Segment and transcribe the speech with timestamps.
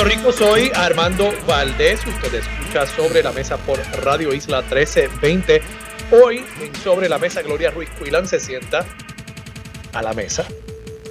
[0.00, 0.32] Puerto Rico.
[0.32, 2.00] Soy Armando Valdés.
[2.06, 5.60] Usted escucha sobre la mesa por Radio Isla 1320.
[6.10, 8.86] Hoy en Sobre la Mesa, Gloria Ruiz Cuilán se sienta
[9.92, 10.46] a la mesa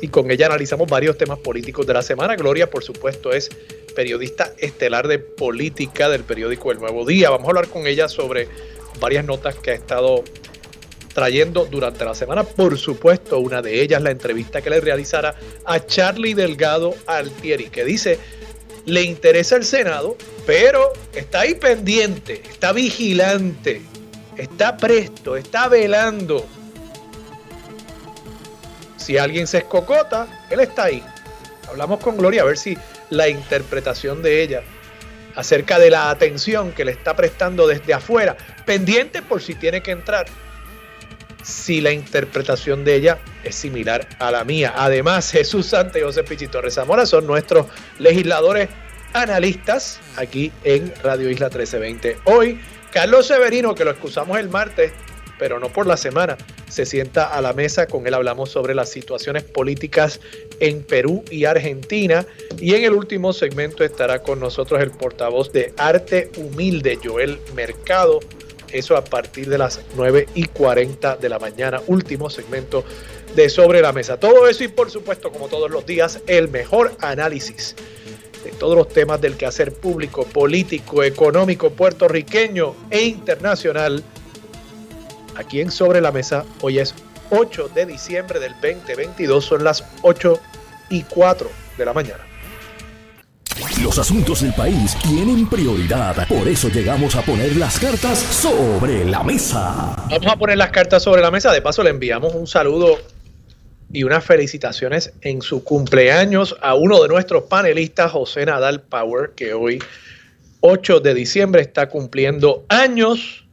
[0.01, 2.35] y con ella analizamos varios temas políticos de la semana.
[2.35, 3.49] Gloria, por supuesto, es
[3.95, 7.29] periodista estelar de política del periódico El Nuevo Día.
[7.29, 8.47] Vamos a hablar con ella sobre
[8.99, 10.23] varias notas que ha estado
[11.13, 12.43] trayendo durante la semana.
[12.43, 15.35] Por supuesto, una de ellas, la entrevista que le realizara
[15.65, 18.17] a Charlie Delgado Altieri, que dice,
[18.89, 23.81] le interesa el Senado, pero está ahí pendiente, está vigilante,
[24.35, 26.45] está presto, está velando.
[28.97, 31.03] Si alguien se escocota, él está ahí.
[31.67, 32.77] Hablamos con Gloria a ver si
[33.09, 34.63] la interpretación de ella
[35.35, 39.91] acerca de la atención que le está prestando desde afuera, pendiente por si tiene que
[39.91, 40.25] entrar,
[41.43, 44.73] si la interpretación de ella es similar a la mía.
[44.75, 47.67] Además, Jesús Santa y José Pichito Rezamora son nuestros
[47.99, 48.69] legisladores
[49.13, 52.17] analistas aquí en Radio Isla 1320.
[52.25, 52.59] Hoy,
[52.91, 54.91] Carlos Severino, que lo excusamos el martes,
[55.37, 56.37] pero no por la semana,
[56.67, 57.87] se sienta a la mesa.
[57.87, 60.19] Con él hablamos sobre las situaciones políticas
[60.59, 62.25] en Perú y Argentina.
[62.59, 68.19] Y en el último segmento estará con nosotros el portavoz de Arte Humilde, Joel Mercado
[68.71, 72.83] eso a partir de las 9 y 40 de la mañana, último segmento
[73.35, 74.19] de Sobre la Mesa.
[74.19, 77.75] Todo eso y por supuesto, como todos los días, el mejor análisis
[78.43, 84.03] de todos los temas del quehacer público, político, económico, puertorriqueño e internacional.
[85.35, 86.93] Aquí en Sobre la Mesa, hoy es
[87.31, 90.39] 8 de diciembre del 2022, son las 8
[90.89, 92.25] y 4 de la mañana.
[93.83, 96.27] Los asuntos del país tienen prioridad.
[96.27, 99.95] Por eso llegamos a poner las cartas sobre la mesa.
[100.09, 101.51] Vamos a poner las cartas sobre la mesa.
[101.51, 102.97] De paso, le enviamos un saludo
[103.91, 109.53] y unas felicitaciones en su cumpleaños a uno de nuestros panelistas, José Nadal Power, que
[109.53, 109.79] hoy,
[110.61, 113.45] 8 de diciembre, está cumpliendo años.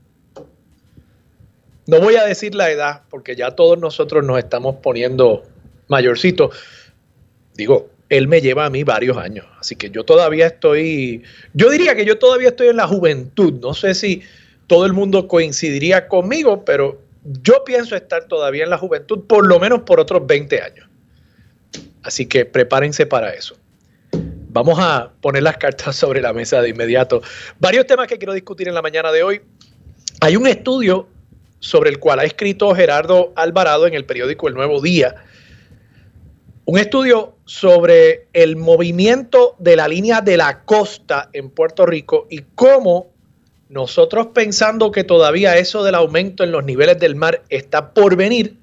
[1.86, 5.42] No voy a decir la edad, porque ya todos nosotros nos estamos poniendo
[5.88, 6.54] mayorcitos.
[7.54, 9.46] Digo, él me lleva a mí varios años.
[9.58, 11.22] Así que yo todavía estoy,
[11.54, 13.54] yo diría que yo todavía estoy en la juventud.
[13.60, 14.22] No sé si
[14.66, 17.00] todo el mundo coincidiría conmigo, pero
[17.42, 20.88] yo pienso estar todavía en la juventud por lo menos por otros 20 años.
[22.02, 23.56] Así que prepárense para eso.
[24.12, 27.22] Vamos a poner las cartas sobre la mesa de inmediato.
[27.58, 29.40] Varios temas que quiero discutir en la mañana de hoy.
[30.20, 31.08] Hay un estudio
[31.58, 35.25] sobre el cual ha escrito Gerardo Alvarado en el periódico El Nuevo Día
[36.66, 42.42] un estudio sobre el movimiento de la línea de la costa en Puerto Rico y
[42.56, 43.12] cómo
[43.68, 48.56] nosotros pensando que todavía eso del aumento en los niveles del mar está por venir,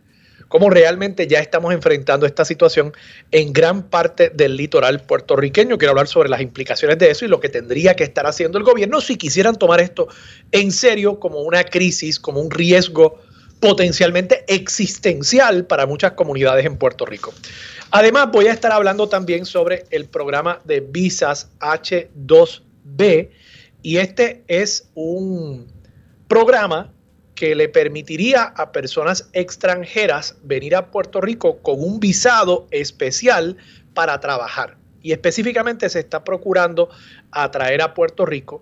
[0.49, 2.91] cómo realmente ya estamos enfrentando esta situación
[3.31, 5.77] en gran parte del litoral puertorriqueño.
[5.77, 8.65] Quiero hablar sobre las implicaciones de eso y lo que tendría que estar haciendo el
[8.65, 10.09] gobierno si quisieran tomar esto
[10.51, 13.21] en serio como una crisis, como un riesgo
[13.63, 17.33] potencialmente existencial para muchas comunidades en Puerto Rico.
[17.91, 23.29] Además, voy a estar hablando también sobre el programa de visas H2B
[23.81, 25.71] y este es un
[26.27, 26.91] programa
[27.35, 33.55] que le permitiría a personas extranjeras venir a Puerto Rico con un visado especial
[33.93, 34.75] para trabajar.
[35.01, 36.89] Y específicamente se está procurando
[37.31, 38.61] atraer a Puerto Rico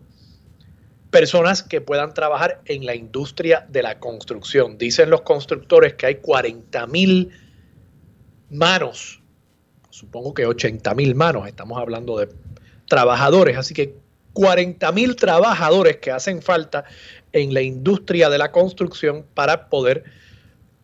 [1.11, 4.77] personas que puedan trabajar en la industria de la construcción.
[4.77, 7.29] Dicen los constructores que hay 40 mil
[8.49, 9.21] manos
[9.91, 12.29] supongo que 80 mil manos, estamos hablando de
[12.87, 13.95] trabajadores, así que
[14.33, 16.85] 40 mil trabajadores que hacen falta
[17.33, 20.05] en la industria de la construcción para poder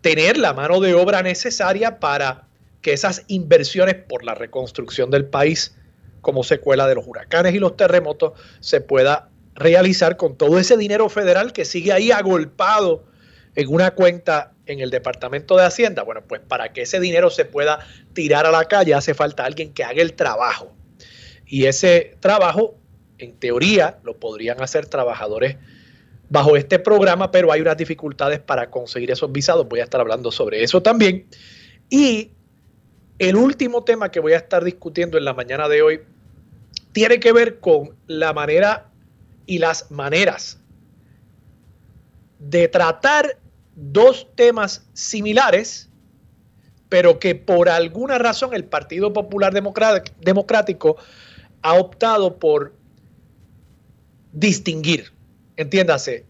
[0.01, 2.43] tener la mano de obra necesaria para
[2.81, 5.75] que esas inversiones por la reconstrucción del país
[6.21, 11.09] como secuela de los huracanes y los terremotos se pueda realizar con todo ese dinero
[11.09, 13.03] federal que sigue ahí agolpado
[13.55, 16.03] en una cuenta en el Departamento de Hacienda.
[16.03, 17.79] Bueno, pues para que ese dinero se pueda
[18.13, 20.71] tirar a la calle hace falta alguien que haga el trabajo.
[21.47, 22.75] Y ese trabajo,
[23.17, 25.57] en teoría, lo podrían hacer trabajadores
[26.29, 29.67] bajo este programa, pero hay unas dificultades para conseguir esos visados.
[29.67, 31.25] Voy a estar hablando sobre eso también.
[31.89, 32.31] Y
[33.17, 36.01] el último tema que voy a estar discutiendo en la mañana de hoy
[36.91, 38.86] tiene que ver con la manera
[39.47, 40.59] y las maneras
[42.37, 43.39] de tratar
[43.75, 45.89] dos temas similares,
[46.89, 50.97] pero que por alguna razón el Partido Popular Democrático
[51.63, 52.73] ha optado por
[54.31, 55.11] distinguir.
[55.55, 56.25] Entiéndase,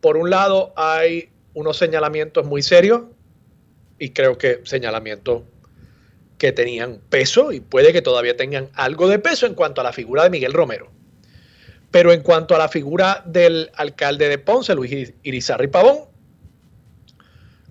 [0.00, 3.02] por un lado hay unos señalamientos muy serios
[3.98, 5.42] y creo que señalamientos
[6.38, 9.92] que tenían peso y puede que todavía tengan algo de peso en cuanto a la
[9.92, 10.90] figura de Miguel Romero.
[11.90, 16.10] Pero en cuanto a la figura del alcalde de Ponce, Luis Irizarry Pavón,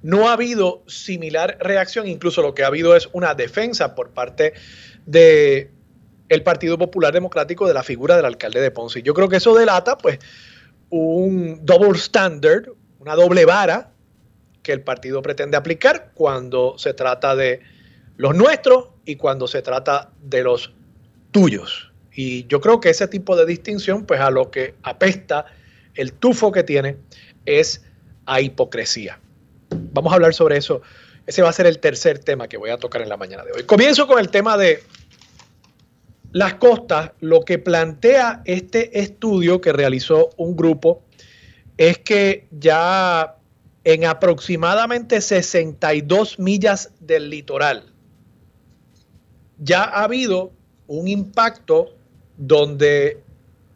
[0.01, 4.53] no ha habido similar reacción, incluso lo que ha habido es una defensa por parte
[5.05, 5.71] de
[6.29, 9.01] el Partido Popular Democrático de la figura del alcalde de Ponce.
[9.01, 10.19] Yo creo que eso delata pues
[10.89, 12.69] un double standard,
[12.99, 13.91] una doble vara
[14.61, 17.61] que el partido pretende aplicar cuando se trata de
[18.17, 20.73] los nuestros y cuando se trata de los
[21.31, 21.88] tuyos.
[22.13, 25.45] Y yo creo que ese tipo de distinción, pues a lo que apesta
[25.95, 26.97] el tufo que tiene
[27.45, 27.83] es
[28.25, 29.19] a hipocresía.
[29.93, 30.81] Vamos a hablar sobre eso.
[31.27, 33.51] Ese va a ser el tercer tema que voy a tocar en la mañana de
[33.51, 33.63] hoy.
[33.63, 34.83] Comienzo con el tema de
[36.31, 37.11] las costas.
[37.19, 41.03] Lo que plantea este estudio que realizó un grupo
[41.77, 43.35] es que ya
[43.83, 47.85] en aproximadamente 62 millas del litoral
[49.57, 50.51] ya ha habido
[50.87, 51.95] un impacto
[52.39, 53.21] donde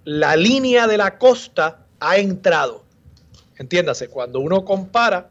[0.04, 2.84] la línea de la costa ha entrado.
[3.60, 5.30] Entiéndase, cuando uno compara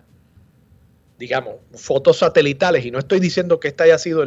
[1.22, 4.24] digamos, fotos satelitales, y no estoy diciendo que esta haya sido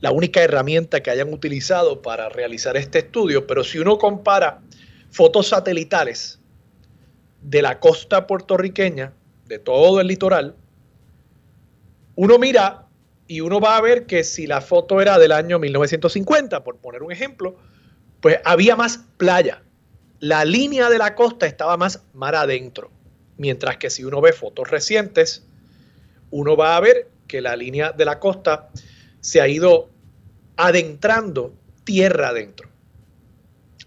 [0.00, 4.62] la única herramienta que hayan utilizado para realizar este estudio, pero si uno compara
[5.10, 6.40] fotos satelitales
[7.42, 9.12] de la costa puertorriqueña,
[9.44, 10.54] de todo el litoral,
[12.14, 12.86] uno mira
[13.28, 17.02] y uno va a ver que si la foto era del año 1950, por poner
[17.02, 17.56] un ejemplo,
[18.20, 19.62] pues había más playa.
[20.20, 22.90] La línea de la costa estaba más mar adentro.
[23.36, 25.44] Mientras que si uno ve fotos recientes,
[26.30, 28.70] uno va a ver que la línea de la costa
[29.20, 29.90] se ha ido
[30.56, 31.54] adentrando
[31.84, 32.68] tierra adentro.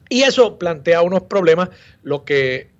[0.09, 1.69] Y eso plantea unos problemas.
[2.03, 2.71] Lo que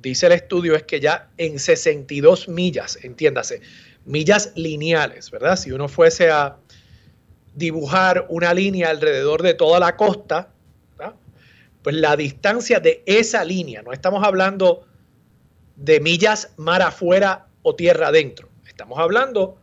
[0.00, 3.60] dice el estudio es que ya en 62 millas, entiéndase,
[4.04, 5.56] millas lineales, ¿verdad?
[5.56, 6.56] Si uno fuese a
[7.54, 10.52] dibujar una línea alrededor de toda la costa,
[11.82, 14.86] pues la distancia de esa línea, no estamos hablando
[15.76, 19.58] de millas mar afuera o tierra adentro, Estamos hablando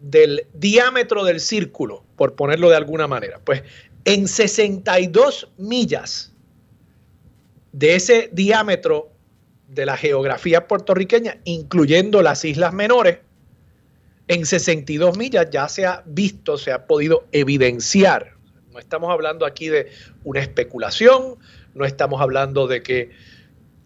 [0.00, 3.38] del diámetro del círculo, por ponerlo de alguna manera.
[3.44, 3.62] Pues
[4.04, 6.32] en 62 millas
[7.70, 9.12] de ese diámetro
[9.68, 13.18] de la geografía puertorriqueña, incluyendo las islas menores,
[14.26, 18.34] en 62 millas ya se ha visto, se ha podido evidenciar.
[18.72, 19.90] No estamos hablando aquí de
[20.24, 21.36] una especulación,
[21.74, 23.10] no estamos hablando de que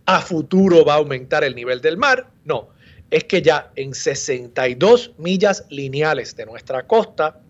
[0.07, 2.69] a futuro va a aumentar el nivel del mar, no,
[3.11, 7.41] es que ya en 62 millas lineales de nuestra costa,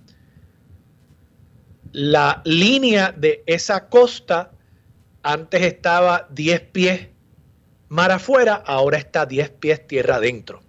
[1.92, 4.52] la línea de esa costa
[5.22, 7.08] antes estaba 10 pies
[7.88, 10.60] mar afuera, ahora está 10 pies tierra adentro.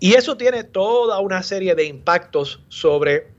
[0.00, 3.31] Y eso tiene toda una serie de impactos sobre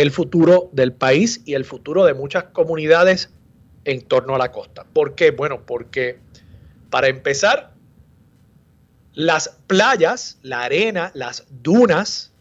[0.00, 3.30] el futuro del país y el futuro de muchas comunidades
[3.84, 4.84] en torno a la costa.
[4.92, 5.30] ¿Por qué?
[5.30, 6.18] Bueno, porque
[6.90, 7.74] para empezar,
[9.12, 12.32] las playas, la arena, las dunas,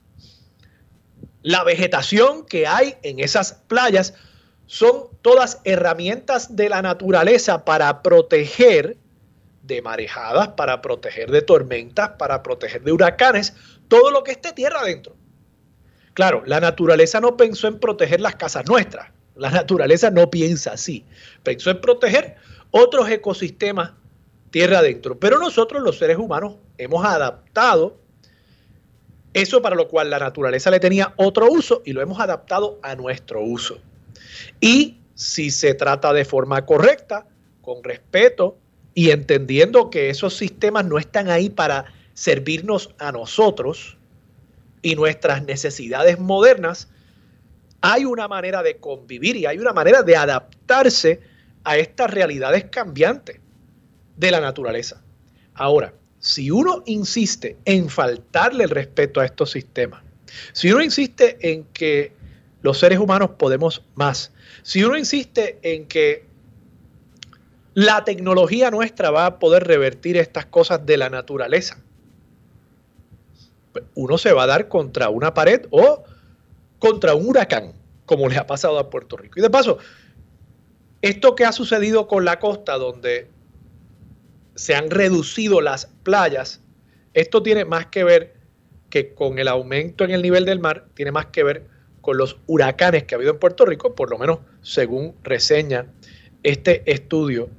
[1.42, 4.14] la vegetación que hay en esas playas
[4.66, 8.98] son todas herramientas de la naturaleza para proteger
[9.64, 13.54] de marejadas, para proteger de tormentas, para proteger de huracanes,
[13.88, 15.16] todo lo que esté tierra adentro.
[16.20, 19.08] Claro, la naturaleza no pensó en proteger las casas nuestras.
[19.38, 21.06] La naturaleza no piensa así.
[21.44, 22.36] Pensó en proteger
[22.72, 23.94] otros ecosistemas
[24.52, 25.18] tierra adentro.
[25.18, 27.96] Pero nosotros los seres humanos hemos adaptado
[29.34, 32.98] eso para lo cual la naturaleza le tenía otro uso y lo hemos adaptado a
[32.98, 33.80] nuestro uso.
[34.60, 37.28] Y si se trata de forma correcta,
[37.62, 38.58] con respeto
[38.94, 43.96] y entendiendo que esos sistemas no están ahí para servirnos a nosotros
[44.82, 46.90] y nuestras necesidades modernas,
[47.82, 51.22] hay una manera de convivir y hay una manera de adaptarse
[51.64, 53.40] a estas realidades cambiantes
[54.18, 55.02] de la naturaleza.
[55.54, 60.04] Ahora, si uno insiste en faltarle el respeto a estos sistemas,
[60.54, 62.14] si uno insiste en que
[62.62, 64.32] los seres humanos podemos más,
[64.64, 66.26] si uno insiste en que
[67.74, 71.82] la tecnología nuestra va a poder revertir estas cosas de la naturaleza,
[73.96, 76.04] uno se va a dar contra una pared o
[76.80, 77.74] contra un huracán,
[78.06, 79.40] como le ha pasado a Puerto Rico.
[79.40, 79.78] Y de paso,
[81.02, 83.30] esto que ha sucedido con la costa, donde
[84.56, 86.62] se han reducido las playas,
[87.14, 88.36] esto tiene más que ver
[88.90, 91.68] que con el aumento en el nivel del mar, tiene más que ver
[92.02, 95.88] con los huracanes que ha habido en Puerto Rico, por lo menos según reseña
[96.44, 97.50] este estudio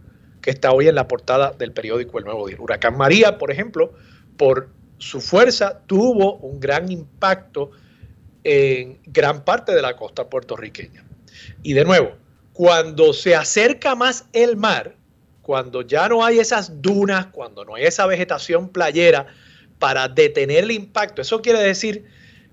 [0.40, 2.57] que está hoy en la portada del periódico El Nuevo Día.
[2.59, 3.93] huracán María, por ejemplo,
[4.37, 7.71] por su fuerza tuvo un gran impacto
[8.45, 11.04] en gran parte de la costa puertorriqueña.
[11.62, 12.12] Y de nuevo,
[12.52, 14.95] cuando se acerca más el mar,
[15.40, 19.26] cuando ya no hay esas dunas, cuando no hay esa vegetación playera
[19.78, 22.04] para detener el impacto, eso quiere decir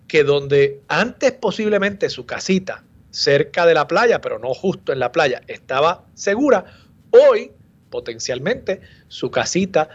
[0.08, 5.12] que donde antes posiblemente su casita cerca de la playa, pero no justo en la
[5.12, 6.64] playa, estaba segura,
[7.12, 7.52] hoy
[7.90, 9.90] potencialmente su casita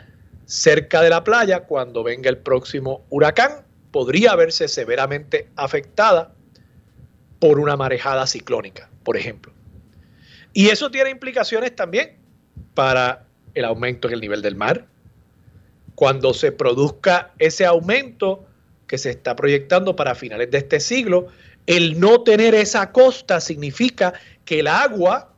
[0.52, 6.34] cerca de la playa, cuando venga el próximo huracán, podría verse severamente afectada
[7.38, 9.54] por una marejada ciclónica, por ejemplo.
[10.52, 12.18] Y eso tiene implicaciones también
[12.74, 14.88] para el aumento en el nivel del mar.
[15.94, 18.44] Cuando se produzca ese aumento
[18.86, 21.28] que se está proyectando para finales de este siglo,
[21.64, 24.12] el no tener esa costa significa
[24.44, 25.32] que el agua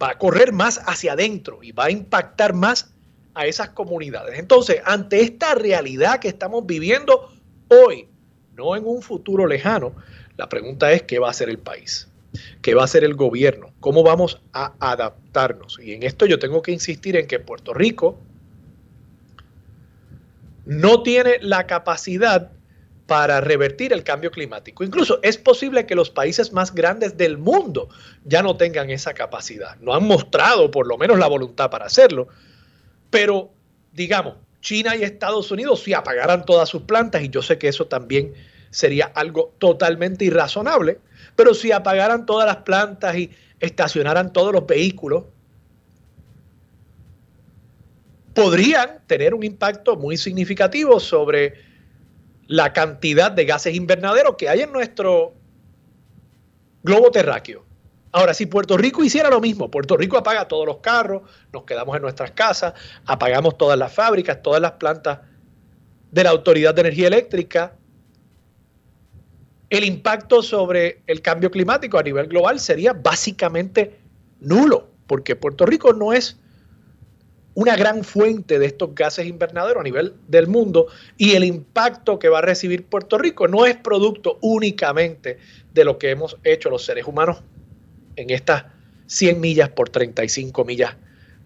[0.00, 2.94] va a correr más hacia adentro y va a impactar más
[3.34, 4.38] a esas comunidades.
[4.38, 7.32] Entonces, ante esta realidad que estamos viviendo
[7.68, 8.08] hoy,
[8.56, 9.94] no en un futuro lejano,
[10.36, 12.08] la pregunta es qué va a hacer el país,
[12.62, 15.78] qué va a hacer el gobierno, cómo vamos a adaptarnos.
[15.82, 18.18] Y en esto yo tengo que insistir en que Puerto Rico
[20.64, 22.50] no tiene la capacidad
[23.10, 24.84] para revertir el cambio climático.
[24.84, 27.88] Incluso es posible que los países más grandes del mundo
[28.24, 29.76] ya no tengan esa capacidad.
[29.80, 32.28] No han mostrado por lo menos la voluntad para hacerlo.
[33.10, 33.50] Pero,
[33.92, 37.86] digamos, China y Estados Unidos si apagaran todas sus plantas, y yo sé que eso
[37.86, 38.34] también
[38.70, 40.98] sería algo totalmente irrazonable,
[41.36, 45.24] pero si apagaran todas las plantas y estacionaran todos los vehículos,
[48.34, 51.54] podrían tener un impacto muy significativo sobre
[52.46, 55.34] la cantidad de gases invernaderos que hay en nuestro
[56.82, 57.69] globo terráqueo.
[58.12, 61.94] Ahora, si Puerto Rico hiciera lo mismo, Puerto Rico apaga todos los carros, nos quedamos
[61.94, 62.74] en nuestras casas,
[63.06, 65.20] apagamos todas las fábricas, todas las plantas
[66.10, 67.76] de la Autoridad de Energía Eléctrica,
[69.68, 74.00] el impacto sobre el cambio climático a nivel global sería básicamente
[74.40, 76.40] nulo, porque Puerto Rico no es
[77.54, 80.86] una gran fuente de estos gases invernaderos a nivel del mundo
[81.16, 85.38] y el impacto que va a recibir Puerto Rico no es producto únicamente
[85.72, 87.42] de lo que hemos hecho los seres humanos
[88.16, 88.64] en estas
[89.06, 90.96] 100 millas por 35 millas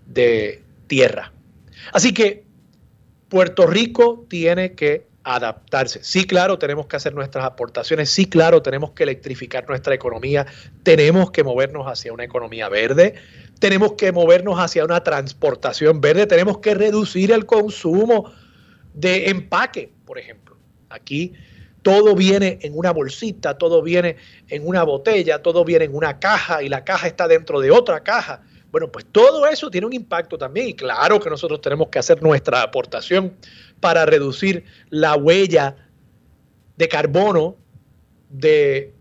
[0.06, 1.33] de tierra.
[1.92, 2.44] Así que
[3.28, 6.04] Puerto Rico tiene que adaptarse.
[6.04, 8.11] Sí, claro, tenemos que hacer nuestras aportaciones.
[8.11, 10.47] Sí, claro, tenemos que electrificar nuestra economía.
[10.83, 13.14] Tenemos que movernos hacia una economía verde
[13.59, 18.33] tenemos que movernos hacia una transportación verde, tenemos que reducir el consumo
[18.92, 20.56] de empaque, por ejemplo.
[20.90, 21.33] Aquí
[21.84, 24.16] todo viene en una bolsita, todo viene
[24.48, 28.02] en una botella, todo viene en una caja y la caja está dentro de otra
[28.02, 28.42] caja.
[28.72, 32.22] Bueno, pues todo eso tiene un impacto también y claro que nosotros tenemos que hacer
[32.22, 33.34] nuestra aportación
[33.80, 35.76] para reducir la huella
[36.78, 37.56] de carbono
[38.30, 38.94] de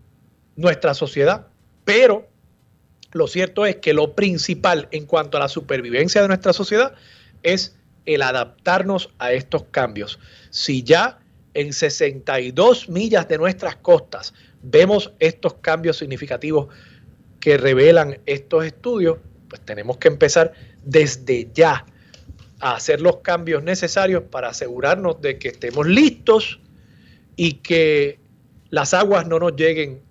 [0.57, 1.47] nuestra sociedad,
[1.85, 2.27] pero
[3.13, 6.95] lo cierto es que lo principal en cuanto a la supervivencia de nuestra sociedad
[7.43, 10.19] es el adaptarnos a estos cambios.
[10.49, 11.22] Si ya
[11.53, 16.67] en 62 millas de nuestras costas vemos estos cambios significativos
[17.39, 19.17] que revelan estos estudios,
[19.49, 21.85] pues tenemos que empezar desde ya
[22.59, 26.59] a hacer los cambios necesarios para asegurarnos de que estemos listos
[27.35, 28.19] y que
[28.69, 30.01] las aguas no nos lleguen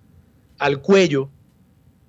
[0.59, 1.29] al cuello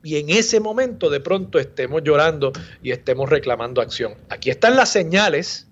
[0.02, 4.14] y en ese momento de pronto estemos llorando y estemos reclamando acción.
[4.28, 5.66] Aquí están las señales.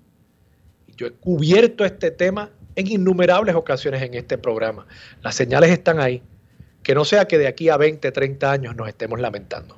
[0.97, 4.87] Yo he cubierto este tema en innumerables ocasiones en este programa.
[5.23, 6.23] Las señales están ahí.
[6.83, 9.77] Que no sea que de aquí a 20, 30 años nos estemos lamentando.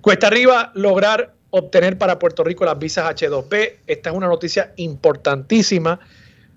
[0.00, 3.78] Cuesta arriba lograr obtener para Puerto Rico las visas H2B.
[3.86, 5.98] Esta es una noticia importantísima.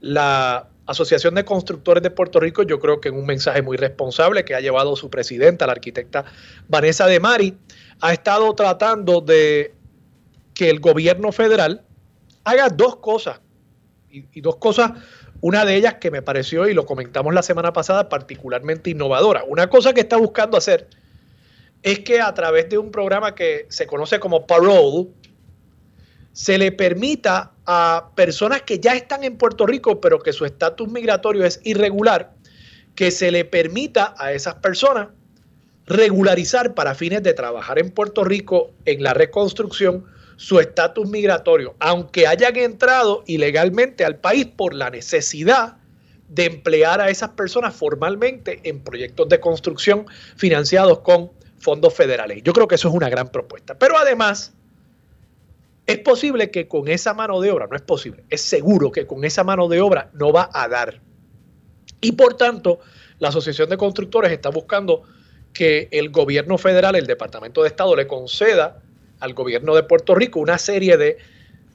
[0.02, 4.44] La Asociación de Constructores de Puerto Rico, yo creo que en un mensaje muy responsable
[4.46, 6.26] que ha llevado su presidenta, la arquitecta
[6.68, 7.58] Vanessa de Mari,
[8.02, 9.74] ha estado tratando de
[10.54, 11.84] que el gobierno federal
[12.44, 13.40] haga dos cosas,
[14.14, 14.92] y, dos cosas,
[15.42, 19.44] una de ellas que me pareció, y lo comentamos la semana pasada, particularmente innovadora.
[19.46, 20.88] Una cosa que está buscando hacer
[21.82, 25.08] es que a través de un programa que se conoce como Parole,
[26.32, 30.90] se le permita a personas que ya están en Puerto Rico, pero que su estatus
[30.90, 32.34] migratorio es irregular,
[32.96, 35.10] que se le permita a esas personas
[35.86, 40.06] regularizar para fines de trabajar en Puerto Rico en la reconstrucción
[40.44, 45.78] su estatus migratorio, aunque hayan entrado ilegalmente al país por la necesidad
[46.28, 52.44] de emplear a esas personas formalmente en proyectos de construcción financiados con fondos federales.
[52.44, 53.80] Yo creo que eso es una gran propuesta.
[53.80, 54.52] Pero además,
[55.86, 59.24] es posible que con esa mano de obra, no es posible, es seguro que con
[59.24, 61.00] esa mano de obra no va a dar.
[62.02, 62.82] Y por tanto,
[63.20, 65.04] la Asociación de Constructores está buscando
[65.54, 68.82] que el gobierno federal, el Departamento de Estado, le conceda
[69.24, 71.18] al gobierno de Puerto Rico una serie de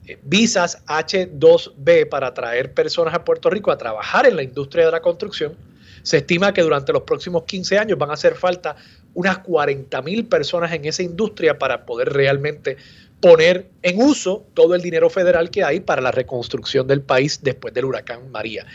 [0.06, 4.92] eh, visas H2B para traer personas a Puerto Rico a trabajar en la industria de
[4.92, 5.56] la construcción.
[6.02, 8.76] Se estima que durante los próximos 15 años van a hacer falta
[9.14, 12.76] unas 40 mil personas en esa industria para poder realmente
[13.20, 17.74] poner en uso todo el dinero federal que hay para la reconstrucción del país después
[17.74, 18.66] del huracán María.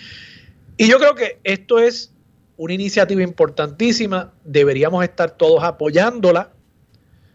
[0.78, 2.12] Y yo creo que esto es
[2.58, 6.52] una iniciativa importantísima, deberíamos estar todos apoyándola.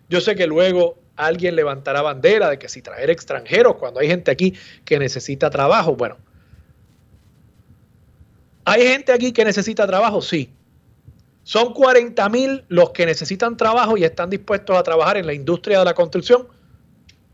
[0.09, 4.31] Yo sé que luego alguien levantará bandera de que si traer extranjeros cuando hay gente
[4.31, 6.17] aquí que necesita trabajo, bueno,
[8.65, 10.23] ¿hay gente aquí que necesita trabajo?
[10.23, 10.55] Sí.
[11.43, 15.81] ¿Son 40 mil los que necesitan trabajo y están dispuestos a trabajar en la industria
[15.81, 16.47] de la construcción?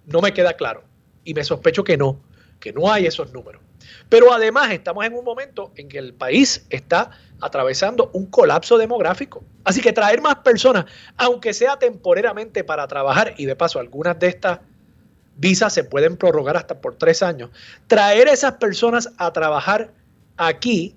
[0.07, 0.85] No me queda claro.
[1.25, 2.21] Y me sospecho que no,
[2.61, 3.61] que no hay esos números.
[4.09, 7.11] Pero además estamos en un momento en que el país está
[7.41, 9.45] atravesando un colapso demográfico.
[9.65, 10.87] Así que traer más personas,
[11.17, 14.61] aunque sea temporalmente para trabajar, y de paso algunas de estas
[15.37, 17.51] visas se pueden prorrogar hasta por tres años,
[17.87, 19.91] traer esas personas a trabajar
[20.37, 20.95] aquí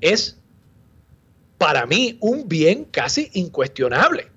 [0.00, 0.38] es
[1.58, 4.30] para mí un bien casi incuestionable.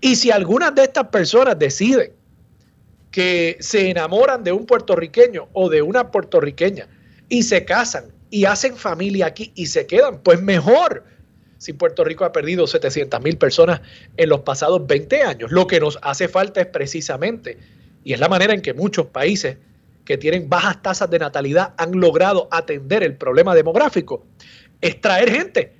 [0.00, 2.12] Y si algunas de estas personas deciden
[3.10, 6.88] que se enamoran de un puertorriqueño o de una puertorriqueña
[7.28, 11.04] y se casan y hacen familia aquí y se quedan, pues mejor.
[11.58, 13.80] Si Puerto Rico ha perdido 700 mil personas
[14.16, 17.58] en los pasados 20 años, lo que nos hace falta es precisamente,
[18.04, 19.56] y es la manera en que muchos países
[20.04, 24.24] que tienen bajas tasas de natalidad han logrado atender el problema demográfico,
[24.80, 25.78] es traer gente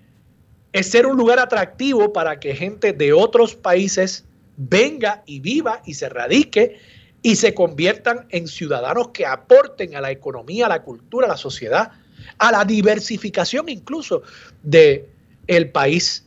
[0.73, 4.25] es ser un lugar atractivo para que gente de otros países
[4.57, 6.79] venga y viva y se radique
[7.23, 11.37] y se conviertan en ciudadanos que aporten a la economía, a la cultura, a la
[11.37, 11.93] sociedad,
[12.39, 14.23] a la diversificación incluso
[14.63, 15.09] de
[15.47, 16.25] el país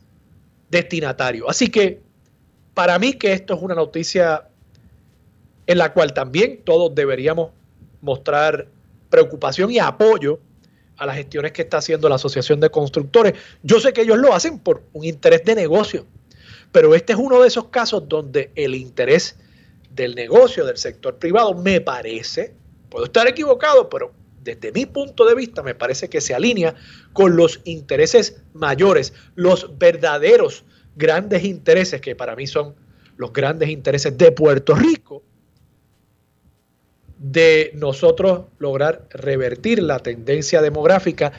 [0.69, 1.49] destinatario.
[1.49, 2.01] Así que
[2.73, 4.47] para mí que esto es una noticia
[5.67, 7.51] en la cual también todos deberíamos
[8.01, 8.67] mostrar
[9.09, 10.39] preocupación y apoyo
[10.97, 13.33] a las gestiones que está haciendo la Asociación de Constructores.
[13.63, 16.05] Yo sé que ellos lo hacen por un interés de negocio,
[16.71, 19.35] pero este es uno de esos casos donde el interés
[19.93, 22.53] del negocio del sector privado me parece,
[22.89, 26.75] puedo estar equivocado, pero desde mi punto de vista me parece que se alinea
[27.13, 30.63] con los intereses mayores, los verdaderos
[30.95, 32.75] grandes intereses que para mí son
[33.17, 35.23] los grandes intereses de Puerto Rico
[37.21, 41.31] de nosotros lograr revertir la tendencia demográfica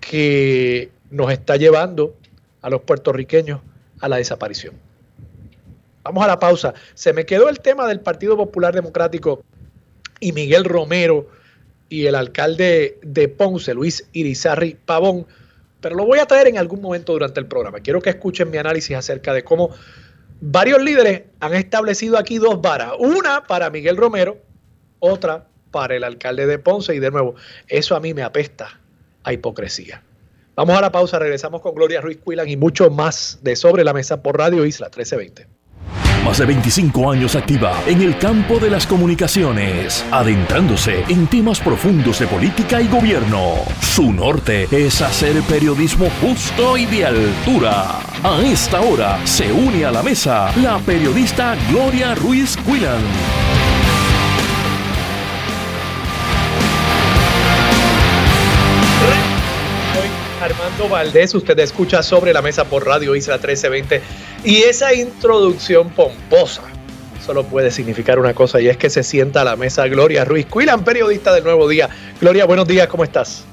[0.00, 2.16] que nos está llevando
[2.62, 3.60] a los puertorriqueños
[4.00, 4.87] a la desaparición.
[6.02, 6.74] Vamos a la pausa.
[6.94, 9.42] Se me quedó el tema del Partido Popular Democrático
[10.20, 11.28] y Miguel Romero
[11.88, 15.26] y el alcalde de Ponce, Luis Irizarri Pavón,
[15.80, 17.80] pero lo voy a traer en algún momento durante el programa.
[17.80, 19.70] Quiero que escuchen mi análisis acerca de cómo
[20.40, 22.92] varios líderes han establecido aquí dos varas.
[22.98, 24.38] Una para Miguel Romero,
[24.98, 27.34] otra para el alcalde de Ponce y de nuevo,
[27.68, 28.80] eso a mí me apesta
[29.22, 30.02] a hipocresía.
[30.56, 33.92] Vamos a la pausa, regresamos con Gloria Ruiz Cuilan y mucho más de Sobre la
[33.92, 35.57] Mesa por Radio Isla 1320.
[36.28, 42.18] Más de 25 años activa en el campo de las comunicaciones, adentrándose en temas profundos
[42.18, 43.54] de política y gobierno.
[43.80, 48.00] Su norte es hacer periodismo justo y de altura.
[48.22, 53.00] A esta hora se une a la mesa la periodista Gloria Ruiz Cuilan.
[60.86, 64.00] Valdés, usted escucha sobre la mesa por Radio Isla 1320
[64.44, 66.62] y esa introducción pomposa
[67.24, 70.46] solo puede significar una cosa y es que se sienta a la mesa Gloria Ruiz
[70.46, 71.88] Cuilan, periodista del Nuevo Día.
[72.20, 73.44] Gloria, buenos días, ¿cómo estás?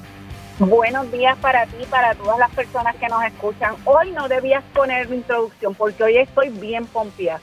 [0.58, 3.74] Buenos días para ti, para todas las personas que nos escuchan.
[3.84, 7.40] Hoy no debías poner mi introducción porque hoy estoy bien pompia.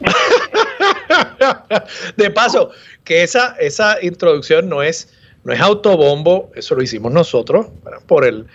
[2.16, 2.70] de paso,
[3.02, 7.66] que esa, esa introducción no es, no es autobombo, eso lo hicimos nosotros,
[8.06, 8.46] por el,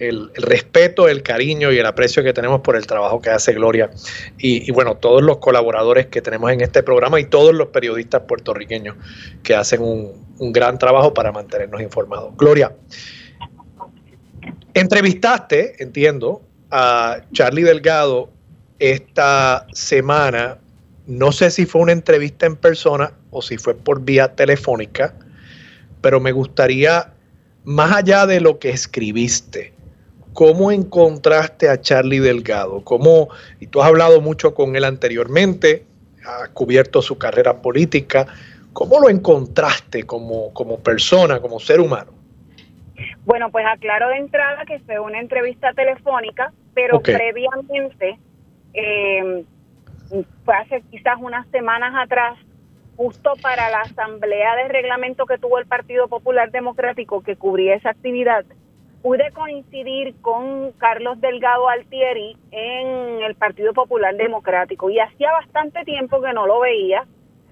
[0.00, 3.90] el, respeto, el cariño y el aprecio que tenemos por el trabajo que hace Gloria
[4.38, 8.96] y, bueno, todos los colaboradores que tenemos en este programa y todos los periodistas puertorriqueños
[9.42, 12.34] que hacen un, un gran trabajo para mantenernos informados.
[12.36, 12.74] Gloria,
[14.72, 18.30] entrevistaste, entiendo, a Charlie Delgado
[18.78, 20.58] esta semana,
[21.06, 25.14] no sé si fue una entrevista en persona o si fue por vía telefónica,
[26.00, 27.12] pero me gustaría,
[27.64, 29.74] más allá de lo que escribiste,
[30.40, 32.82] ¿cómo encontraste a Charlie Delgado?
[32.82, 33.28] ¿Cómo,
[33.60, 35.84] y tú has hablado mucho con él anteriormente,
[36.24, 38.26] has cubierto su carrera política,
[38.72, 42.12] ¿cómo lo encontraste como, como persona, como ser humano?
[43.26, 48.18] Bueno, pues aclaro de entrada que fue una entrevista telefónica, pero previamente,
[48.72, 49.44] eh,
[50.46, 52.38] fue hace quizás unas semanas atrás,
[52.96, 57.90] justo para la asamblea de reglamento que tuvo el Partido Popular Democrático que cubría esa
[57.90, 58.46] actividad,
[59.02, 66.20] pude coincidir con Carlos Delgado Altieri en el Partido Popular Democrático y hacía bastante tiempo
[66.20, 67.06] que no lo veía.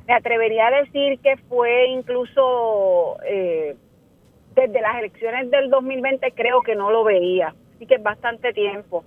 [0.06, 3.76] Me atrevería a decir que fue incluso eh,
[4.54, 9.04] desde las elecciones del 2020 creo que no lo veía, así que es bastante tiempo.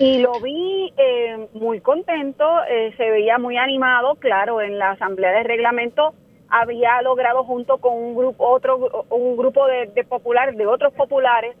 [0.00, 5.30] Y lo vi eh, muy contento, eh, se veía muy animado, claro, en la asamblea
[5.30, 6.14] de reglamento
[6.48, 11.56] había logrado junto con un grupo otro un grupo de, populares de otros populares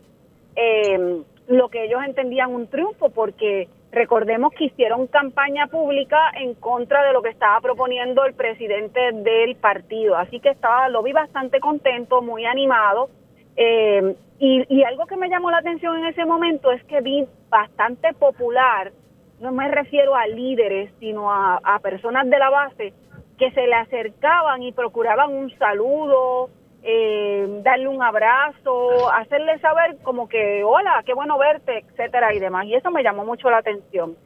[0.56, 7.04] eh, lo que ellos entendían un triunfo porque recordemos que hicieron campaña pública en contra
[7.04, 10.16] de lo que estaba proponiendo el presidente del partido.
[10.16, 13.08] Así que estaba lo vi bastante contento muy animado.
[13.56, 18.12] Eh, y, algo que me llamó la atención en ese momento es que vi bastante
[18.12, 18.92] popular,
[19.40, 22.92] no me refiero a líderes, sino a, personas de la base
[23.38, 26.50] que se le acercaban y procuraban un saludo,
[26.88, 32.64] eh, darle un abrazo, hacerle saber como que, hola, qué bueno verte, etcétera y demás.
[32.66, 34.16] Y eso me llamó mucho la atención.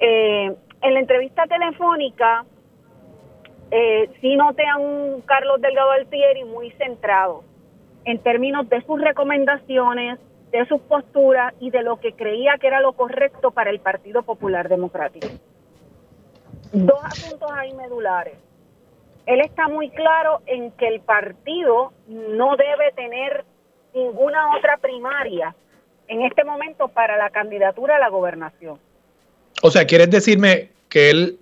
[0.00, 2.44] Eh, en la entrevista telefónica,
[3.70, 7.44] eh, sí noté a un Carlos Delgado Altieri muy centrado
[8.04, 10.18] en términos de sus recomendaciones,
[10.50, 14.24] de sus posturas y de lo que creía que era lo correcto para el Partido
[14.24, 15.28] Popular Democrático.
[16.72, 18.34] Dos asuntos ahí medulares.
[19.26, 23.44] Él está muy claro en que el partido no debe tener
[23.94, 25.54] ninguna otra primaria
[26.08, 28.78] en este momento para la candidatura a la gobernación.
[29.62, 31.38] O sea, ¿quieres decirme que él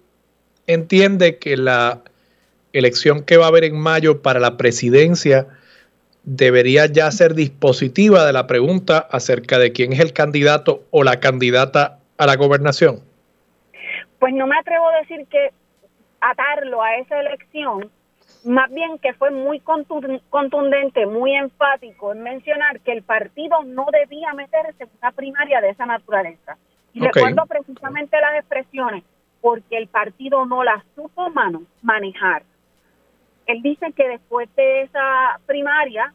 [0.66, 2.02] entiende que la
[2.72, 5.46] elección que va a haber en mayo para la presidencia
[6.22, 11.18] debería ya ser dispositiva de la pregunta acerca de quién es el candidato o la
[11.18, 13.00] candidata a la gobernación?
[14.18, 15.50] Pues no me atrevo a decir que
[16.20, 17.90] atarlo a esa elección,
[18.44, 24.32] más bien que fue muy contundente, muy enfático en mencionar que el partido no debía
[24.34, 26.56] meterse en una primaria de esa naturaleza.
[26.92, 29.04] Y recuerdo precisamente las expresiones,
[29.40, 31.28] porque el partido no las supo
[31.82, 32.42] manejar
[33.50, 36.14] él dice que después de esa primaria,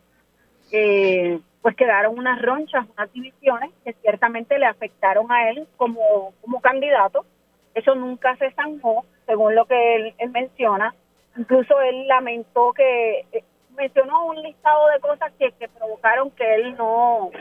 [0.72, 6.62] eh, pues quedaron unas ronchas, unas divisiones que ciertamente le afectaron a él como, como
[6.62, 7.26] candidato.
[7.74, 10.94] Eso nunca se zanjó, según lo que él, menciona.
[11.38, 13.44] Incluso él lamentó que eh,
[13.76, 17.32] mencionó un listado de cosas que, que provocaron que él no,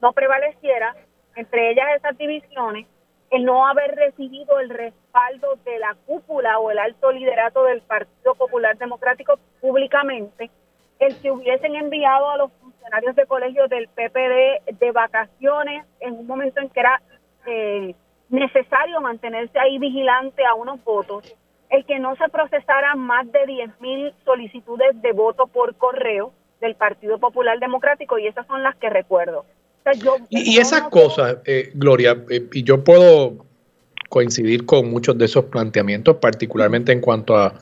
[0.00, 0.94] no prevaleciera,
[1.34, 2.86] entre ellas esas divisiones
[3.32, 8.34] el no haber recibido el respaldo de la cúpula o el alto liderato del Partido
[8.34, 10.50] Popular Democrático públicamente,
[10.98, 16.26] el que hubiesen enviado a los funcionarios de colegios del PPD de vacaciones en un
[16.26, 17.02] momento en que era
[17.46, 17.94] eh,
[18.32, 21.32] necesario mantenerse ahí vigilante a unos votos,
[21.70, 26.74] el que no se procesaran más de 10 mil solicitudes de voto por correo del
[26.74, 29.44] Partido Popular Democrático y esas son las que recuerdo
[30.30, 33.44] y, esas cosas, eh, Gloria, eh, y yo puedo
[34.08, 37.54] coincidir con muchos de esos planteamientos, particularmente en cuanto a,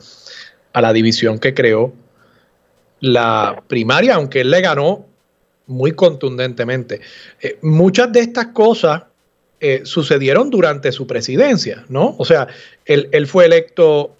[0.73, 1.93] la división que creó
[3.01, 5.05] la primaria, aunque él le ganó
[5.67, 7.01] muy contundentemente.
[7.41, 9.03] Eh, muchas de estas cosas
[9.83, 12.15] sucedieron durante su presidencia, ¿no?
[12.17, 12.47] O sea,
[12.85, 14.15] él, fue electo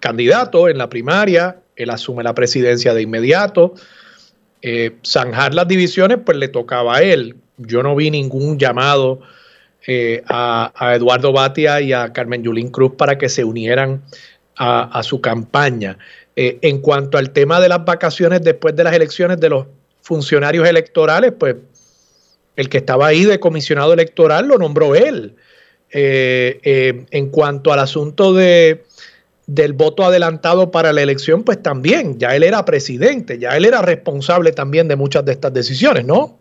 [0.00, 3.74] candidato en la primaria, él asume la presidencia de inmediato,
[4.60, 7.36] eh, zanjar las divisiones, pues le tocaba a él.
[7.58, 9.20] Yo no vi ningún llamado
[9.86, 14.02] eh, a, Eduardo Batia y a Carmen Yulín Cruz para que se unieran
[14.56, 15.98] a, su campaña.
[16.34, 19.66] Eh, en cuanto al tema de las vacaciones después de las elecciones de los
[20.02, 21.54] funcionarios electorales, pues
[22.58, 25.36] el que estaba ahí de comisionado electoral lo nombró él.
[25.90, 28.84] en cuanto al asunto de
[29.48, 33.80] del voto adelantado para la elección, pues también, ya él era presidente, ya él era
[33.80, 36.36] responsable también de muchas de estas decisiones, ¿no?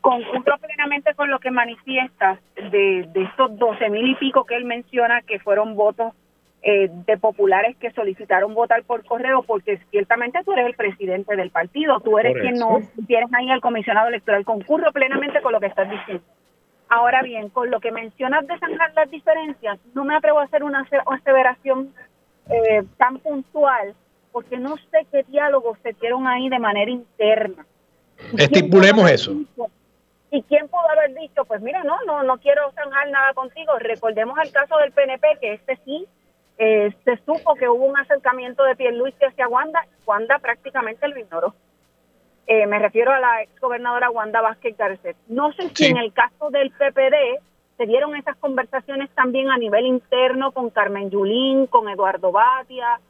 [0.00, 2.40] Concurro plenamente con lo que manifiestas
[2.72, 6.12] de, estos 12 mil y pico que él menciona que fueron votos
[6.60, 11.50] eh, de populares que solicitaron votar por correo, porque ciertamente tú eres el presidente del
[11.50, 14.44] partido, tú eres quien no tienes ahí el comisionado electoral.
[14.44, 16.24] Concurro plenamente con lo que estás diciendo.
[16.88, 20.64] Ahora bien, con lo que mencionas de zanjar las diferencias, no me atrevo a hacer
[20.64, 21.94] una aseveración
[22.50, 23.94] eh, tan puntual,
[24.32, 27.64] porque no sé qué diálogos se dieron ahí de manera interna.
[28.36, 29.32] Estipulemos eso.
[30.32, 33.78] ¿Y quién pudo haber dicho, pues mira, no, no, no quiero zanjar nada contigo?
[33.78, 36.06] Recordemos el caso del PNP, que este sí
[36.58, 41.54] eh, se supo que hubo un acercamiento de Pierluisi hacia Wanda, Wanda prácticamente lo ignoró.
[42.48, 45.16] Eh, me refiero a la ex gobernadora Wanda Vázquez Garcet.
[45.28, 47.40] No sé si en el caso del PPD
[47.76, 53.00] se dieron esas conversaciones también a nivel interno con Carmen Yulín, con Eduardo Batia,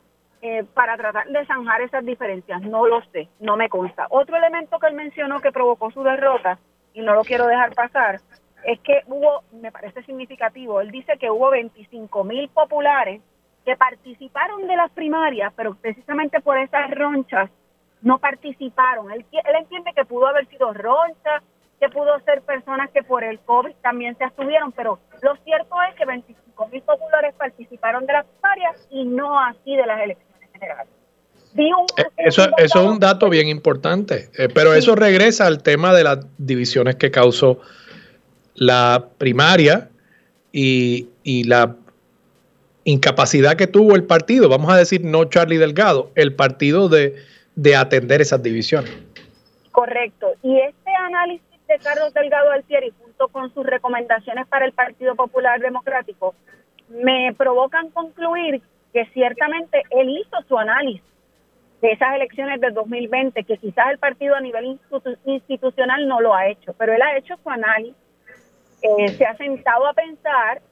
[0.42, 2.60] eh, para tratar de zanjar esas diferencias.
[2.62, 4.08] No lo sé, no me consta.
[4.10, 6.58] Otro elemento que él mencionó que provocó su derrota
[6.92, 8.20] y no lo quiero dejar pasar,
[8.64, 13.22] es que hubo, me parece significativo, él dice que hubo 25 mil populares
[13.68, 17.50] que participaron de las primarias, pero precisamente por esas ronchas
[18.00, 19.10] no participaron.
[19.12, 21.42] Él, él entiende que pudo haber sido ronchas,
[21.78, 25.94] que pudo ser personas que por el COVID también se abstuvieron, pero lo cierto es
[25.96, 30.88] que 25 mil populares participaron de las primarias y no así de las elecciones generales.
[31.54, 31.70] Eh,
[32.16, 36.20] eso, eso es un dato bien importante, eh, pero eso regresa al tema de las
[36.38, 37.60] divisiones que causó
[38.54, 39.90] la primaria
[40.52, 41.08] y,
[41.44, 41.76] la
[42.90, 47.16] incapacidad que tuvo el partido, vamos a decir no Charlie Delgado, el partido de,
[47.54, 48.90] de atender esas divisiones.
[49.72, 50.32] Correcto.
[50.42, 55.60] Y este análisis de Carlos Delgado Altieri junto con sus recomendaciones para el Partido Popular
[55.60, 56.34] Democrático
[56.88, 61.02] me provocan concluir que ciertamente él hizo su análisis
[61.82, 64.78] de esas elecciones del 2020, que quizás el partido a nivel
[65.26, 67.94] institucional no lo ha hecho, pero él ha hecho su análisis,
[68.82, 70.62] eh, se ha sentado a pensar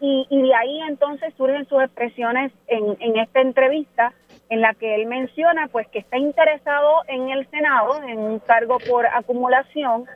[0.00, 4.12] y, de ahí entonces surgen sus expresiones en, en esta entrevista
[4.50, 8.78] en la que él menciona pues que está interesado en el Senado, en un cargo
[8.88, 10.06] por acumulación.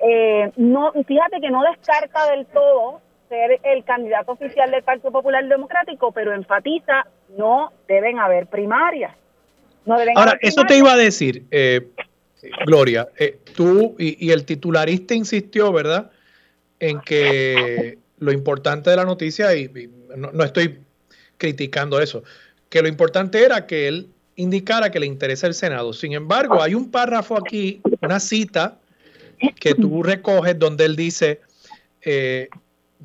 [0.00, 5.46] Eh, no, fíjate que no descarta del todo ser el candidato oficial del Partido Popular
[5.46, 9.14] Democrático, pero enfatiza no deben haber primarias.
[9.86, 11.88] Ahora, eso te iba a decir, eh,
[12.66, 16.10] Gloria, eh, tú y, el titularista insistió, ¿verdad?
[16.78, 20.78] En que lo importante de la noticia, y, no, estoy
[21.36, 22.22] criticando eso,
[22.68, 25.92] que lo importante era que él indicara que le interesa el Senado.
[25.92, 28.78] Sin embargo, hay un párrafo aquí, una cita
[29.58, 31.40] que tú recoges donde él dice,
[32.02, 32.48] eh,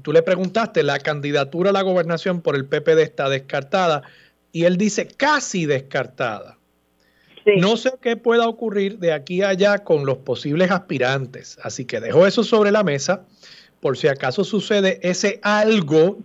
[0.02, 4.04] tú le preguntaste, la candidatura a la gobernación por el PPD está descartada,
[4.52, 6.58] y él dice casi descartada.
[7.58, 12.00] No sé qué pueda ocurrir de aquí a allá con los posibles aspirantes, así que
[12.00, 13.26] dejo eso sobre la mesa
[13.86, 16.18] por si acaso sucede ese algo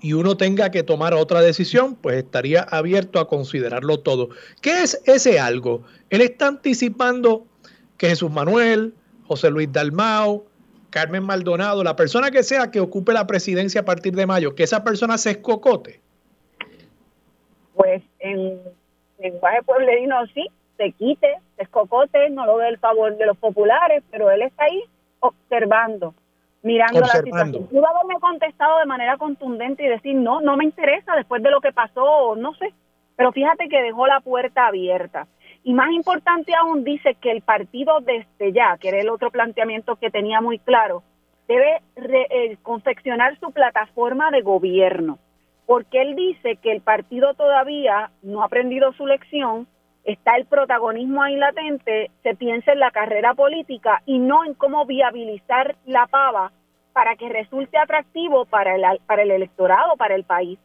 [0.00, 4.30] y uno tenga que tomar otra decisión, pues estaría abierto a considerarlo todo.
[4.60, 5.84] ¿Qué es ese algo?
[6.10, 7.46] Él está anticipando
[7.96, 8.92] que Jesús Manuel,
[9.28, 10.46] José Luis Dalmao,
[10.90, 14.64] Carmen Maldonado, la persona que sea que ocupe la presidencia a partir de mayo, que
[14.64, 16.00] esa persona se escocote.
[17.76, 18.58] Pues en
[19.20, 20.44] lenguaje pueblerino sí,
[20.76, 24.64] se quite, se escocote, no lo ve el favor de los populares, pero él está
[24.64, 24.82] ahí
[25.20, 26.12] observando,
[26.66, 27.66] mirando la situación.
[27.68, 31.60] Pudo haberme contestado de manera contundente y decir, no, no me interesa después de lo
[31.60, 32.74] que pasó, no sé,
[33.16, 35.26] pero fíjate que dejó la puerta abierta.
[35.62, 39.96] Y más importante aún, dice que el partido desde ya, que era el otro planteamiento
[39.96, 41.02] que tenía muy claro,
[41.48, 45.18] debe eh, confeccionar su plataforma de gobierno
[45.66, 49.66] porque él dice que el partido todavía no ha aprendido su lección,
[50.06, 54.86] está el protagonismo ahí latente, se piensa en la carrera política y no en cómo
[54.86, 56.52] viabilizar la pava
[56.92, 60.58] para que resulte atractivo para el, para el electorado, para el país.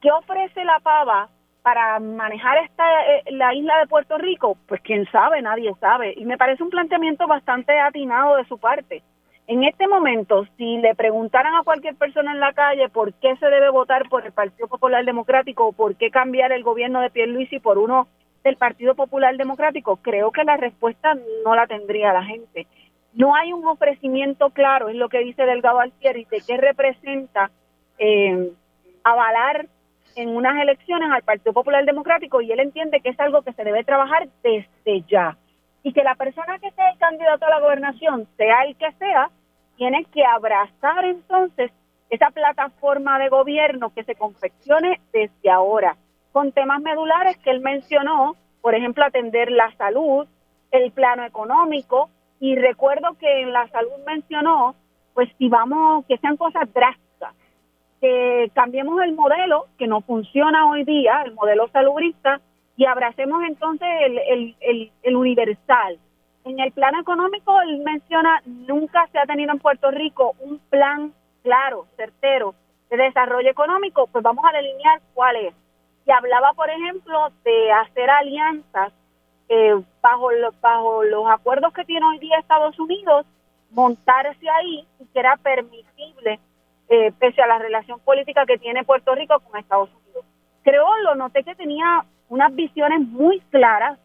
[0.00, 1.28] ¿Qué ofrece la pava
[1.62, 4.56] para manejar esta, eh, la isla de Puerto Rico?
[4.66, 6.12] Pues quién sabe, nadie sabe.
[6.16, 9.02] Y me parece un planteamiento bastante atinado de su parte.
[9.46, 13.46] En este momento, si le preguntaran a cualquier persona en la calle por qué se
[13.46, 17.58] debe votar por el Partido Popular Democrático o por qué cambiar el gobierno de Pierluisi
[17.58, 18.08] por uno
[18.44, 22.66] del Partido Popular Democrático, creo que la respuesta no la tendría la gente.
[23.12, 27.50] No hay un ofrecimiento claro, es lo que dice Delgado Altieri, de qué representa
[27.98, 28.52] eh,
[29.04, 29.66] avalar
[30.16, 33.64] en unas elecciones al Partido Popular Democrático y él entiende que es algo que se
[33.64, 35.36] debe trabajar desde ya.
[35.82, 39.30] Y que la persona que sea el candidato a la gobernación, sea el que sea,
[39.76, 41.70] tiene que abrazar entonces
[42.10, 45.96] esa plataforma de gobierno que se confeccione desde ahora,
[46.32, 50.26] con temas medulares que él mencionó, por ejemplo, atender la salud,
[50.70, 54.74] el plano económico, y recuerdo que en la salud mencionó,
[55.14, 57.34] pues si vamos, que sean cosas drásticas,
[58.00, 62.40] que cambiemos el modelo que no funciona hoy día, el modelo salubrista,
[62.76, 65.98] y abracemos entonces el, el, el, el universal,
[66.44, 71.12] en el plano económico, él menciona, nunca se ha tenido en Puerto Rico un plan
[71.42, 72.54] claro, certero
[72.90, 75.54] de desarrollo económico, pues vamos a delinear cuál es.
[76.10, 78.92] Hablaba, por ejemplo, de hacer alianzas
[79.48, 80.28] eh, bajo,
[80.60, 83.26] bajo los acuerdos que tiene hoy día Estados Unidos,
[83.70, 86.38] montarse ahí y que era permisible
[86.88, 90.24] eh, pese a la relación política que tiene Puerto Rico con Estados Unidos.
[90.62, 93.98] Creo, lo noté que tenía unas visiones muy claras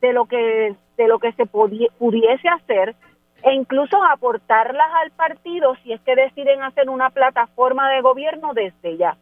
[0.00, 2.94] de lo que de lo que se pudiese hacer
[3.42, 8.96] e incluso aportarlas al partido si es que deciden hacer una plataforma de gobierno desde
[8.96, 9.16] ya.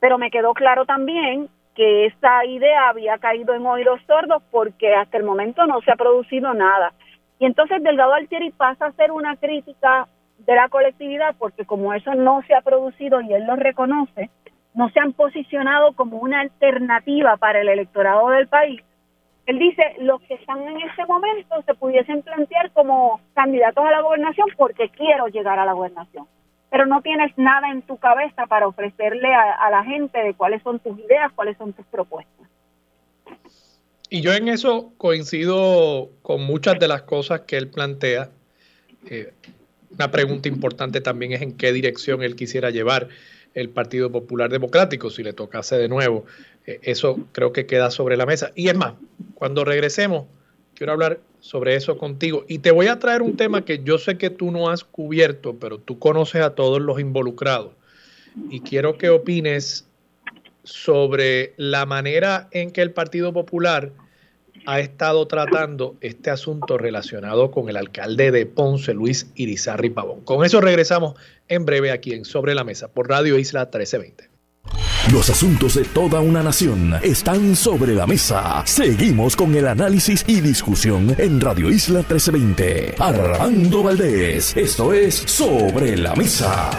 [0.00, 5.16] Pero me quedó claro también que esa idea había caído en oídos sordos porque hasta
[5.16, 6.92] el momento no se ha producido nada.
[7.38, 10.06] Y entonces Delgado Altieri pasa a ser una crítica
[10.38, 14.30] de la colectividad porque como eso no se ha producido y él lo reconoce,
[14.74, 18.80] no se han posicionado como una alternativa para el electorado del país.
[19.46, 24.00] Él dice, los que están en ese momento se pudiesen plantear como candidatos a la
[24.00, 26.26] gobernación porque quiero llegar a la gobernación,
[26.72, 30.80] pero no tienes nada en tu cabeza para ofrecerle a, la gente de cuáles son
[30.80, 32.48] tus ideas, cuáles son tus propuestas.
[34.08, 38.30] Y yo en eso coincido con muchas de las cosas que él plantea.
[39.04, 39.34] Eh,
[39.90, 43.08] una pregunta importante también es en qué dirección él quisiera llevar
[43.52, 46.24] el Partido Popular Democrático si le tocase de nuevo.
[46.66, 48.50] Eh, eso creo que queda sobre la mesa.
[48.54, 48.94] Y es más,
[49.34, 50.24] cuando regresemos,
[50.82, 52.44] quiero hablar sobre eso contigo.
[52.48, 55.54] Y te voy a traer un tema que yo sé que tú no has cubierto,
[55.54, 57.70] pero tú conoces a todos los involucrados.
[58.50, 59.86] Y quiero que opines
[60.64, 63.92] sobre la manera en que el Partido Popular
[64.66, 70.22] ha estado tratando este asunto relacionado con el alcalde de Ponce, Luis Irizarri Pavón.
[70.22, 71.14] Con eso regresamos
[71.46, 74.31] en breve aquí en Sobre la Mesa por Radio Isla 1320.
[75.10, 78.62] Los asuntos de toda una nación están sobre la mesa.
[78.64, 82.94] Seguimos con el análisis y discusión en Radio Isla 1320.
[82.98, 86.70] Armando Valdés, esto es Sobre la Mesa.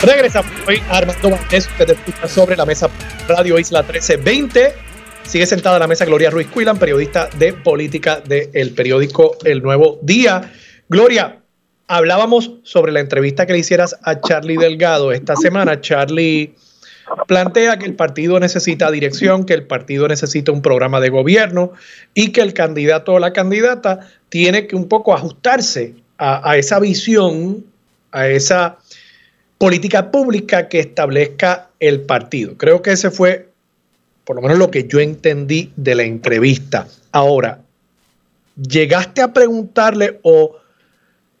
[0.00, 2.88] Regresamos hoy Armando Valdés, usted escucha sobre la mesa
[3.28, 4.88] Radio Isla 1320
[5.28, 9.98] Sigue sentada a la mesa Gloria Ruiz Cuilan, periodista de política del periódico El Nuevo
[10.00, 10.50] Día.
[10.88, 11.37] Gloria,
[11.88, 15.80] hablábamos sobre la entrevista que le hicieras a Charlie Delgado esta semana.
[15.80, 16.54] Charlie
[17.26, 21.72] plantea que el partido necesita dirección, que el partido necesita un programa de gobierno
[22.14, 26.78] y que el candidato o la candidata tiene que un poco ajustarse a, a esa
[26.78, 27.64] visión,
[28.12, 28.78] a esa
[29.56, 32.56] política pública que establezca el partido.
[32.56, 33.48] Creo que ese fue
[34.28, 36.86] por lo menos lo que yo entendí de la entrevista.
[37.12, 37.62] Ahora,
[38.56, 40.54] ¿llegaste a preguntarle o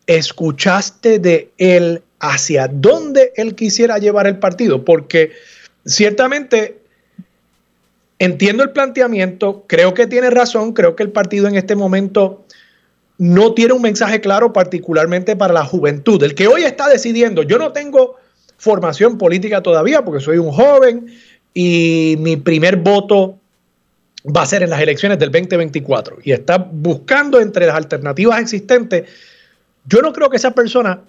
[0.08, 4.84] escuchaste de él hacia dónde él quisiera llevar el partido?
[4.84, 5.30] Porque
[5.86, 6.80] ciertamente
[8.18, 12.44] entiendo el planteamiento, creo que tiene razón, creo que el partido en este momento
[13.18, 16.20] no tiene un mensaje claro particularmente para la juventud.
[16.24, 18.16] El que hoy está decidiendo, yo no tengo
[18.56, 21.06] formación política todavía porque soy un joven,
[21.60, 23.38] y mi primer voto
[24.24, 29.08] va a ser en las elecciones del 2024 y está buscando entre las alternativas existentes,
[29.88, 31.00] yo no creo que esa persona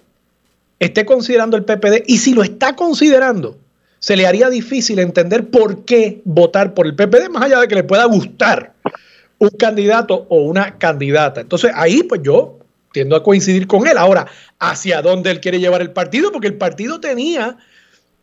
[0.78, 3.58] esté considerando el PPD y si lo está considerando,
[3.98, 7.74] se le haría difícil entender por qué votar por el PPD, más allá de que
[7.74, 8.72] le pueda gustar
[9.38, 11.42] un candidato o una candidata.
[11.42, 12.58] Entonces ahí pues yo
[12.92, 13.96] tiendo a coincidir con él.
[13.96, 14.26] Ahora,
[14.58, 16.32] ¿hacia dónde él quiere llevar el partido?
[16.32, 17.56] Porque el partido tenía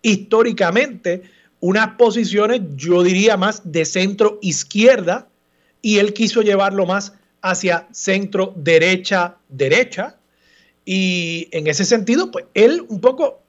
[0.02, 1.24] históricamente
[1.60, 5.28] unas posiciones, yo diría más de centro izquierda,
[5.82, 10.16] y él quiso llevarlo más hacia centro derecha derecha.
[10.90, 13.42] Y en ese sentido, pues él un poco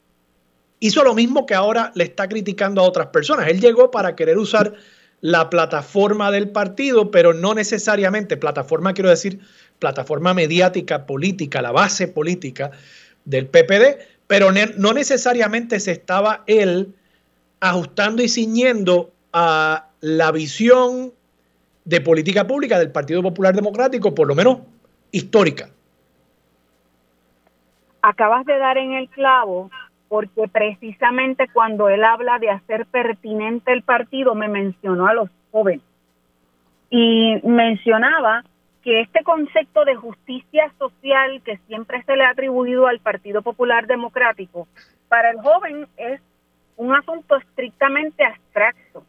[0.81, 3.47] hizo lo mismo que ahora le está criticando a otras personas.
[3.47, 4.75] Él llegó para querer usar
[5.21, 9.39] la plataforma del partido, pero no necesariamente, plataforma quiero decir,
[9.79, 12.73] plataforma mediática, política, la base política
[13.25, 16.93] del PPD, pero no necesariamente se estaba él
[17.61, 21.13] ajustando y ciñendo a la visión
[21.85, 24.59] de política pública del Partido Popular Democrático, por lo menos
[25.13, 25.71] histórica.
[28.09, 29.71] Acabas de dar en el clavo
[30.09, 35.83] porque precisamente cuando él habla de hacer pertinente el partido me mencionó a los jóvenes
[36.89, 38.45] y mencionaba
[38.83, 43.87] que este concepto de justicia social que siempre se le ha atribuido al Partido Popular
[43.87, 44.67] Democrático,
[45.11, 46.23] para el joven es
[46.79, 49.05] un asunto estrictamente abstracto.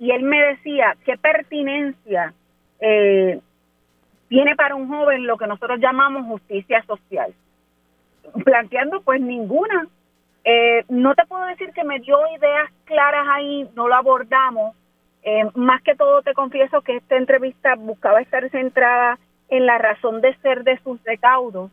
[0.00, 2.34] Y él me decía, ¿qué pertinencia
[2.80, 3.38] eh,
[4.28, 7.32] tiene para un joven lo que nosotros llamamos justicia social?
[8.44, 9.86] Planteando pues ninguna.
[10.44, 14.74] Eh, no te puedo decir que me dio ideas claras ahí, no lo abordamos,
[15.22, 19.18] Eh, más que todo te confieso que esta entrevista buscaba estar centrada
[19.50, 21.70] en la razón de ser de sus recaudos,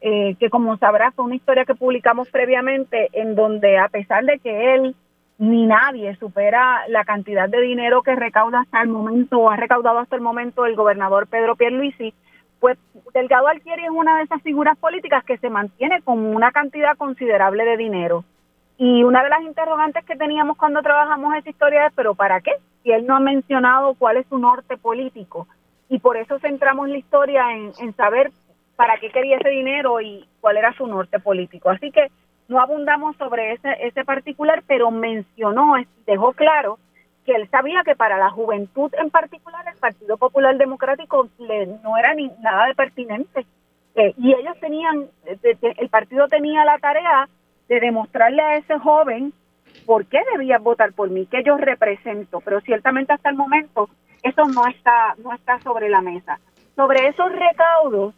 [0.00, 4.40] eh, que como sabrás fue una historia que publicamos previamente en donde a pesar de
[4.40, 4.96] que él
[5.38, 9.98] ni nadie supera la cantidad de dinero que recauda hasta el momento o ha recaudado
[10.00, 12.12] hasta el momento el gobernador Pedro Pierluisi,
[12.60, 12.78] pues
[13.14, 17.64] Delgado Altieri es una de esas figuras políticas que se mantiene con una cantidad considerable
[17.64, 18.24] de dinero.
[18.76, 22.52] Y una de las interrogantes que teníamos cuando trabajamos esa historia es, ¿pero para qué?
[22.82, 25.48] Si él no ha mencionado cuál es su norte político.
[25.88, 28.30] Y por eso centramos la historia en, en saber
[28.76, 31.68] para qué quería ese dinero y cuál era su norte político.
[31.68, 32.10] Así que
[32.48, 35.74] no abundamos sobre ese, ese particular, pero mencionó,
[36.06, 36.78] dejó claro
[37.24, 41.96] que él sabía que para la juventud en particular el Partido Popular Democrático le, no
[41.96, 43.46] era ni nada de pertinente.
[43.94, 47.28] Eh, y ellos tenían, el partido tenía la tarea
[47.68, 49.32] de demostrarle a ese joven
[49.86, 53.88] por qué debía votar por mí, que yo represento, pero ciertamente hasta el momento
[54.22, 56.38] eso no está, no está sobre la mesa.
[56.76, 58.14] Sobre esos recaudos,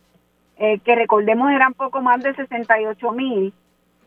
[0.56, 3.52] eh, que recordemos eran poco más de 68 mil,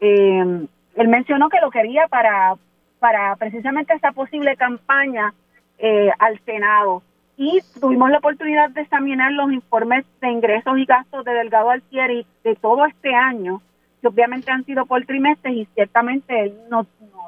[0.02, 2.56] eh, él mencionó que lo quería para,
[3.00, 5.34] para precisamente esta posible campaña
[5.78, 7.04] eh, al Senado.
[7.38, 12.26] Y tuvimos la oportunidad de examinar los informes de ingresos y gastos de Delgado Altieri
[12.44, 13.62] de todo este año,
[14.02, 16.88] que obviamente han sido por trimestres y ciertamente él nos,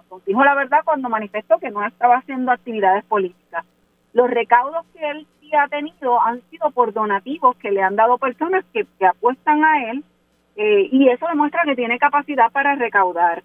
[0.09, 3.65] nos dijo la verdad cuando manifestó que no estaba haciendo actividades políticas.
[4.13, 8.17] Los recaudos que él sí ha tenido han sido por donativos que le han dado
[8.17, 10.03] personas que, que apuestan a él
[10.55, 13.43] eh, y eso demuestra que tiene capacidad para recaudar.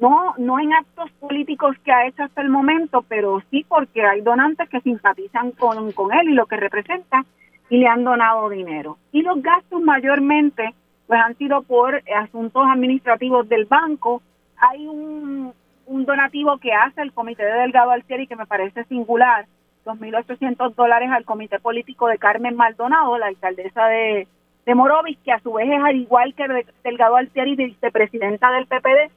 [0.00, 4.20] No, no en actos políticos que ha hecho hasta el momento, pero sí porque hay
[4.22, 7.24] donantes que simpatizan con, con él y lo que representa
[7.70, 8.98] y le han donado dinero.
[9.12, 10.74] Y los gastos mayormente
[11.06, 14.22] pues han sido por asuntos administrativos del banco.
[14.56, 15.52] Hay un,
[15.86, 19.46] donativo que hace el Comité de Delgado Altieri que me parece singular,
[19.84, 24.26] 2.800 dólares al Comité Político de Carmen Maldonado, la alcaldesa de,
[24.64, 29.12] de Morovis, que a su vez es al igual que Delgado Altieri, vicepresidenta del PPD,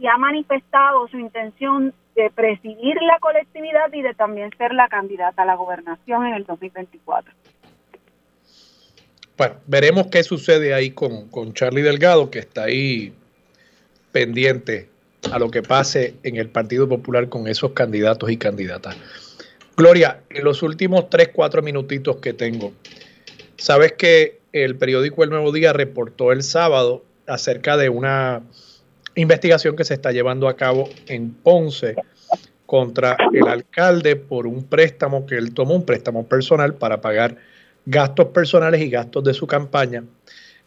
[0.00, 5.42] y ha manifestado su intención de presidir la colectividad y de también ser la candidata
[5.42, 7.32] a la gobernación en el 2024.
[9.36, 13.12] Bueno, veremos qué sucede ahí con, con Charlie Delgado, que está ahí
[14.10, 14.88] pendiente
[15.32, 18.96] a lo que pase en el Partido Popular con esos candidatos y candidatas.
[19.76, 22.72] Gloria, en los últimos tres, cuatro minutitos que tengo,
[23.56, 28.42] sabes que el periódico El Nuevo Día reportó el sábado acerca de una
[29.20, 31.96] investigación que se está llevando a cabo en Ponce
[32.66, 37.36] contra el alcalde por un préstamo que él tomó, un préstamo personal para pagar
[37.86, 40.04] gastos personales y gastos de su campaña.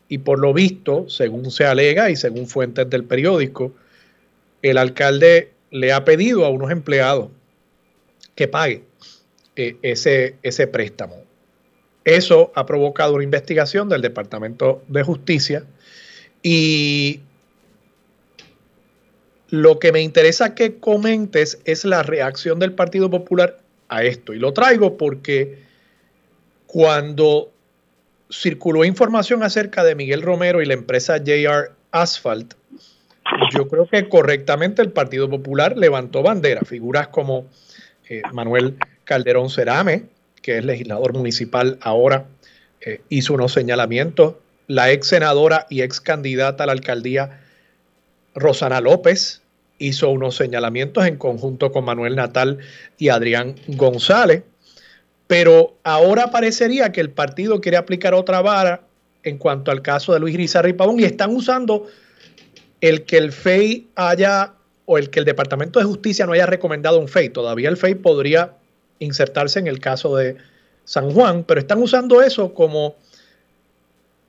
[0.10, 3.72] Y por lo visto, según se alega y según fuentes del periódico,
[4.62, 7.30] el alcalde le ha pedido a unos empleados
[8.36, 8.84] que pague
[9.56, 11.16] eh, ese, ese préstamo.
[12.04, 15.64] Eso ha provocado una investigación del Departamento de Justicia
[16.44, 17.22] y
[19.52, 23.58] lo que me interesa que comentes es la reacción del Partido Popular
[23.90, 24.34] a esto.
[24.34, 25.60] Y lo traigo porque
[26.68, 27.52] cuando
[28.32, 32.54] circuló información acerca de Miguel Romero y la empresa JR Asphalt,
[33.54, 36.62] yo creo que correctamente el Partido Popular levantó bandera.
[36.62, 37.46] Figuras como
[38.08, 40.06] eh, Manuel Calderón Cerame,
[40.42, 42.26] que es legislador municipal ahora,
[42.80, 44.36] eh, hizo unos señalamientos.
[44.68, 47.42] La ex senadora y ex candidata a la alcaldía,
[48.34, 49.41] Rosana López,
[49.82, 52.60] hizo unos señalamientos en conjunto con Manuel Natal
[52.98, 54.44] y Adrián González.
[55.28, 58.82] Pero ahora parecería que el partido quiere aplicar otra vara
[59.24, 61.88] en cuanto al caso de Luis Rizarri Pavón y están usando
[62.80, 64.54] el que el FEI haya
[64.86, 67.30] o el que el Departamento de Justicia no haya recomendado un FEI.
[67.30, 68.54] Todavía el FEI podría
[69.00, 70.38] insertarse en el caso de
[70.86, 72.96] San Juan, pero están usando eso como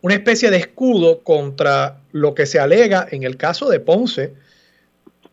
[0.02, 4.34] una especie de escudo contra lo que se alega en el caso de Ponce.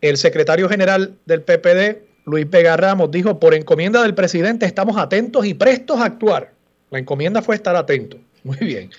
[0.02, 5.45] El secretario general del PPD, Luis Vega Ramos, dijo, por encomienda del presidente estamos atentos
[5.45, 6.54] y prestos a actuar.
[6.91, 8.20] La encomienda fue estar atentos.
[8.43, 8.89] Muy bien.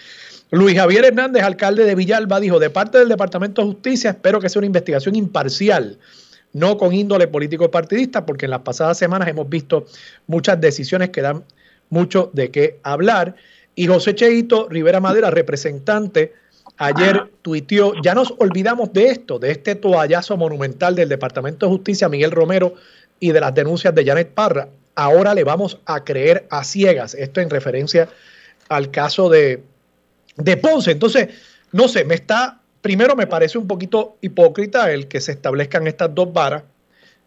[0.51, 4.48] Luis Javier Hernández, alcalde de Villalba, dijo, de parte del Departamento de Justicia, espero que
[4.48, 5.98] sea una investigación imparcial
[6.53, 9.86] no con índole político partidista, porque en las pasadas semanas hemos visto
[10.26, 11.44] muchas decisiones que dan
[11.88, 13.36] mucho de qué hablar.
[13.74, 16.34] Y José Cheito Rivera Madera, representante,
[16.81, 22.09] ayer tuiteó, ya nos olvidamos de esto, de este toallazo monumental del Departamento de Justicia,
[22.09, 22.74] Miguel Romero,
[23.20, 24.68] y de las denuncias de Janet Parra.
[24.95, 27.14] Ahora le vamos a creer a ciegas.
[27.14, 28.09] Esto en referencia
[28.68, 29.62] al caso de,
[30.37, 30.91] de Ponce.
[30.91, 31.28] Entonces,
[31.72, 36.14] no sé, me está primero me parece un poquito hipócrita el que se establezcan estas
[36.14, 36.62] dos varas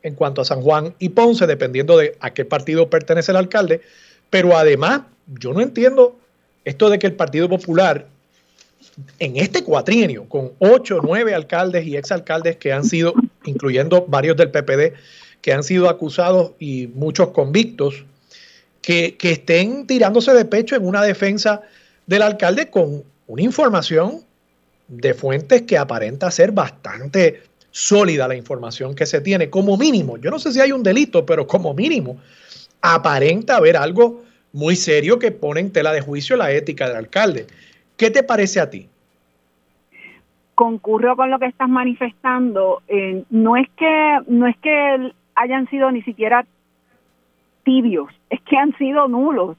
[0.02, 3.82] en cuanto a San Juan y Ponce, dependiendo de a qué partido pertenece el alcalde.
[4.30, 6.18] Pero además, yo no entiendo
[6.66, 8.08] esto de que el Partido Popular,
[9.20, 13.14] en este cuatrienio, con ocho, nueve alcaldes y exalcaldes que han sido,
[13.46, 14.94] incluyendo varios del PPD,
[15.42, 18.06] que han sido acusados y muchos convictos,
[18.82, 21.62] que, que estén tirándose de pecho en una defensa
[22.06, 24.22] del alcalde con una información
[24.88, 30.18] de fuentes que aparenta ser bastante sólida la información que se tiene, como mínimo.
[30.18, 32.20] Yo no sé si hay un delito, pero como mínimo
[32.82, 37.48] aparenta haber algo muy serio que pone en tela de juicio la ética del alcalde.
[37.98, 38.90] ¿Qué te parece a ti?
[40.56, 42.82] Concurro con lo que estás manifestando.
[42.88, 46.46] Eh, no es que no es que hayan sido ni siquiera
[47.64, 49.58] tibios, es que han sido nulos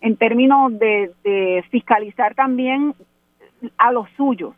[0.00, 2.94] en términos de, fiscalizar también
[3.78, 4.54] a los suyos.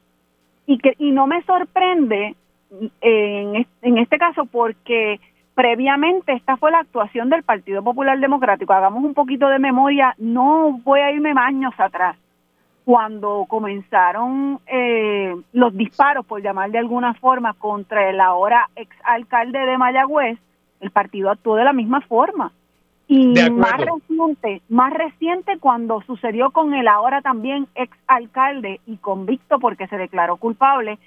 [0.66, 2.34] Y, que, y no me sorprende
[3.00, 5.20] en, en este caso porque
[5.54, 8.72] previamente esta fue la actuación del Partido Popular Democrático.
[8.72, 12.16] Hagamos un poquito de memoria, no voy a irme años atrás,
[12.86, 19.76] cuando comenzaron eh, los disparos, por llamar de alguna forma, contra el ahora exalcalde de
[19.76, 20.38] Mayagüez,
[20.78, 22.52] el partido actuó de la misma forma.
[23.08, 29.88] Y más reciente, más reciente cuando sucedió con el ahora también exalcalde y convicto porque
[29.88, 31.00] se declaró culpable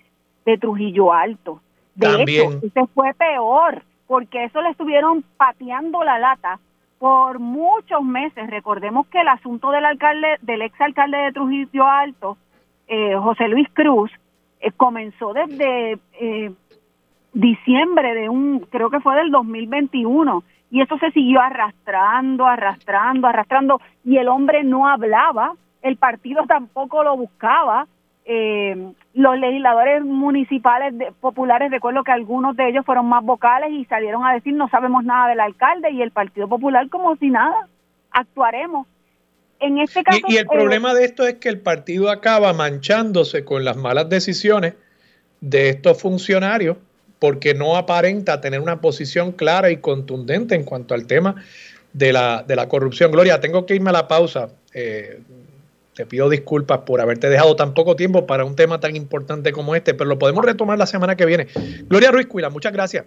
[0.46, 1.62] de Trujillo Alto.
[1.96, 6.60] De hecho, ese fue peor, porque eso le estuvieron pateando la lata
[7.00, 8.50] por muchos meses.
[8.50, 12.38] Recordemos que el asunto del alcalde, del exalcalde de Trujillo Alto,
[12.88, 14.12] eh, José Luis Cruz,
[14.60, 16.52] eh, comenzó desde eh,
[17.34, 23.82] diciembre de un, creo que fue del 2021, y eso se siguió arrastrando, arrastrando, arrastrando,
[24.04, 27.88] y el hombre no hablaba, el partido tampoco lo buscaba,
[28.32, 34.24] eh, los legisladores municipales populares, recuerdo que algunos de ellos fueron más vocales y salieron
[34.24, 37.68] a decir no sabemos nada del alcalde y el Partido Popular como si nada,
[38.12, 38.86] actuaremos.
[39.60, 43.44] En este caso, y, el eh, problema de esto es que el partido acaba manchándose
[43.44, 44.76] con las malas decisiones
[45.42, 46.78] de estos funcionarios
[47.18, 51.34] porque no aparenta tener una posición clara y contundente en cuanto al tema
[51.94, 53.12] de la, de la corrupción.
[53.12, 54.50] Gloria, tengo que irme a la pausa.
[54.72, 55.20] Eh,
[56.00, 59.76] te pido disculpas por haberte dejado tan poco tiempo para un tema tan importante como
[59.76, 61.48] este, pero lo podemos retomar la semana que viene.
[61.90, 63.04] Gloria Ruiz Cuila, muchas gracias.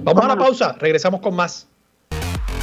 [0.00, 1.68] Vamos a la pausa, regresamos con más.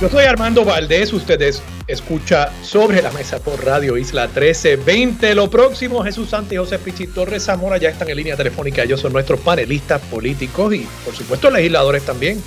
[0.02, 5.36] Yo soy Armando Valdés, ustedes escucha sobre la mesa por Radio Isla 1320.
[5.36, 8.84] Lo próximo, Jesús Santos y José Pichi Torres Zamora ya están en línea telefónica.
[8.84, 12.44] Ellos son nuestros panelistas políticos y, por supuesto, legisladores también.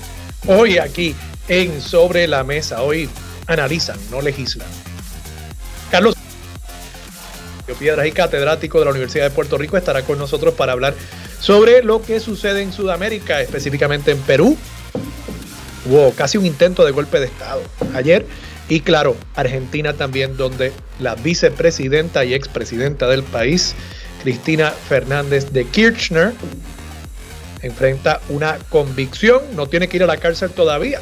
[0.47, 1.16] Hoy aquí
[1.49, 3.09] en Sobre la Mesa, hoy
[3.47, 4.68] analizan, no legislan.
[5.91, 6.16] Carlos
[7.75, 10.95] Piedras y catedrático de la Universidad de Puerto Rico, estará con nosotros para hablar
[11.41, 14.57] sobre lo que sucede en Sudamérica, específicamente en Perú.
[15.85, 17.62] Hubo casi un intento de golpe de Estado
[17.95, 18.27] ayer.
[18.69, 23.75] Y claro, Argentina también, donde la vicepresidenta y expresidenta del país,
[24.23, 26.33] Cristina Fernández de Kirchner,
[27.62, 29.43] enfrenta una convicción.
[29.55, 31.01] No tiene que ir a la cárcel todavía.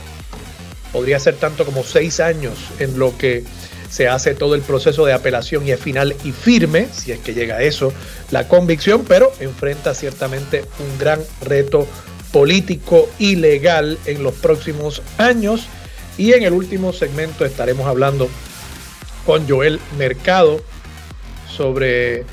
[0.93, 3.45] Podría ser tanto como seis años en lo que
[3.95, 7.33] se hace todo el proceso de apelación y es final y firme, si es que
[7.33, 7.93] llega a eso,
[8.33, 11.87] la convicción, pero enfrenta ciertamente un gran reto
[12.33, 15.69] político y legal en los próximos años.
[16.19, 18.29] Y en el último segmento estaremos hablando
[19.25, 20.61] con Joel Mercado
[21.49, 22.25] sobre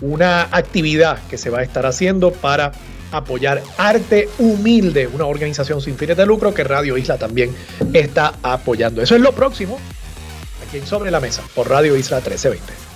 [0.00, 2.72] una actividad que se va a estar haciendo para
[3.12, 7.54] apoyar Arte Humilde, una organización sin fines de lucro que Radio Isla también
[7.92, 9.02] está apoyando.
[9.02, 9.78] Eso es lo próximo
[10.82, 12.94] sobre la Mesa por Radio Isla 1320.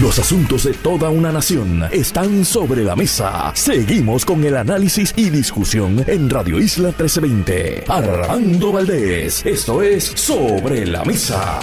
[0.00, 3.52] Los asuntos de toda una nación están sobre la mesa.
[3.54, 7.84] Seguimos con el análisis y discusión en Radio Isla 1320.
[7.88, 11.60] Armando Valdés, esto es Sobre la Mesa.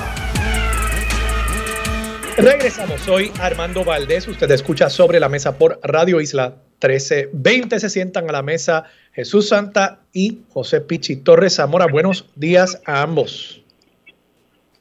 [2.37, 7.79] Regresamos, hoy Armando Valdés, usted escucha Sobre la Mesa por Radio Isla 1320.
[7.79, 11.85] Se sientan a la mesa Jesús Santa y José Pichi Torres Zamora.
[11.85, 13.62] Buenos días a ambos.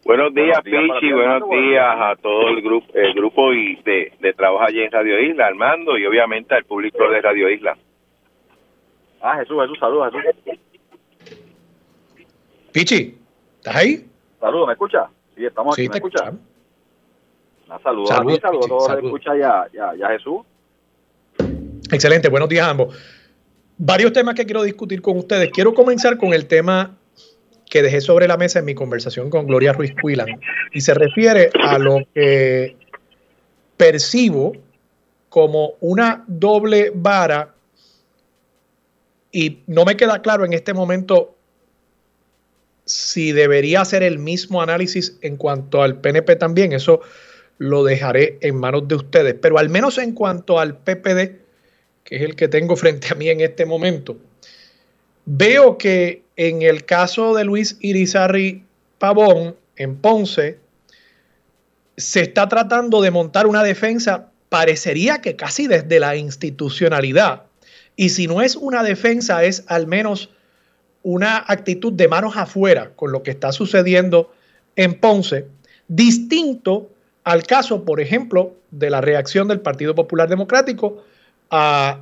[0.05, 4.65] Buenos días, Pichi, buenos días a todo el grupo el grupo y de, de trabajo
[4.65, 7.77] allí en Radio Isla, Armando, y obviamente al público de Radio Isla.
[9.21, 10.59] Ah, Jesús, Jesús, saludos, Jesús.
[12.73, 13.17] Pichi,
[13.59, 14.05] ¿estás ahí?
[14.41, 15.09] Saludos, ¿me escucha?
[15.37, 16.33] Sí, estamos aquí, ¿me escucha?
[17.69, 19.05] Ah, saludos, saludos, saludos, todos saludos.
[19.05, 20.41] escucha ya, ya, ya Jesús.
[21.93, 22.99] Excelente, buenos días a ambos.
[23.79, 25.51] Varios temas que quiero discutir con ustedes.
[25.53, 26.99] Quiero comenzar con el tema
[27.73, 30.39] que dejé sobre la mesa en mi conversación con Gloria Ruiz Cuilan
[30.73, 32.77] y se refiere a lo que
[33.79, 34.53] percibo
[35.31, 37.55] como una doble vara
[39.33, 41.35] y no me queda claro en este momento
[42.85, 46.75] si debería hacer el mismo análisis en cuanto al PNP también.
[46.75, 47.01] Eso
[47.57, 49.37] lo dejaré en manos de ustedes.
[49.41, 51.39] Pero al menos en cuanto al PPD,
[52.05, 54.19] que es el que tengo frente a mí en este momento,
[55.25, 58.65] veo que en el caso de Luis Irizarri
[58.99, 60.59] Pavón en Ponce,
[61.97, 67.45] se está tratando de montar una defensa, parecería que casi desde la institucionalidad.
[67.95, 70.31] Y si no es una defensa, es al menos
[71.05, 74.33] una actitud de manos afuera con lo que está sucediendo
[74.75, 75.47] en Ponce,
[75.87, 76.91] distinto
[77.23, 81.05] al caso, por ejemplo, de la reacción del Partido Popular Democrático
[81.51, 82.01] a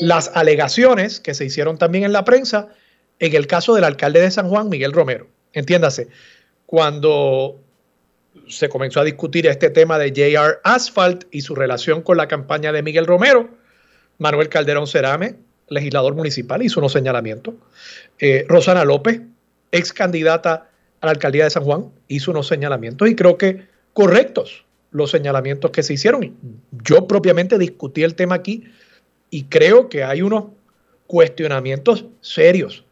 [0.00, 2.68] las alegaciones que se hicieron también en la prensa
[3.18, 5.26] en el caso del alcalde de San Juan, Miguel Romero.
[5.52, 6.08] Entiéndase,
[6.66, 7.60] cuando
[8.48, 12.72] se comenzó a discutir este tema de JR Asphalt y su relación con la campaña
[12.72, 13.48] de Miguel Romero,
[14.18, 15.36] Manuel Calderón Cerame,
[15.68, 17.54] legislador municipal, hizo unos señalamientos.
[18.18, 19.20] Eh, Rosana López,
[19.72, 24.64] ex candidata a la alcaldía de San Juan, hizo unos señalamientos y creo que correctos
[24.90, 26.36] los señalamientos que se hicieron.
[26.84, 28.64] Yo propiamente discutí el tema aquí
[29.30, 30.44] y creo que hay unos
[31.06, 32.84] cuestionamientos serios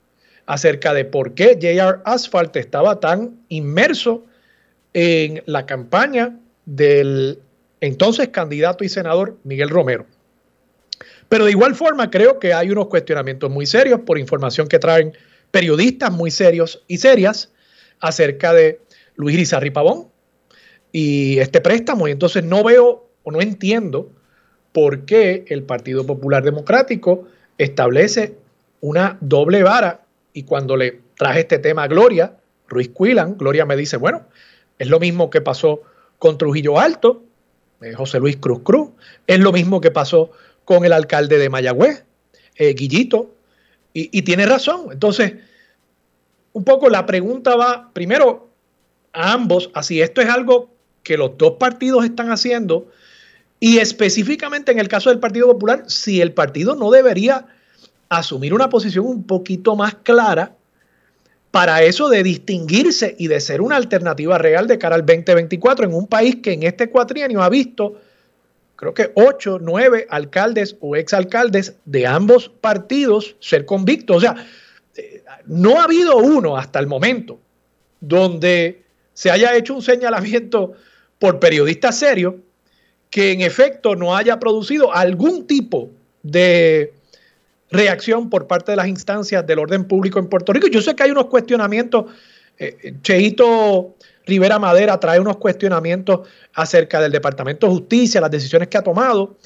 [0.47, 4.25] acerca de por qué JR Asphalt estaba tan inmerso
[4.95, 7.41] en la campaña del
[7.81, 10.07] entonces candidato y senador Miguel Romero.
[11.29, 15.13] Pero de igual forma creo que hay unos cuestionamientos muy serios por información que traen
[15.51, 17.53] periodistas muy serios y serias
[18.01, 18.81] acerca de
[19.17, 20.09] Luis Rizarri Pavón
[20.93, 22.09] y este préstamo.
[22.09, 24.11] Y entonces no veo o no entiendo
[24.73, 27.27] por qué el Partido Popular Democrático
[27.59, 28.37] establece
[28.81, 30.06] una doble vara.
[30.37, 32.37] Y cuando le traje este tema a Gloria,
[32.69, 34.27] Ruiz Cuilan, Gloria me dice, bueno,
[34.79, 35.81] es lo mismo que pasó
[36.19, 37.25] con Trujillo Alto,
[37.81, 38.91] eh, José Luis Cruz Cruz,
[39.27, 40.33] es lo mismo que pasó
[40.67, 42.05] con el alcalde de Mayagüez,
[42.57, 43.35] eh, Guillito,
[43.95, 44.89] y, tiene razón.
[44.93, 45.37] Entonces,
[46.53, 48.51] un poco la pregunta va primero
[49.15, 50.69] a ambos, así esto es algo
[51.03, 52.91] que los dos partidos están haciendo,
[53.59, 57.47] y específicamente en el caso del Partido Popular, si el partido no debería
[58.09, 60.55] asumir una posición un poquito más clara
[61.51, 65.95] para eso de distinguirse y de ser una alternativa real de cara al 2024 en
[65.95, 67.97] un país que en este cuatrienio ha visto
[68.77, 74.19] creo que ocho, nueve alcaldes o exalcaldes de ambos partidos ser convictos.
[74.19, 74.37] O sea,
[74.97, 77.41] eh, no ha habido uno hasta el momento
[78.01, 78.83] donde
[79.15, 80.75] se haya hecho un señalamiento
[81.19, 82.35] por periodistas serios
[83.09, 85.91] que en efecto no haya producido algún tipo
[86.23, 86.93] de
[87.71, 90.69] reacción por parte de las instancias del orden público en Puerto Rico.
[90.69, 92.07] Yo sé que hay unos cuestionamientos,
[92.59, 93.97] eh, Cheito
[94.27, 99.37] Rivera Madera trae unos cuestionamientos acerca del Departamento de Justicia, las decisiones que ha tomado,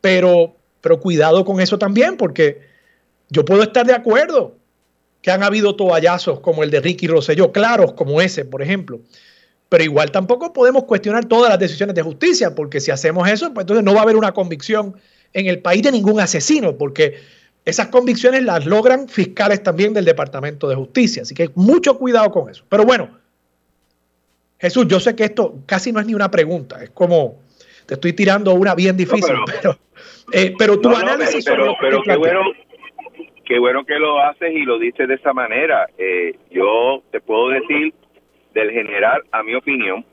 [0.00, 2.60] pero, pero cuidado con eso también, porque
[3.30, 4.56] yo puedo estar de acuerdo
[5.22, 9.00] que han habido toallazos como el de Ricky Rosselló, claros como ese, por ejemplo.
[9.68, 13.64] Pero igual tampoco podemos cuestionar todas las decisiones de justicia, porque si hacemos eso, pues
[13.64, 14.96] entonces no va a haber una convicción
[15.32, 17.16] en el país de ningún asesino, porque
[17.64, 21.22] esas convicciones las logran fiscales también del Departamento de Justicia.
[21.22, 22.64] Así que mucho cuidado con eso.
[22.68, 23.10] Pero bueno,
[24.58, 27.38] Jesús, yo sé que esto casi no es ni una pregunta, es como
[27.86, 29.78] te estoy tirando una bien difícil, pero,
[30.58, 32.42] pero, eh, tu análisis pero, pero, qué bueno,
[33.46, 35.88] qué bueno que lo haces y lo dices de esa manera.
[35.96, 37.94] Eh, yo te puedo decir
[38.52, 40.04] del general, a mi opinión,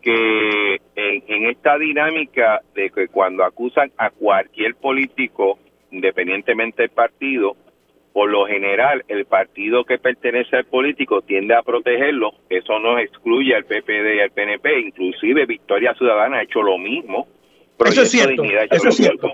[0.00, 5.58] que en, en esta dinámica de que cuando acusan a cualquier político,
[5.96, 7.56] independientemente del partido,
[8.12, 13.54] por lo general el partido que pertenece al político tiende a protegerlo, eso no excluye
[13.54, 17.26] al PPD y al PNP, inclusive Victoria Ciudadana ha hecho lo mismo.
[17.78, 19.32] Eso es cierto, eso es cierto.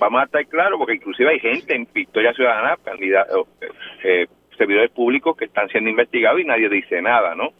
[0.00, 3.68] vamos a estar claros porque inclusive hay gente en Victoria Ciudadana, candidatos, eh,
[4.02, 4.26] eh,
[4.58, 7.52] servidores públicos que están siendo investigados y nadie dice nada, ¿no?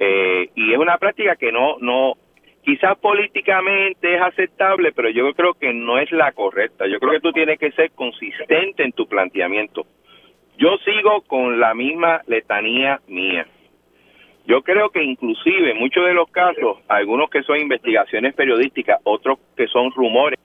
[0.00, 2.14] Eh, y es una práctica que no, no,
[2.62, 6.86] quizás políticamente es aceptable, pero yo creo que no es la correcta.
[6.86, 9.86] Yo creo que tú tienes que ser consistente en tu planteamiento.
[10.58, 13.46] Yo sigo con la misma letanía mía.
[14.46, 19.38] Yo creo que inclusive en muchos de los casos, algunos que son investigaciones periodísticas, otros
[19.56, 20.38] que son rumores,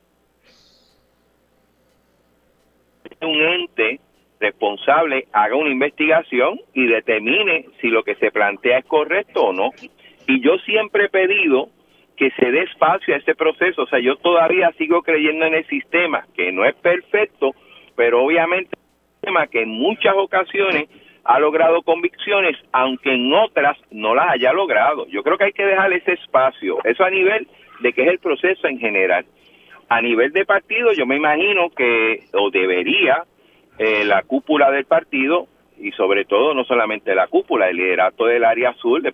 [3.21, 3.99] un ente
[4.39, 9.71] responsable haga una investigación y determine si lo que se plantea es correcto o no.
[10.27, 11.69] Y yo siempre he pedido
[12.15, 13.83] que se dé espacio a ese proceso.
[13.83, 17.51] O sea, yo todavía sigo creyendo en el sistema, que no es perfecto,
[17.95, 20.89] pero obviamente es un sistema que en muchas ocasiones
[21.23, 25.07] ha logrado convicciones, aunque en otras no las haya logrado.
[25.07, 26.77] Yo creo que hay que dejar ese espacio.
[26.83, 27.47] Eso a nivel
[27.81, 29.25] de que es el proceso en general.
[29.89, 33.23] A nivel de partido, yo me imagino que, o debería,
[33.77, 35.47] eh, la cúpula del partido
[35.77, 39.11] y sobre todo no solamente la cúpula, el liderato del área azul de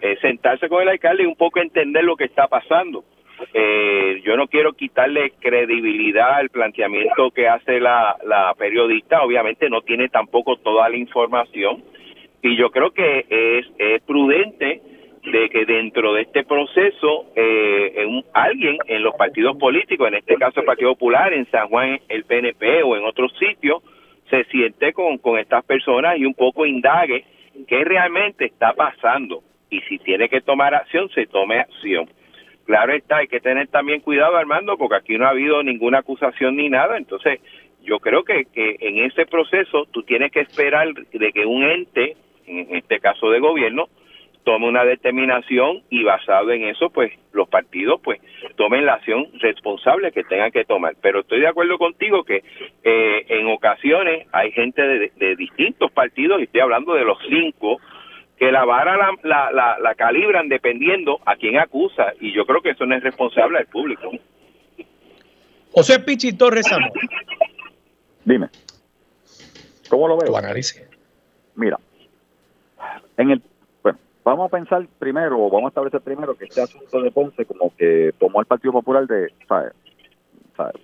[0.00, 3.04] eh, sentarse con el alcalde y un poco entender lo que está pasando.
[3.54, 9.82] Eh, yo no quiero quitarle credibilidad al planteamiento que hace la, la periodista, obviamente no
[9.82, 11.84] tiene tampoco toda la información
[12.42, 14.80] y yo creo que es, es prudente
[15.24, 20.60] de que dentro de este proceso eh, alguien en los partidos políticos, en este caso
[20.60, 23.82] el Partido Popular, en San Juan el PNP o en otros sitios,
[24.30, 27.24] se siente con, con estas personas y un poco indague
[27.66, 32.08] qué realmente está pasando y si tiene que tomar acción, se tome acción.
[32.64, 36.56] Claro está, hay que tener también cuidado, Armando, porque aquí no ha habido ninguna acusación
[36.56, 37.40] ni nada, entonces
[37.82, 42.16] yo creo que, que en ese proceso tú tienes que esperar de que un ente,
[42.46, 43.88] en este caso de gobierno,
[44.48, 48.18] tome una determinación y basado en eso, pues los partidos pues
[48.56, 50.94] tomen la acción responsable que tengan que tomar.
[51.02, 52.42] Pero estoy de acuerdo contigo que
[52.82, 57.78] eh, en ocasiones hay gente de, distintos partidos, y estoy hablando de los cinco,
[58.38, 62.70] que la vara la, la, la, calibran dependiendo a quién acusa, y yo creo que
[62.70, 64.10] eso no es responsable del público.
[65.72, 66.66] José Pichi Torres
[68.24, 68.48] Dime.
[69.88, 70.32] ¿Cómo lo veo?
[71.56, 71.78] Mira,
[73.16, 73.42] en el
[74.28, 77.74] Vamos a pensar primero, o vamos a establecer primero que este asunto de Ponce como
[77.74, 79.72] que tomó el Partido Popular de, ¿sabes?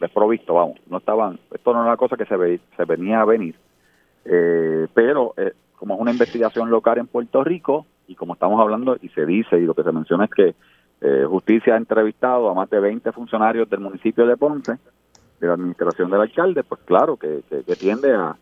[0.01, 3.27] desprovisto, vamos, no estaban, esto no era una cosa que se, ve, se venía a
[3.27, 3.55] venir,
[4.25, 8.97] eh, pero eh, como es una investigación local en Puerto Rico, y como estamos hablando,
[9.01, 10.55] y se dice, y lo que se menciona es que
[11.01, 14.79] eh, Justicia ha entrevistado a más de 20 funcionarios del municipio de Ponce,
[15.41, 17.43] de la administración del alcalde, pues claro que
[17.79, 18.37] tiende a,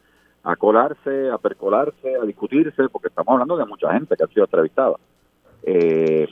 [0.45, 4.45] a colarse, a percolarse, a discutirse, porque estamos hablando de mucha gente que ha sido
[4.45, 4.97] entrevistada.
[5.62, 6.28] Eh,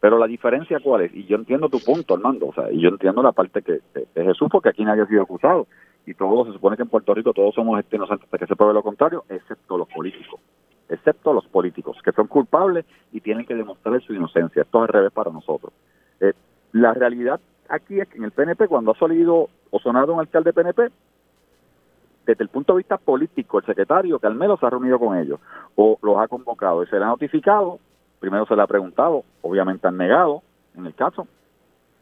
[0.00, 2.88] pero la diferencia cuál es, y yo entiendo tu punto, Armando, o sea, y yo
[2.88, 5.68] entiendo la parte que, de Jesús, porque aquí nadie ha sido acusado,
[6.06, 8.56] y todos, se supone que en Puerto Rico todos somos este inocentes hasta que se
[8.56, 10.40] pruebe lo contrario, excepto los políticos,
[10.88, 14.62] excepto los políticos, que son culpables y tienen que demostrar su inocencia.
[14.62, 15.72] Esto es al revés para nosotros.
[16.20, 16.32] Eh,
[16.72, 20.52] la realidad aquí es que en el PNP, cuando ha salido o sonado un alcalde
[20.52, 20.90] PNP,
[22.26, 25.40] desde el punto de vista político, el secretario Carmelo se ha reunido con ellos
[25.74, 27.78] o los ha convocado y se le ha notificado,
[28.20, 30.42] primero se le ha preguntado, obviamente han negado
[30.76, 31.26] en el caso,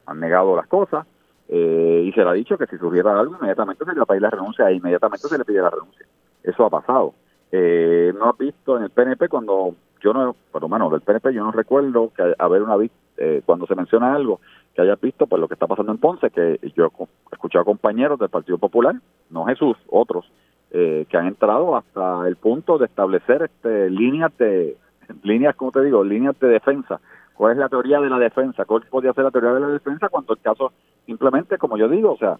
[0.07, 1.07] han negado las cosas
[1.53, 4.31] eh, y se le ha dicho que si surgiera algo inmediatamente se le va la
[4.31, 6.07] renuncia e inmediatamente se le pide la renuncia.
[6.45, 7.15] Eso ha pasado.
[7.51, 11.43] Eh, no ha visto en el PNP cuando yo no, pero bueno, del PNP yo
[11.43, 12.77] no recuerdo que haber una
[13.17, 14.41] eh, cuando se menciona algo
[14.75, 18.21] que haya visto pues lo que está pasando en Ponce, que yo he escuchado compañeros
[18.21, 18.95] del Partido Popular,
[19.29, 20.31] no Jesús, otros,
[20.71, 24.77] eh, que han entrado hasta el punto de establecer este líneas de,
[25.25, 27.01] líneas, como te digo, líneas de defensa.
[27.41, 28.67] ¿Cuál es la teoría de la defensa?
[28.67, 30.75] ¿Cuál podría ser la teoría de la defensa cuando el caso
[31.07, 32.37] simplemente, como yo digo, o sea,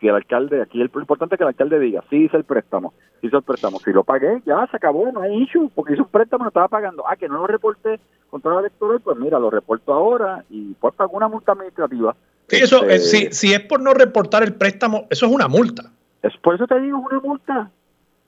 [0.00, 2.42] si el alcalde, aquí el, lo importante es que el alcalde diga, sí hice el
[2.42, 5.92] préstamo, sí hice el préstamo, si lo pagué, ya se acabó, no hay issue, porque
[5.92, 7.04] hice un préstamo, no estaba pagando.
[7.06, 10.96] Ah, que no lo reporté contra la electoral, pues mira, lo reporto ahora y pues
[10.96, 12.16] pago una multa administrativa.
[12.48, 15.92] Sí, eso, eh, si, si es por no reportar el préstamo, eso es una multa.
[16.24, 17.70] Es, por eso te digo, es una multa.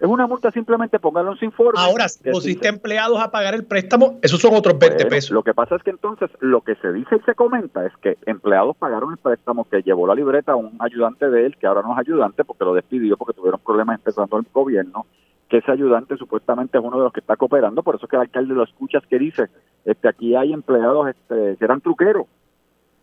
[0.03, 1.79] Es una multa simplemente póngalo en informe.
[1.79, 5.31] Ahora, si pusiste empleados a pagar el préstamo, esos son otros 20 pesos.
[5.31, 8.19] Lo que pasa es que entonces lo que se dice y se comenta es que
[8.27, 11.83] empleados pagaron el préstamo que llevó la libreta a un ayudante de él, que ahora
[11.83, 15.07] no es ayudante porque lo despidió porque tuvieron problemas empezando el gobierno,
[15.49, 18.23] que ese ayudante supuestamente es uno de los que está cooperando, por eso que el
[18.23, 19.51] alcalde lo escuchas que dice,
[19.85, 22.27] este aquí hay empleados este, que eran truqueros.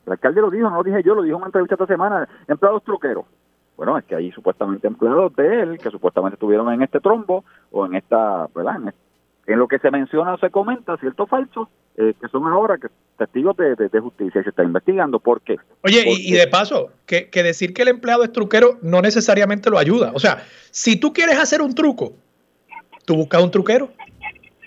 [0.05, 2.27] El alcalde lo dijo, no lo dije yo, lo dijo en una entrevista esta semana,
[2.49, 3.23] empleados truqueros.
[3.79, 7.85] Bueno, es que hay supuestamente empleados de él que supuestamente estuvieron en este trombo o
[7.85, 8.75] en esta, ¿verdad?
[9.47, 12.89] En, lo que se menciona o se comenta, cierto falso, eh, que son ahora que
[13.17, 15.21] testigos de, justicia y se está investigando.
[15.21, 15.55] ¿Por qué?
[15.81, 19.77] Oye, y, de paso, que, que decir que el empleado es truquero no necesariamente lo
[19.77, 20.11] ayuda.
[20.13, 22.11] O sea, si tú quieres hacer un truco,
[23.05, 23.91] tú buscas un truquero.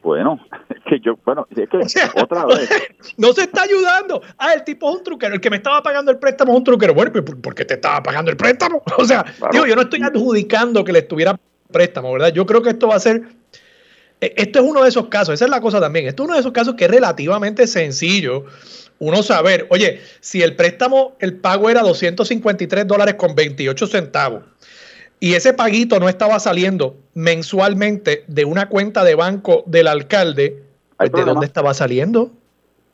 [0.02, 0.40] Bueno,
[0.88, 2.68] que yo, bueno, es que otra vez.
[3.16, 4.22] No se está ayudando.
[4.38, 5.34] Ah, el tipo es un truquero.
[5.34, 6.94] El que me estaba pagando el préstamo es un truquero.
[6.94, 8.82] Bueno, ¿por qué te estaba pagando el préstamo?
[8.98, 11.38] O sea, digo, yo no estoy adjudicando que le estuviera
[11.70, 12.32] préstamo, ¿verdad?
[12.32, 13.22] Yo creo que esto va a ser.
[14.20, 16.06] E, esto es uno de esos casos, esa es la cosa también.
[16.06, 18.44] Esto es uno de esos casos que es relativamente sencillo
[18.98, 24.44] uno saber, oye, si el préstamo, el pago era 253 dólares con 28 centavos
[25.22, 30.64] y ese paguito no estaba saliendo mensualmente de una cuenta de banco del alcalde,
[30.96, 32.32] pues, ¿de dónde estaba saliendo?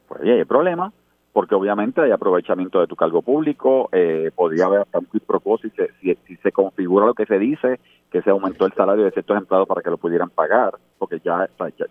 [0.07, 0.93] Pues hay problema,
[1.33, 6.15] porque obviamente hay aprovechamiento de tu cargo público, eh, podría haber hasta un propósito si,
[6.27, 7.81] si, se configura lo que se dice,
[8.13, 11.49] que se aumentó el salario de ciertos empleados para que lo pudieran pagar, porque ya,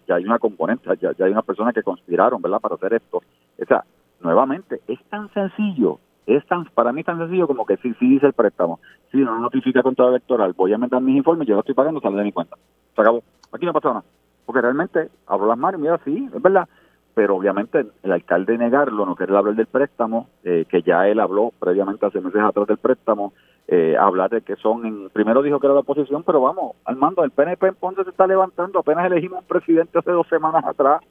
[0.07, 3.23] ya, hay una componente, ya, ya hay una persona que conspiraron, ¿verdad?, para hacer esto.
[3.59, 3.83] O sea,
[4.21, 5.97] nuevamente, es tan sencillo
[6.27, 8.79] es tan para mí tan sencillo como que sí sí dice el préstamo
[9.11, 12.01] sí sí, no notifica control electoral, voy a enmendar mis informes, yo lo estoy pagando,
[12.01, 12.57] sale de mi cuenta.
[12.95, 13.23] Se acabó.
[13.51, 14.03] Aquí no pasa nada.
[14.45, 16.67] Porque realmente abro las manos mira, sí, es verdad.
[17.13, 21.51] Pero obviamente el alcalde negarlo, no querer hablar del préstamo, eh, que ya él habló
[21.59, 23.33] previamente hace meses atrás del préstamo,
[23.67, 27.23] eh, hablar de que son, en, primero dijo que era la oposición, pero vamos, Armando,
[27.23, 31.01] el PNP en Ponce se está levantando, apenas elegimos un presidente hace dos semanas atrás,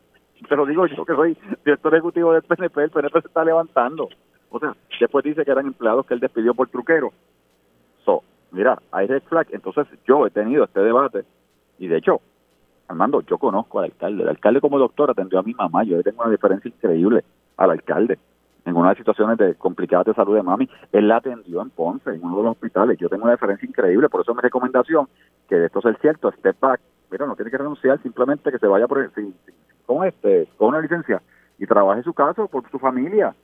[0.48, 4.08] te lo digo yo que soy director ejecutivo del PNP, el PNP se está levantando.
[4.62, 7.12] O después dice que eran empleados que él despidió por truquero.
[8.04, 9.48] So, mira, hay red flag.
[9.50, 11.24] Entonces yo he tenido este debate
[11.78, 12.20] y de hecho,
[12.88, 14.22] Armando, yo conozco al alcalde.
[14.22, 15.84] El alcalde como doctor atendió a mi mamá.
[15.84, 17.24] Yo tengo una diferencia increíble
[17.56, 18.18] al alcalde
[18.66, 21.70] en una de las situaciones de, complicadas de salud de mami, él la atendió en
[21.70, 22.98] Ponce, en uno de los hospitales.
[22.98, 25.08] Yo tengo una diferencia increíble, por eso mi recomendación,
[25.48, 26.80] que de esto es el cierto, step back,
[27.10, 29.08] mira, no tiene que renunciar, simplemente que se vaya por,
[29.86, 31.22] con, este, con una licencia
[31.58, 33.34] y trabaje su caso por su familia,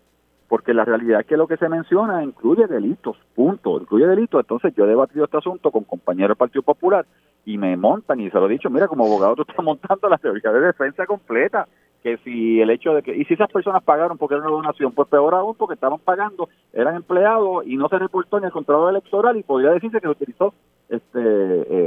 [0.53, 4.43] porque la realidad es que lo que se menciona incluye delitos, punto, incluye delitos.
[4.43, 7.07] Entonces yo he debatido este asunto con compañeros del Partido Popular
[7.47, 10.19] y me montan, y se lo he dicho, mira, como abogado tú estás montando la
[10.19, 11.67] teoría de defensa completa
[12.03, 14.93] que si el hecho de que, y si esas personas pagaron porque era una donación,
[14.93, 18.91] pues peor aún porque estaban pagando, eran empleados y no se reportó en el contrato
[18.91, 20.53] electoral y podría decirse que se utilizó
[20.91, 21.15] este,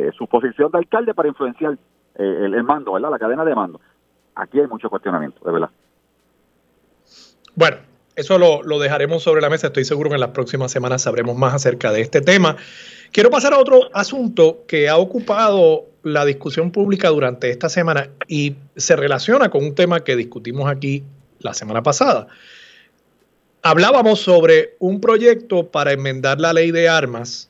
[0.08, 1.78] eh, su posición de alcalde para influenciar
[2.16, 3.12] eh, el, mando, ¿verdad?
[3.12, 3.80] La cadena de mando.
[4.34, 5.70] Aquí hay mucho cuestionamiento, de verdad.
[7.56, 7.78] Bueno,
[8.16, 9.68] eso lo, lo, dejaremos sobre la mesa.
[9.68, 12.58] Estoy seguro que en las próximas semanas sabremos más acerca de este tema.
[13.12, 18.56] Quiero pasar a otro asunto que ha ocupado la discusión pública durante esta semana y
[18.76, 21.04] se relaciona con un tema que discutimos aquí
[21.40, 22.28] la semana pasada.
[23.64, 27.50] Hablábamos sobre un proyecto para enmendar la ley de armas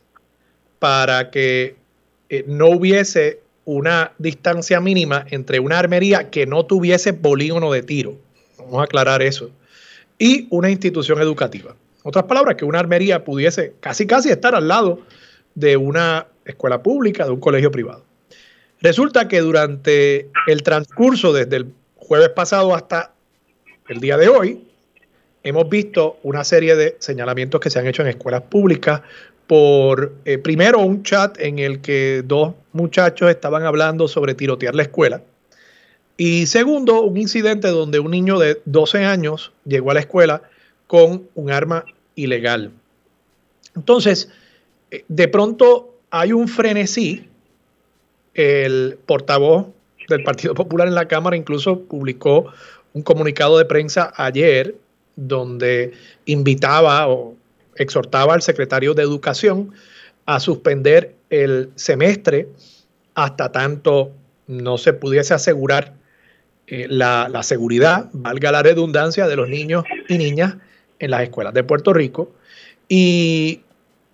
[0.79, 1.75] para que
[2.29, 8.15] eh, no hubiese una distancia mínima entre una armería que no tuviese polígono de tiro.
[8.57, 9.51] Vamos a aclarar eso.
[10.17, 11.75] Y una institución educativa.
[12.03, 15.01] Otras palabras, que una armería pudiese casi casi estar al lado
[15.55, 18.03] de una escuela pública, de un colegio privado.
[18.81, 23.13] Resulta que durante el transcurso desde el jueves pasado hasta
[23.87, 24.67] el día de hoy,
[25.43, 29.01] hemos visto una serie de señalamientos que se han hecho en escuelas públicas
[29.47, 34.83] por, eh, primero, un chat en el que dos muchachos estaban hablando sobre tirotear la
[34.83, 35.21] escuela.
[36.17, 40.43] Y segundo, un incidente donde un niño de 12 años llegó a la escuela
[40.87, 41.85] con un arma
[42.15, 42.71] ilegal.
[43.75, 44.29] Entonces,
[44.91, 47.27] eh, de pronto hay un frenesí
[48.33, 49.67] el portavoz
[50.09, 52.51] del Partido Popular en la Cámara incluso publicó
[52.93, 54.75] un comunicado de prensa ayer
[55.15, 55.93] donde
[56.25, 57.35] invitaba o
[57.75, 59.73] exhortaba al secretario de Educación
[60.25, 62.47] a suspender el semestre
[63.15, 64.11] hasta tanto
[64.47, 65.93] no se pudiese asegurar
[66.67, 70.55] eh, la, seguridad, valga la redundancia, de los niños y niñas
[70.99, 72.31] en las escuelas de Puerto Rico.
[72.89, 73.61] Y,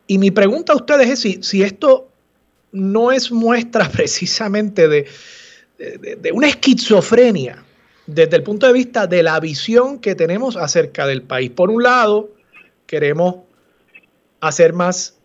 [0.08, 2.10] mi pregunta a ustedes es si, si esto
[2.72, 5.08] no es muestra precisamente de,
[6.34, 7.64] una esquizofrenia
[8.06, 11.50] desde el punto de vista de la visión que tenemos acerca del país.
[11.50, 12.30] Por un lado,
[12.86, 13.38] queremos
[14.42, 15.16] hacer más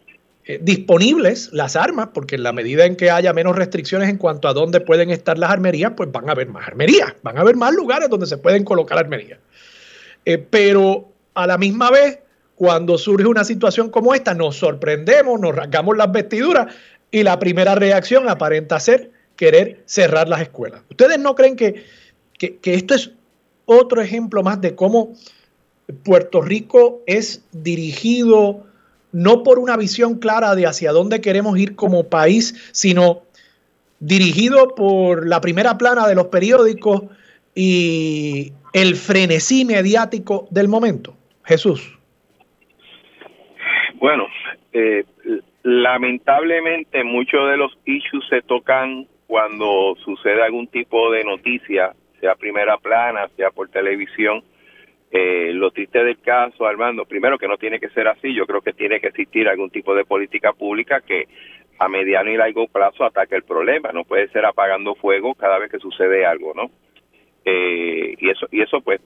[0.48, 4.46] eh, disponibles las armas, porque en la medida en que haya menos restricciones en cuanto
[4.46, 7.56] a dónde pueden estar las armerías, pues van a haber más armerías, van a haber
[7.56, 9.40] más lugares donde se pueden colocar armerías.
[10.24, 12.20] Eh, pero a la misma vez,
[12.54, 16.72] cuando surge una situación como esta, nos sorprendemos, nos rasgamos las vestiduras
[17.10, 20.82] y la primera reacción aparenta ser querer cerrar las escuelas.
[20.90, 21.84] ¿Ustedes no creen que,
[22.40, 23.10] esto es
[23.64, 25.12] otro ejemplo más de cómo
[26.04, 28.65] Puerto Rico es dirigido
[29.16, 33.22] no por una visión clara de hacia dónde queremos ir como país, sino
[33.98, 37.04] dirigido por la primera plana de los periódicos
[37.54, 41.16] y el frenesí mediático del momento?
[41.44, 41.98] Jesús.
[43.94, 44.26] Bueno,
[44.72, 45.04] eh,
[45.68, 52.76] Lamentablemente muchos de los issues se tocan cuando sucede algún tipo de noticia, sea primera
[52.76, 54.44] plana, sea por televisión.
[55.10, 58.60] Eh, lo triste del caso, Armando, primero que no tiene que ser así, yo creo
[58.60, 61.28] que tiene que existir algún tipo de política pública que
[61.78, 65.70] a mediano y largo plazo ataque el problema, no puede ser apagando fuego cada vez
[65.70, 66.70] que sucede algo, ¿no?
[67.44, 69.00] Eh, y eso y eso pues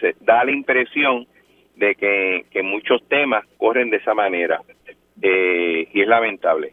[0.00, 1.26] se da la impresión
[1.76, 4.60] de que, que muchos temas corren de esa manera
[5.20, 6.72] eh, y es lamentable.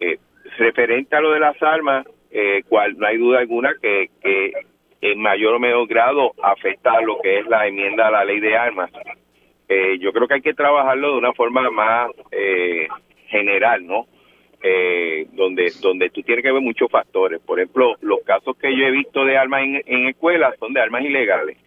[0.00, 0.18] Eh,
[0.58, 4.52] referente a lo de las armas, eh, cual no hay duda alguna que, que
[5.00, 8.56] en mayor o menor grado afecta lo que es la enmienda a la ley de
[8.56, 8.90] armas.
[9.68, 12.86] Eh, yo creo que hay que trabajarlo de una forma más eh,
[13.28, 14.06] general, ¿no?
[14.62, 17.40] Eh, donde donde tú tienes que ver muchos factores.
[17.40, 20.80] Por ejemplo, los casos que yo he visto de armas en, en escuelas son de
[20.80, 21.58] armas ilegales.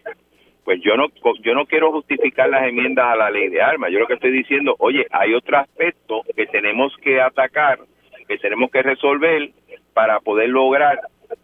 [0.64, 1.06] pues yo no
[1.40, 3.90] yo no quiero justificar las enmiendas a la ley de armas.
[3.92, 7.78] Yo lo que estoy diciendo, oye, hay otro aspecto que tenemos que atacar,
[8.26, 9.50] que tenemos que resolver
[9.94, 10.98] para poder lograr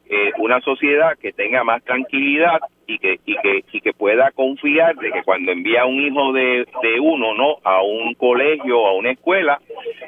[0.08, 4.94] eh, una sociedad que tenga más tranquilidad y que y que y que pueda confiar
[4.96, 8.94] de que cuando envía un hijo de, de uno no a un colegio o a
[8.94, 9.60] una escuela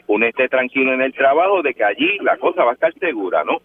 [0.07, 3.43] uno esté tranquilo en el trabajo de que allí la cosa va a estar segura
[3.45, 3.61] no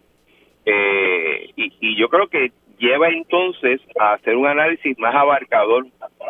[0.66, 5.86] eh, y, y yo creo que lleva entonces a hacer un análisis más abarcador,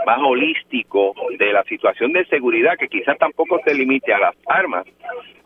[0.05, 4.85] más holístico de la situación de seguridad, que quizás tampoco se limite a las armas.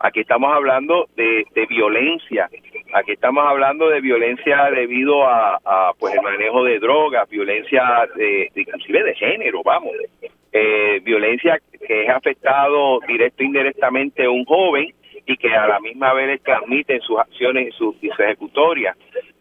[0.00, 2.48] Aquí estamos hablando de, violencia,
[2.94, 9.02] aquí estamos hablando de violencia debido a, pues el manejo de drogas, violencia de, inclusive
[9.02, 9.92] de género, vamos,
[10.52, 14.92] eh, violencia que es afectado directo e indirectamente a un joven
[15.28, 18.96] y que a la misma vez le transmiten sus acciones y sus, ejecutorias.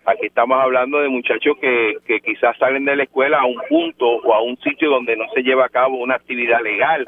[0.05, 4.05] Aquí estamos hablando de muchachos que, que quizás salen de la escuela a un punto
[4.05, 7.05] o a un sitio donde no se lleva a cabo una actividad legal.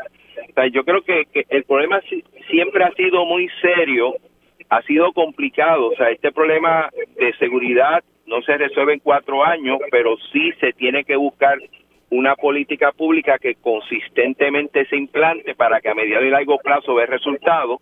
[0.50, 2.02] O sea, yo creo que, que el problema
[2.50, 4.16] siempre ha sido muy serio,
[4.70, 5.88] ha sido complicado.
[5.88, 10.72] O sea, este problema de seguridad no se resuelve en cuatro años, pero sí se
[10.72, 11.58] tiene que buscar
[12.12, 17.06] una política pública que consistentemente se implante para que a mediano y largo plazo vea
[17.06, 17.82] resultados.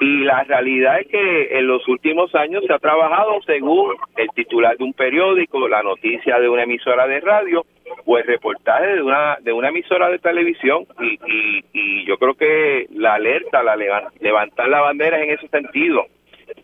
[0.00, 4.76] Y la realidad es que en los últimos años se ha trabajado según el titular
[4.76, 7.64] de un periódico, la noticia de una emisora de radio
[8.04, 10.86] o el reportaje de una, de una emisora de televisión.
[11.00, 13.76] Y, y, yo creo que la alerta, la
[14.20, 16.06] levantar la bandera en ese sentido.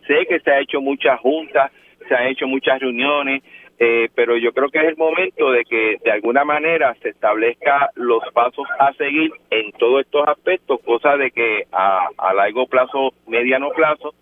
[0.06, 1.72] Sé que se ha hecho muchas juntas,
[2.08, 3.42] se han hecho muchas reuniones,
[3.78, 7.90] eh, pero yo creo que es el momento de que de alguna manera se establezca
[7.94, 13.12] los pasos a seguir en todos estos aspectos, cosa de que a, a largo plazo,
[13.26, 14.14] mediano plazo,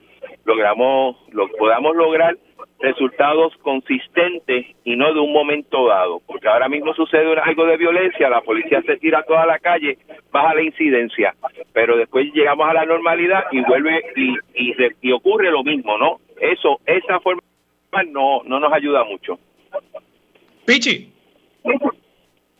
[0.45, 2.37] logramos, lo podamos lograr
[2.81, 8.29] resultados consistentes y no de un momento dado, porque ahora mismo sucede algo de violencia,
[8.29, 9.99] la policía se tira a toda la calle,
[10.33, 11.35] baja la incidencia,
[11.73, 16.19] pero después llegamos a la normalidad y vuelve y, y, y ocurre lo mismo, ¿no?
[16.41, 17.43] Eso, esa forma
[18.11, 19.39] no, no nos ayuda mucho.
[20.65, 21.13] Pichi.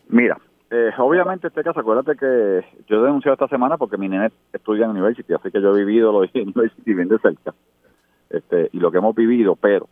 [0.09, 0.37] Mira,
[0.69, 4.85] eh, obviamente este caso, acuérdate que yo he denunciado esta semana porque mi nene estudia
[4.85, 7.53] en University, así que yo he vivido lo de University bien de cerca.
[8.29, 9.87] Este, y lo que hemos vivido, pero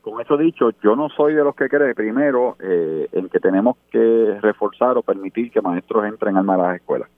[0.00, 3.76] con eso dicho, yo no soy de los que cree primero eh, en que tenemos
[3.90, 7.08] que reforzar o permitir que maestros entren armas a las escuelas.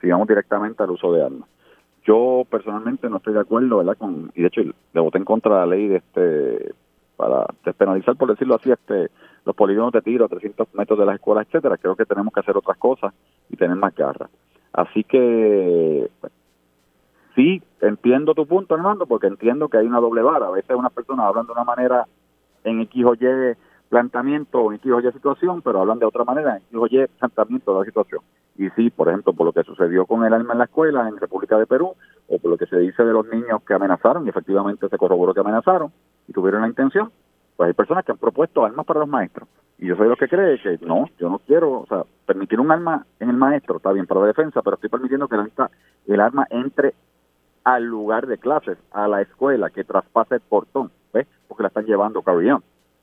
[0.00, 1.48] Sigamos directamente al uso de armas.
[2.04, 3.96] Yo personalmente no estoy de acuerdo, ¿verdad?
[3.96, 6.74] Con, y de hecho le voté en contra de la ley de este
[7.16, 9.10] para despenalizar, por decirlo así, este
[9.44, 11.76] los polígonos de tiro a 300 metros de las escuelas, etcétera.
[11.76, 13.12] Creo que tenemos que hacer otras cosas
[13.50, 14.28] y tener más garra.
[14.72, 16.10] Así que
[17.34, 20.46] sí, entiendo tu punto, Armando, porque entiendo que hay una doble vara.
[20.46, 22.06] A veces una persona hablan de una manera
[22.64, 23.54] en X o Y
[23.88, 26.86] planteamiento o en X o Y situación, pero hablan de otra manera en X o
[26.86, 28.22] Y planteamiento de la situación.
[28.56, 31.18] Y sí, por ejemplo, por lo que sucedió con el alma en la escuela en
[31.18, 31.94] República de Perú,
[32.28, 35.34] o por lo que se dice de los niños que amenazaron, y efectivamente se corroboró
[35.34, 35.92] que amenazaron,
[36.28, 37.10] y tuvieron la intención,
[37.56, 39.48] pues hay personas que han propuesto armas para los maestros.
[39.78, 42.70] Y yo soy lo que cree que no, yo no quiero, o sea, permitir un
[42.70, 45.36] arma en el maestro, está bien para la defensa, pero estoy permitiendo que
[46.06, 46.94] el arma entre
[47.64, 51.26] al lugar de clases, a la escuela, que traspase el portón, ¿ves?
[51.48, 52.50] Porque la están llevando carry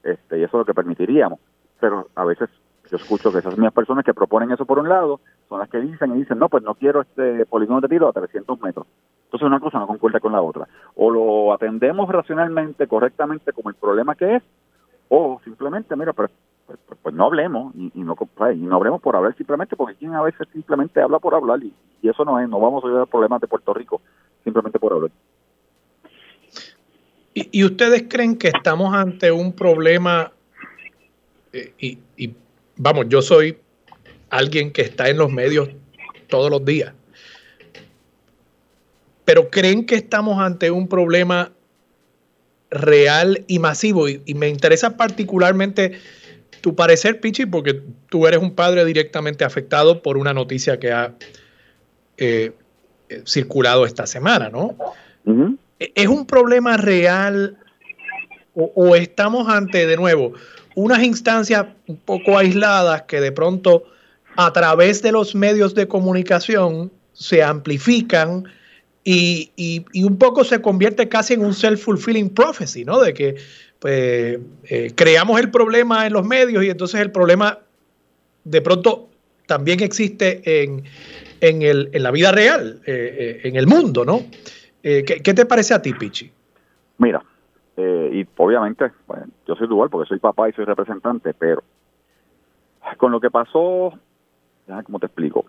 [0.04, 1.40] Este, y eso es lo que permitiríamos.
[1.80, 2.50] Pero a veces
[2.90, 5.20] yo escucho que esas mismas personas que proponen eso por un lado
[5.50, 8.14] son las que dicen y dicen, no, pues no quiero este polígono de tiro a
[8.14, 8.86] 300 metros.
[9.32, 10.68] Entonces una cosa no concuerda con la otra.
[10.94, 14.44] O lo atendemos racionalmente, correctamente, como el problema que es,
[15.08, 16.30] o simplemente, mira, pues,
[16.68, 18.18] pues, pues, pues no hablemos y, no,
[18.54, 21.74] y no hablemos por hablar simplemente, porque quien a veces simplemente habla por hablar y,
[22.04, 24.02] eso no es, no vamos a ayudar problemas de Puerto Rico
[24.44, 25.12] simplemente por hablar.
[27.34, 30.30] ¿Y, ustedes creen que estamos ante un problema
[31.54, 32.36] eh, y, y
[32.76, 33.58] vamos, yo soy
[34.30, 35.70] alguien que está en los medios
[36.28, 36.94] todos los días
[39.26, 41.52] pero creen que estamos ante un problema
[42.70, 44.08] real y masivo.
[44.08, 45.94] Y, me interesa particularmente
[46.62, 51.14] tu parecer, Pichi, porque tú eres un padre directamente afectado por una noticia que ha
[52.18, 52.52] eh,
[53.26, 54.76] circulado esta semana, ¿no?
[55.80, 57.58] ¿E-, ¿Es un problema real
[58.54, 60.34] o, estamos ante, de nuevo,
[60.76, 63.86] unas instancias un poco aisladas que de pronto
[64.36, 68.46] a través de los medios de comunicación se amplifican
[69.04, 73.00] y, y, un poco se convierte casi en un self-fulfilling prophecy, ¿no?
[73.00, 73.36] De que
[73.80, 74.40] pues,
[74.70, 77.58] eh, creamos el problema en los medios y entonces el problema
[78.44, 79.10] de pronto
[79.48, 80.84] también existe en,
[81.42, 84.22] en, el, en la vida real, eh, eh, en el mundo, ¿no?
[84.84, 86.32] ¿qué, ¿qué, te parece a ti, Pichi?
[86.98, 87.24] Mira,
[87.78, 88.92] y obviamente,
[89.48, 91.64] yo soy dual porque soy papá y soy representante, pero
[92.98, 93.94] con lo que pasó,
[94.86, 95.46] ¿cómo te explico?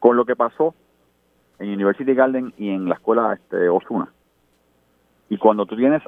[0.00, 0.74] Con lo que pasó
[1.58, 4.08] en University Garden y en la escuela este, Osuna.
[5.28, 6.02] Y cuando tú tienes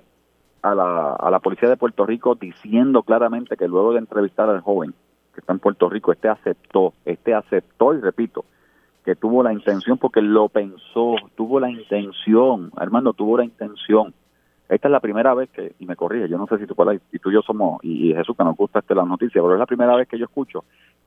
[0.62, 4.60] a la, a la policía de Puerto Rico diciendo claramente que luego de entrevistar al
[4.60, 4.94] joven
[5.32, 8.44] que está en Puerto Rico, este aceptó, este aceptó y repito,
[9.04, 14.14] que tuvo la intención porque lo pensó, tuvo la intención, Armando tuvo la intención.
[14.70, 16.76] Esta es la primera vez que, y me corrige, yo no sé si tú,
[17.10, 19.58] y tú y yo somos, y, Jesús que nos gusta este, la noticia, pero es
[19.58, 20.64] la primera vez que yo escucho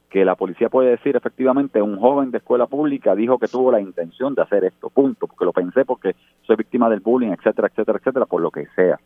[0.10, 3.80] que la policía puede decir efectivamente un joven de escuela pública dijo que tuvo la
[3.80, 8.00] intención de hacer esto, punto, porque lo pensé porque soy víctima del bullying, etcétera, etcétera,
[8.00, 9.00] etcétera, por lo que sea.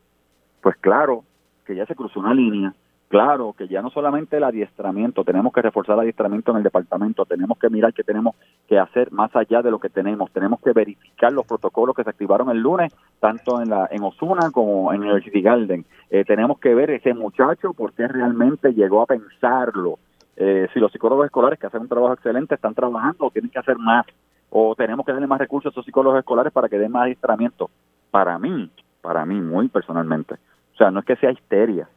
[0.59, 1.23] Pues claro
[1.63, 2.73] que ya se cruzó una línea,
[3.07, 7.25] claro que ya no solamente el adiestramiento, tenemos que reforzar el adiestramiento en el departamento,
[7.25, 8.35] tenemos que mirar qué tenemos
[8.67, 12.09] que hacer más allá de lo que tenemos, tenemos que verificar los protocolos que se
[12.09, 15.85] activaron el lunes, tanto en la en Osuna como en University Garden.
[16.09, 19.99] Eh, tenemos que ver ese muchacho por qué realmente llegó a pensarlo,
[20.39, 23.57] eh, si los psicólogos escolares que hacen un trabajo excelente están trabajando o tienen que
[23.57, 24.05] hacer más,
[24.51, 27.71] o tenemos que darle más recursos a esos psicólogos escolares para que den más adiestramiento.
[28.11, 28.69] Para mí,
[29.01, 31.89] para mí, muy personalmente, o sea, no es que sea histeria,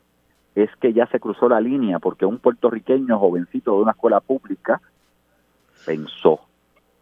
[0.54, 4.80] es que ya se cruzó la línea porque un puertorriqueño jovencito de una escuela pública
[5.86, 6.40] pensó,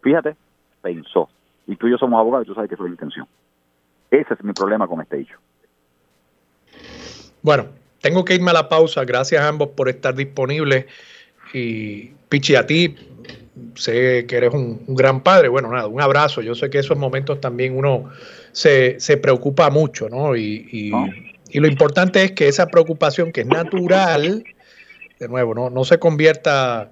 [0.03, 0.37] fíjate,
[0.83, 1.29] pensó.
[1.67, 3.27] Y tú y yo somos abogados y tú sabes que eso es la intención.
[4.11, 5.39] Ese es mi problema con este hecho.
[7.43, 7.67] Bueno,
[8.01, 9.05] tengo que irme a la pausa.
[9.05, 10.87] Gracias a ambos por estar disponibles.
[11.53, 12.95] Y Pichi, a ti,
[13.75, 15.49] sé que eres un, gran padre.
[15.49, 16.41] Bueno, nada, un abrazo.
[16.41, 18.11] Yo sé que esos momentos también uno
[18.53, 20.37] se, preocupa mucho, ¿no?
[20.37, 20.93] Y, y,
[21.53, 24.45] lo importante es que esa preocupación que es natural,
[25.19, 26.91] de nuevo, no, no se convierta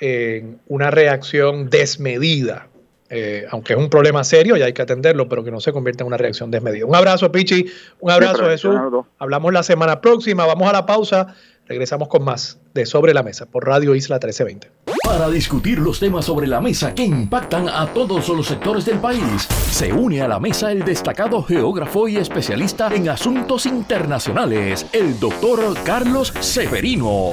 [0.00, 2.68] en una reacción desmedida.
[3.10, 6.04] Eh, aunque es un problema serio y hay que atenderlo, pero que no se convierta
[6.04, 6.84] en una reacción desmedida.
[6.84, 7.66] Un abrazo, Pichi.
[8.00, 8.74] Un abrazo, Jesús.
[9.18, 10.44] Hablamos la semana próxima.
[10.44, 11.34] Vamos a la pausa.
[11.66, 14.97] Regresamos con más de Sobre la Mesa por Radio Isla 1320.
[15.08, 19.48] Para discutir los temas sobre la mesa que impactan a todos los sectores del país,
[19.70, 25.82] se une a la mesa el destacado geógrafo y especialista en asuntos internacionales, el doctor
[25.82, 27.30] Carlos Severino.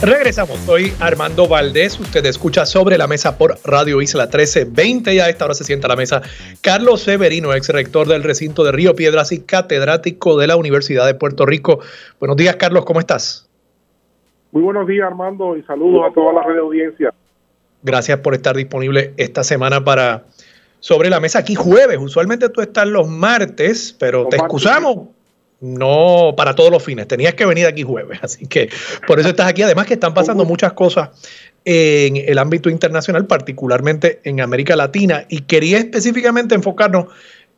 [0.00, 5.28] Regresamos, soy Armando Valdés, usted escucha sobre la mesa por Radio Isla 1320 y a
[5.28, 6.22] esta hora se sienta a la mesa
[6.62, 11.12] Carlos Severino, ex rector del recinto de Río Piedras y catedrático de la Universidad de
[11.14, 11.80] Puerto Rico.
[12.18, 13.51] Buenos días Carlos, ¿cómo estás?
[14.52, 17.14] Muy buenos días Armando y saludos a toda la red de audiencia.
[17.82, 20.24] Gracias por estar disponible esta semana para
[20.78, 21.98] sobre la mesa aquí jueves.
[21.98, 25.08] Usualmente tú estás los martes, pero te excusamos
[25.60, 28.68] no para todos los fines, tenías que venir aquí jueves, así que
[29.06, 29.62] por eso estás aquí.
[29.62, 31.10] Además que están pasando muchas cosas
[31.64, 37.06] en el ámbito internacional, particularmente en América Latina, y quería específicamente enfocarnos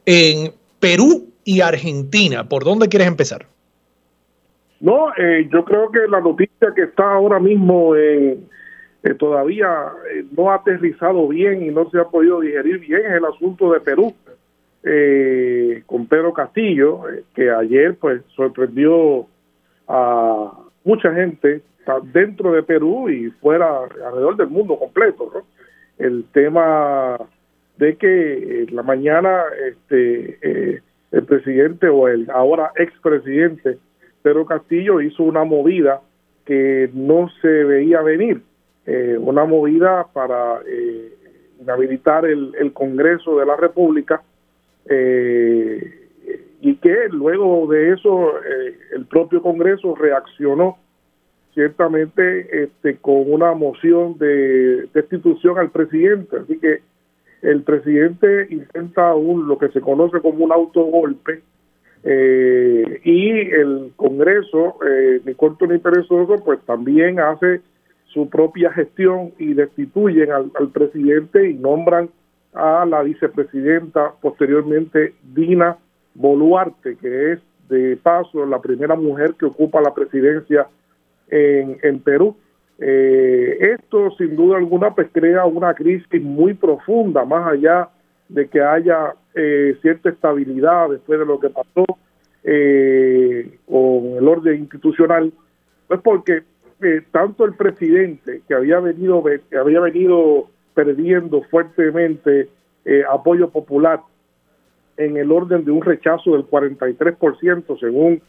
[0.07, 2.49] en Perú y Argentina.
[2.49, 3.47] ¿Por dónde quieres empezar?
[4.85, 8.39] No, eh, yo creo que la noticia que está ahora mismo eh,
[9.18, 9.66] todavía
[10.12, 13.72] eh, no ha aterrizado bien y no se ha podido digerir bien es el asunto
[13.72, 14.14] de Perú
[14.82, 19.26] eh, con Pedro Castillo, eh, que ayer pues sorprendió
[19.89, 20.53] a
[20.85, 21.62] mucha gente
[22.12, 25.47] dentro de Perú y fuera alrededor del mundo completo,
[25.97, 27.16] El tema
[27.78, 33.78] de que en la mañana este eh, el presidente o el ahora expresidente
[34.25, 36.01] Pedro Castillo hizo una movida
[36.47, 38.41] que no se veía venir,
[38.87, 40.61] eh, una movida para
[41.61, 44.22] inhabilitar el, el Congreso de la República
[44.87, 46.09] eh,
[46.62, 50.79] y que luego de eso eh, el propio Congreso reaccionó
[51.53, 56.39] ciertamente este, con una moción de destitución al presidente.
[56.39, 56.81] Así que
[57.43, 61.43] el presidente intenta un, lo que se conoce como un autogolpe
[62.05, 67.62] eh, y el Congreso, eh, ni corto ni perezoso, pues también hace
[68.06, 72.10] su propia gestión y destituyen al, presidente y nombran
[72.52, 75.78] a la vicepresidenta, posteriormente Dina
[76.14, 80.68] Boluarte, que es de paso la primera mujer que ocupa la presidencia
[81.28, 82.36] en, en Perú.
[82.78, 87.89] Eh, esto sin duda alguna pues crea una crisis muy profunda, más allá
[88.28, 91.85] de que haya eh, cierta estabilidad después de lo que pasó
[92.44, 95.32] eh, con el orden institucional,
[95.89, 96.43] pues porque
[97.11, 102.48] tanto el presidente que había venido que había venido perdiendo fuertemente
[102.85, 104.01] eh, apoyo popular
[104.97, 108.20] en el orden de un rechazo del 43% según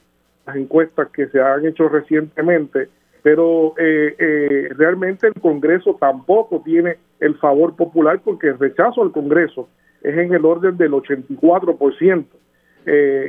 [0.45, 2.87] las encuestas que se han hecho recientemente,
[3.21, 9.11] pero eh, eh, realmente el Congreso tampoco tiene el favor popular porque el rechazo al
[9.11, 9.67] Congreso
[10.05, 12.25] es en el orden del 84%.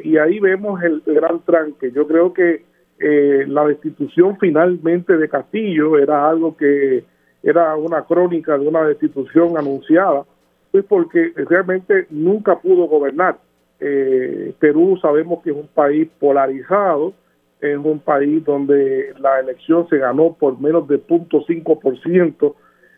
[0.05, 1.91] y ahí vemos el, gran tranque.
[1.91, 2.65] Yo creo que
[2.99, 7.05] eh, la destitución finalmente de Castillo era algo que
[7.43, 10.25] era una crónica de una destitución anunciada,
[10.71, 13.39] pues porque realmente nunca pudo gobernar.
[13.81, 17.15] Eh, Perú sabemos que es un país polarizado,
[17.61, 22.55] es un país donde la elección se ganó por menos de 0.5%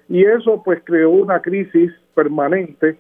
[0.09, 2.97] y eso pues creó una crisis permanente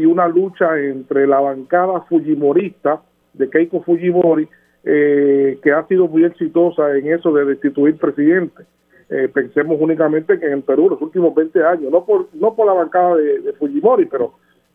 [0.00, 3.02] y una lucha entre la bancada fujimorista
[3.34, 4.48] de Keiko Fujimori
[4.82, 8.64] eh, que ha sido muy exitosa en eso de destituir presidente.
[9.10, 12.72] Eh, pensemos únicamente que en Perú los últimos 20 años, no por, no por la
[12.72, 14.32] bancada de, Fujimori, pero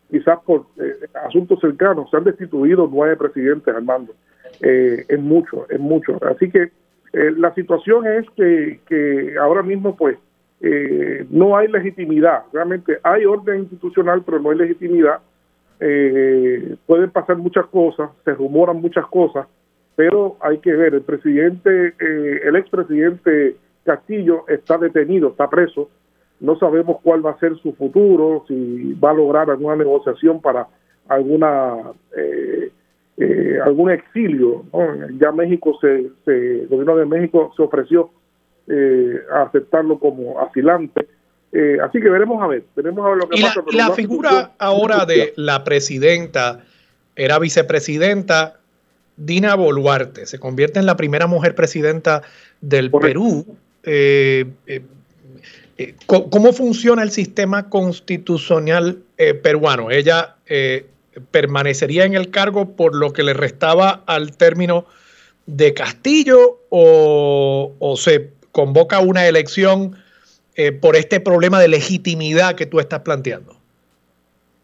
[0.08, 4.12] quizás por eh, asuntos cercanos, se han destituido nueve presidentes, Armando.
[4.60, 6.20] es mucho, es mucho.
[6.24, 6.70] Así que
[7.12, 10.18] la situación es que, que ahora mismo, pues,
[10.60, 12.44] no hay legitimidad.
[12.52, 15.20] Realmente hay orden institucional, pero no hay legitimidad.
[16.86, 19.46] pueden pasar muchas cosas, se rumoran muchas cosas,
[19.96, 25.88] pero hay que ver, el presidente, eh, el expresidente Castillo está detenido, está preso,
[26.38, 30.68] no sabemos cuál va a ser su futuro, si va a lograr alguna negociación para
[31.08, 31.76] alguna
[32.14, 32.70] eh,
[33.16, 34.64] eh, algún exilio.
[35.18, 38.10] Ya México, se, el gobierno de México se ofreció
[38.68, 41.06] a aceptarlo como asilante.
[41.82, 43.62] así que veremos a ver, veremos a ver lo que pasa.
[43.70, 46.64] y la figura ahora de la presidenta,
[47.14, 48.60] era vicepresidenta,
[49.16, 52.22] Dina Boluarte se convierte en la primera mujer presidenta
[52.60, 53.46] del Perú.
[53.82, 54.82] Eh, eh,
[55.78, 58.98] eh, ¿Cómo funciona el sistema constitucional
[59.42, 59.90] peruano?
[59.90, 60.36] ¿Ella
[61.30, 64.86] permanecería en el cargo por lo que le restaba al término
[65.46, 69.96] de Castillo o, o se convoca una elección
[70.80, 73.52] por este problema de legitimidad que tú estás planteando?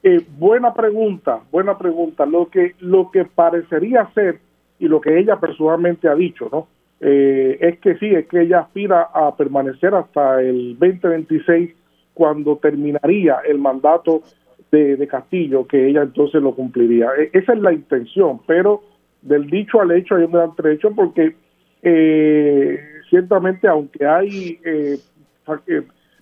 [0.02, 2.27] Eh, buena pregunta, buena pregunta.
[2.27, 4.40] Lo que, lo que parecería ser
[4.78, 6.66] y lo que ella personalmente ha dicho, ¿no?
[7.01, 11.70] Eh, es que sí, es que ella aspira a permanecer hasta el 2026
[12.14, 14.23] cuando terminaría el mandato
[14.70, 17.10] de, Castillo, que ella entonces lo cumpliría.
[17.19, 18.82] E, esa es la intención, pero
[19.20, 21.36] del dicho al hecho hay un gran trecho porque
[21.82, 22.81] eh,
[23.12, 24.98] ciertamente aunque hay eh,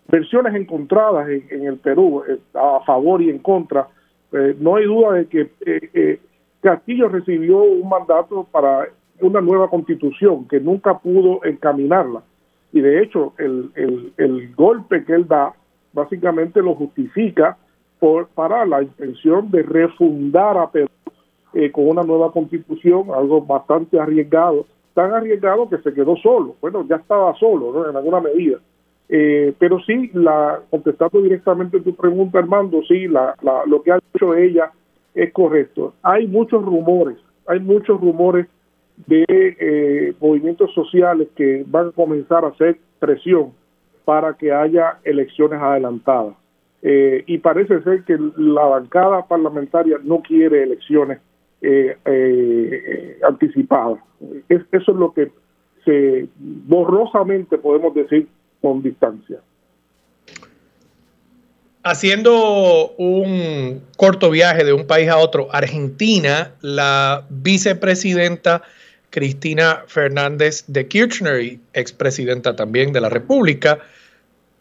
[0.09, 3.87] versiones encontradas en, el Perú eh, a favor y en contra.
[4.33, 6.21] Eh, no hay duda de que eh,
[6.61, 8.89] Castillo recibió un mandato para
[9.21, 12.23] una nueva constitución que nunca pudo encaminarla.
[12.73, 13.71] Y de hecho, el,
[14.17, 15.53] el, golpe que él da
[15.93, 17.57] básicamente lo justifica
[18.01, 20.89] por, para la intención de refundar a Perú
[21.73, 26.57] con una nueva constitución, algo bastante arriesgado, tan arriesgado que se quedó solo.
[26.61, 28.59] Bueno, ya estaba solo en alguna medida
[29.13, 33.35] eh, pero sí, la, contestando directamente tu pregunta, Armando, sí, la,
[33.67, 34.71] lo que ha dicho ella
[35.15, 35.95] es correcto.
[36.03, 37.19] Hay muchos rumores,
[37.49, 38.47] hay muchos rumores
[39.09, 43.53] de eh, movimientos sociales que van a comenzar a hacer presión
[44.05, 46.37] para que haya elecciones adelantadas.
[46.83, 51.19] Eh, y parece ser que la bancada parlamentaria no quiere elecciones
[53.23, 53.99] anticipadas.
[54.49, 55.31] eso es lo que
[55.85, 58.29] se borrosamente podemos decir
[58.61, 59.39] con distancia.
[61.83, 68.63] Haciendo un corto viaje de un país a otro, Argentina, la vicepresidenta
[69.09, 73.79] Cristina Fernández de Kirchner, expresidenta también de la República,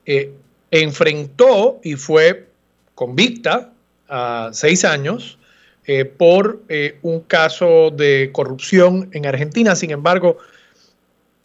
[0.06, 0.32] eh,
[0.72, 2.48] enfrentó y fue
[2.96, 3.72] convicta
[4.08, 5.39] a seis años
[5.86, 9.76] eh, por eh, un caso de corrupción en Argentina.
[9.76, 10.38] Sin embargo,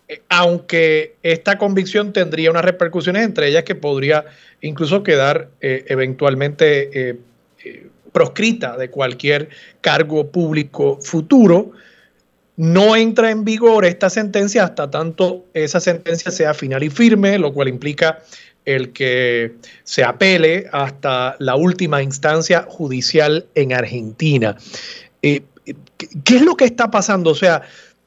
[0.08, 4.26] eh, aunque esta convicción tendría unas repercusiones, entre ellas que podría
[4.60, 7.18] incluso quedar eventualmente
[8.12, 9.48] proscrita de cualquier
[9.80, 11.72] cargo público futuro,
[12.56, 17.52] no entra en vigor esta sentencia hasta tanto esa sentencia sea final y firme, lo
[17.52, 18.20] cual implica
[18.64, 24.56] el que se apele hasta la última instancia judicial en Argentina.
[25.22, 27.30] ¿Qué es lo que está pasando?
[27.30, 27.62] O sea,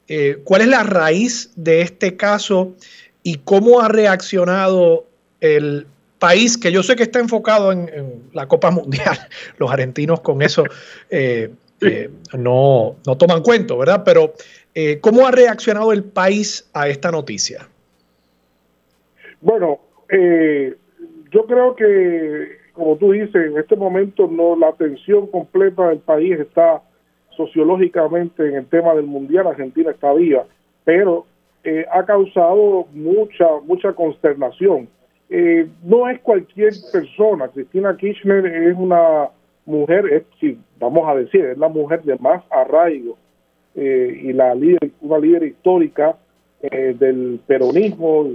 [0.06, 2.74] eh, cuál es la raíz de este caso
[3.22, 5.06] y cómo ha reaccionado
[5.40, 5.86] el
[6.18, 9.18] país, que yo sé que está enfocado en, la Copa Mundial.
[9.58, 10.64] Los argentinos con eso
[11.10, 14.02] eh, eh, no, no, toman cuento, ¿verdad?
[14.04, 14.34] Pero
[15.00, 17.68] ¿cómo ha reaccionado el país a esta noticia?
[19.40, 19.80] Bueno,
[20.10, 26.38] yo creo que, como tú dices, en este momento no la atención completa del país
[26.38, 26.82] está
[27.36, 30.44] sociológicamente en el tema del mundial, Argentina está viva,
[30.84, 31.26] pero
[31.64, 34.88] eh, ha causado mucha, mucha consternación.
[35.30, 39.28] Eh, no es cualquier persona, Cristina Kirchner es una
[39.66, 40.06] mujer,
[40.40, 43.16] es, vamos a decir, es la mujer de más arraigo
[43.74, 46.16] eh, y la líder, una líder histórica
[46.62, 48.26] eh, del peronismo,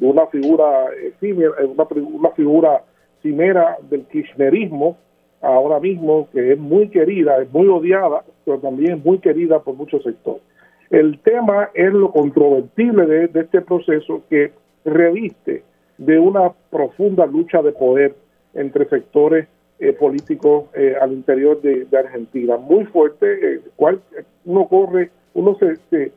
[0.00, 0.86] una figura
[1.20, 2.82] una, una figura
[3.22, 4.98] cimera del kirchnerismo,
[5.40, 9.74] ahora mismo, que es muy querida, es muy odiada, pero también es muy querida por
[9.74, 10.42] muchos sectores.
[10.90, 14.52] El tema es lo controvertible de, este proceso que
[14.84, 15.62] reviste
[15.98, 18.14] de una profunda lucha de poder
[18.52, 19.48] entre sectores
[19.80, 24.00] eh, políticos eh, al interior de, Argentina, muy fuerte, eh, cual
[24.44, 26.12] uno corre, uno se, se,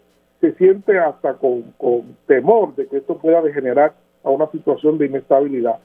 [0.57, 3.93] siente hasta con, con, temor de que esto pueda degenerar
[4.23, 5.80] a una situación de inestabilidad.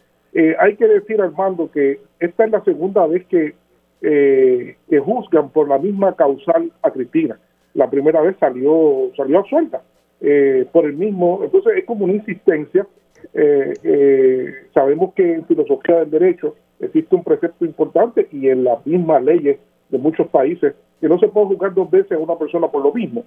[0.59, 3.55] hay que decir, Armando, que esta es la segunda vez que,
[4.01, 7.39] que juzgan por la misma causal a Cristina
[7.75, 9.83] la primera vez salió salió absuelta
[10.21, 12.87] eh, por el mismo, entonces es como una insistencia.
[13.35, 18.85] Eh, eh, sabemos que en filosofía del derecho existe un precepto importante y en las
[18.87, 19.59] mismas leyes
[19.91, 22.93] de muchos países que no se puede juzgar dos veces a una persona por lo
[22.93, 23.25] mismo.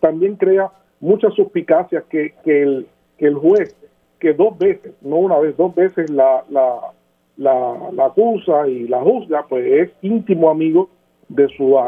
[0.00, 0.70] También crea
[1.00, 3.76] muchas suspicacias que, que, el, que el juez,
[4.18, 6.92] que dos veces, no una vez, dos veces la, la,
[7.36, 10.88] la, la acusa y la juzga, pues es íntimo amigo
[11.28, 11.78] de su,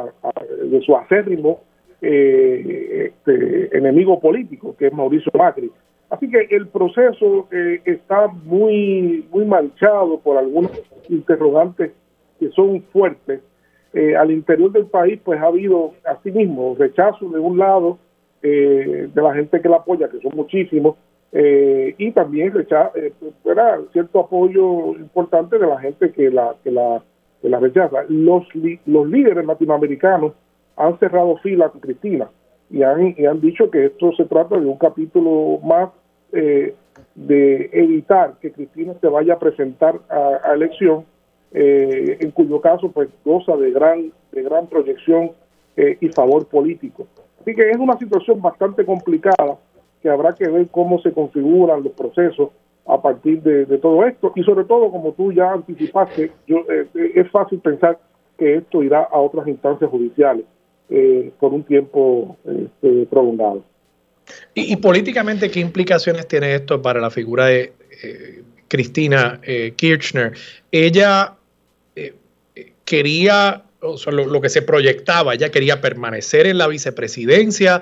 [0.65, 1.61] de su acérrimo
[2.03, 5.71] eh, este, enemigo político, que es Mauricio Macri.
[6.09, 10.73] Así que el proceso eh, está muy, muy manchado por algunos
[11.09, 11.93] interrogantes
[12.39, 13.41] que son fuertes.
[13.93, 17.99] Eh, al interior del país, pues ha habido, asimismo, rechazo de un lado
[18.43, 20.97] de la gente que la apoya, que son muchísimos,
[21.31, 22.93] y también rechazo,
[23.93, 27.03] cierto apoyo importante de la gente que la, que la
[27.43, 28.05] de la rechaza.
[28.09, 28.45] Los,
[28.87, 30.33] los líderes latinoamericanos
[30.77, 32.29] han cerrado fila con Cristina
[32.71, 35.91] y han, y han dicho que esto se trata de un capítulo más
[36.33, 36.75] eh,
[37.15, 41.05] de evitar que Cristina se vaya a presentar a, elección,
[41.53, 45.33] eh, en cuyo caso pues goza de gran, de gran proyección
[45.77, 47.07] eh, y favor político.
[47.41, 49.59] Así que es una situación bastante complicada
[50.03, 52.51] que habrá que ver cómo se configuran los procesos
[52.87, 54.33] a partir de, todo esto.
[54.35, 57.99] Y sobre todo como tú ya anticipaste yo, eh, es fácil pensar
[58.39, 60.45] que esto irá a otras instancias judiciales
[60.89, 63.63] eh, por un tiempo este, prolongado.
[64.55, 67.73] Y, políticamente qué implicaciones tiene esto para la figura de
[68.03, 69.41] eh, Cristina
[69.75, 70.35] Kirchner
[70.71, 71.35] ella
[72.85, 77.81] quería o sea, lo, que se proyectaba ella quería permanecer en la vicepresidencia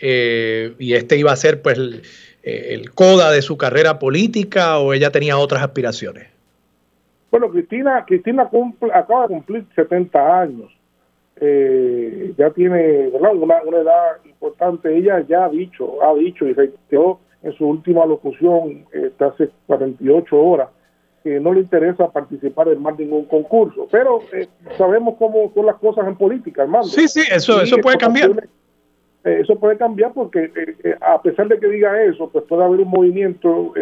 [0.00, 1.78] y este iba a ser pues
[2.42, 6.26] eh, el coda de su carrera política o ella tenía otras aspiraciones?
[7.30, 8.50] Bueno, Cristina, Cristina
[8.92, 10.70] acaba de cumplir 70 años.
[11.36, 14.94] Eh, ya tiene Una, edad importante.
[14.94, 20.36] Ella ya ha dicho, ha dicho y reiteró en su última locución este, hace 48
[20.36, 20.68] horas
[21.22, 23.86] que no le interesa participar en más ningún concurso.
[23.90, 26.84] Pero eh, sabemos cómo son las cosas en política, hermano.
[26.84, 28.48] Sí, sí, eso, eso puede cambiar.
[29.24, 32.80] Eh, eso puede cambiar porque eh, a pesar de que diga eso, pues puede haber
[32.80, 33.72] un movimiento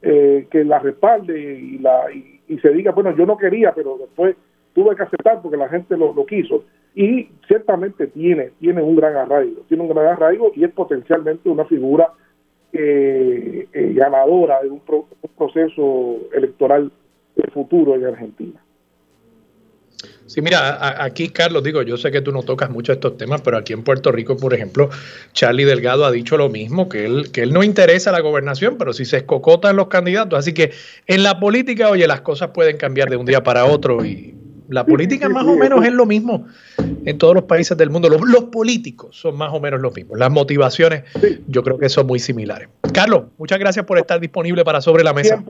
[0.00, 4.36] que la respalde y, la, y, se diga, bueno, yo no quería, pero después
[4.72, 6.62] tuve que aceptar porque la gente lo, quiso.
[6.94, 11.64] Y ciertamente tiene, tiene un gran arraigo, tiene un gran arraigo y es potencialmente una
[11.64, 12.12] figura
[12.72, 16.90] ganadora de un, un proceso electoral
[17.52, 18.62] futuro en Argentina.
[20.26, 23.56] Sí, mira, aquí Carlos, digo, yo sé que tú no tocas mucho estos temas, pero
[23.56, 24.90] aquí en Puerto Rico, por ejemplo,
[25.32, 28.92] Charlie Delgado ha dicho lo mismo, que él, que él no interesa la gobernación, pero
[28.92, 30.38] si se escocotan los candidatos.
[30.38, 30.72] Así que
[31.06, 34.34] en la política, oye, las cosas pueden cambiar de un día para otro y
[34.68, 36.46] la política más o menos es lo mismo
[37.04, 38.08] en todos los países del mundo.
[38.08, 40.18] Los, políticos son más o menos los mismos.
[40.18, 41.04] Las motivaciones
[41.46, 42.68] yo creo que son muy similares.
[42.92, 45.42] Carlos, muchas gracias por estar disponible para Sobre la Mesa.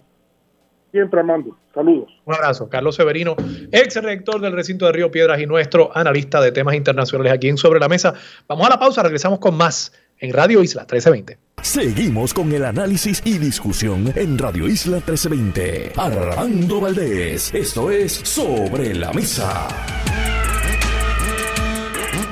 [0.92, 1.56] Siempre, Armando.
[1.74, 2.08] Saludos.
[2.24, 2.68] Un abrazo.
[2.68, 3.36] Carlos Severino,
[3.70, 7.58] ex rector del recinto de Río Piedras y nuestro analista de temas internacionales aquí en
[7.58, 8.14] Sobre la Mesa.
[8.48, 11.38] Vamos a la pausa, regresamos con más en Radio Isla 1320.
[11.62, 15.92] Seguimos con el análisis y discusión en Radio Isla 1320.
[15.96, 19.66] Armando Valdés, esto es Sobre la Mesa.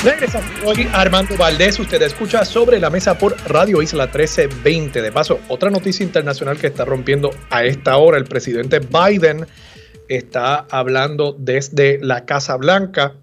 [0.05, 1.79] Regresamos hoy Armando Valdés.
[1.79, 5.01] Usted escucha sobre la mesa por Radio Isla 1320.
[5.01, 8.19] De paso, otra noticia internacional que está rompiendo a esta hora.
[8.19, 9.47] El presidente Biden
[10.09, 13.15] está hablando desde la Casa Blanca.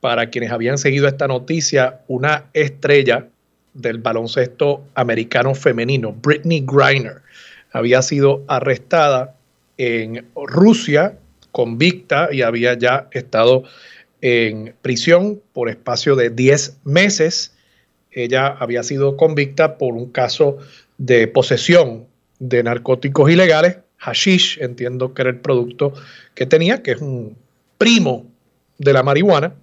[0.00, 3.28] Para quienes habían seguido esta noticia, una estrella
[3.74, 7.22] del baloncesto americano femenino, Britney Griner,
[7.72, 9.36] había sido arrestada
[9.76, 11.18] en Rusia,
[11.50, 13.64] convicta y había ya estado
[14.20, 17.52] en prisión por espacio de 10 meses.
[18.12, 20.58] Ella había sido convicta por un caso
[20.98, 22.06] de posesión
[22.38, 25.92] de narcóticos ilegales, hashish, entiendo que era el producto
[26.34, 27.36] que tenía, que es un
[27.78, 28.26] primo
[28.78, 29.54] de la marihuana.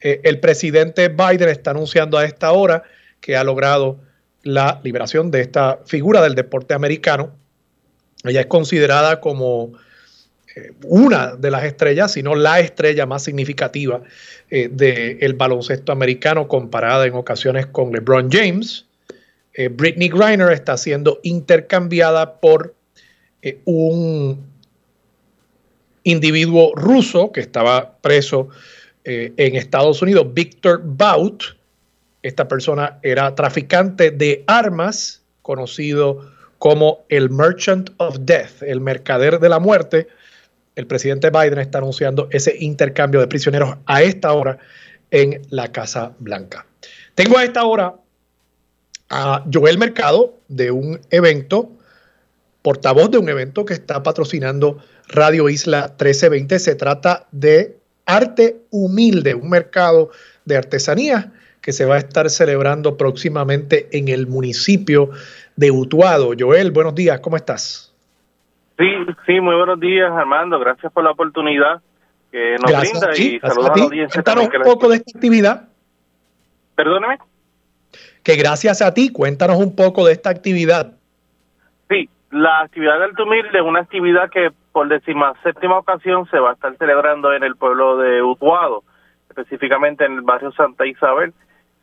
[0.00, 2.82] Eh, el presidente Biden está anunciando a esta hora
[3.26, 3.98] que ha logrado
[4.44, 7.34] la liberación de esta figura del deporte americano.
[8.22, 9.72] Ella es considerada como
[10.54, 14.00] eh, una de las estrellas, sino la estrella más significativa
[14.48, 18.86] eh, del baloncesto americano comparada en ocasiones con LeBron James.
[19.54, 22.76] Eh, Britney Griner está siendo intercambiada por
[23.64, 24.44] un
[26.04, 28.48] individuo ruso que estaba preso
[29.04, 31.55] en Estados Unidos, Victor Bout.
[32.26, 36.28] Esta persona era traficante de armas, conocido
[36.58, 40.08] como el Merchant of Death, el mercader de la muerte.
[40.74, 44.58] El presidente Biden está anunciando ese intercambio de prisioneros a esta hora
[45.12, 46.66] en la Casa Blanca.
[47.14, 47.94] Tengo a esta hora
[49.08, 51.70] a Joel Mercado de un evento,
[52.62, 56.58] portavoz de un evento que está patrocinando Radio Isla 1320.
[56.58, 60.10] Se trata de Arte Humilde, un mercado
[60.44, 61.32] de artesanía
[61.66, 65.10] que se va a estar celebrando próximamente en el municipio
[65.56, 66.30] de Utuado.
[66.38, 67.92] Joel, buenos días, ¿cómo estás?
[68.78, 68.86] Sí,
[69.26, 70.60] sí, muy buenos días, Armando.
[70.60, 71.82] Gracias por la oportunidad
[72.30, 74.22] que nos brinda y saludos a, la audiencia.
[74.22, 75.68] Cuéntanos un poco de esta actividad.
[76.76, 77.18] Perdóneme.
[78.22, 80.92] Que gracias a ti, cuéntanos un poco de esta actividad.
[81.90, 86.50] Sí, la actividad del Tumil es una actividad que por décima séptima ocasión se va
[86.50, 88.84] a estar celebrando en el pueblo de Utuado,
[89.28, 91.34] específicamente en el barrio Santa Isabel.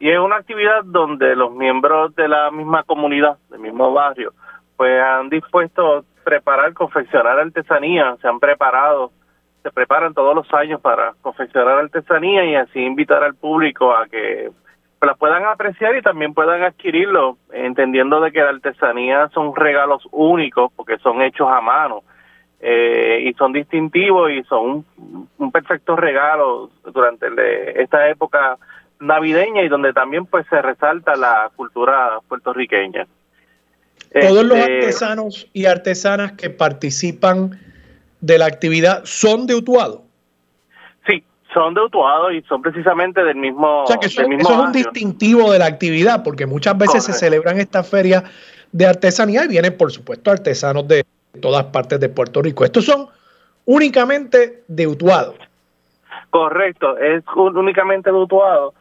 [0.03, 4.33] Y es una actividad donde los miembros de la misma comunidad, del mismo barrio,
[4.75, 9.13] pues han dispuesto a preparar, confeccionar artesanía, se han preparado,
[9.61, 14.51] se preparan todos los años para confeccionar artesanía y así invitar al público a que
[15.01, 20.69] la puedan apreciar y también puedan adquirirlo, entendiendo de que la artesanía son regalos únicos
[20.75, 22.01] porque son hechos a mano
[22.59, 24.83] eh, y son distintivos y son
[25.37, 28.57] un, perfecto regalo durante esta época
[29.03, 33.05] navideña y donde también pues se resalta la cultura puertorriqueña.
[34.19, 37.59] Todos los este, artesanos y artesanas que participan
[38.21, 40.03] de la actividad son de Utuado.
[41.07, 41.23] Sí,
[41.53, 43.83] son de Utuado y son precisamente del mismo.
[43.83, 47.59] O sea que eso, es un distintivo de la actividad, porque muchas veces se celebran
[47.59, 48.23] estas ferias
[48.71, 51.05] de artesanía y vienen, por supuesto, artesanos de
[51.41, 52.63] todas partes de Puerto Rico.
[52.63, 53.07] Estos son
[53.65, 55.35] únicamente de Utuado.
[56.29, 58.73] Correcto, es únicamente de Utuado.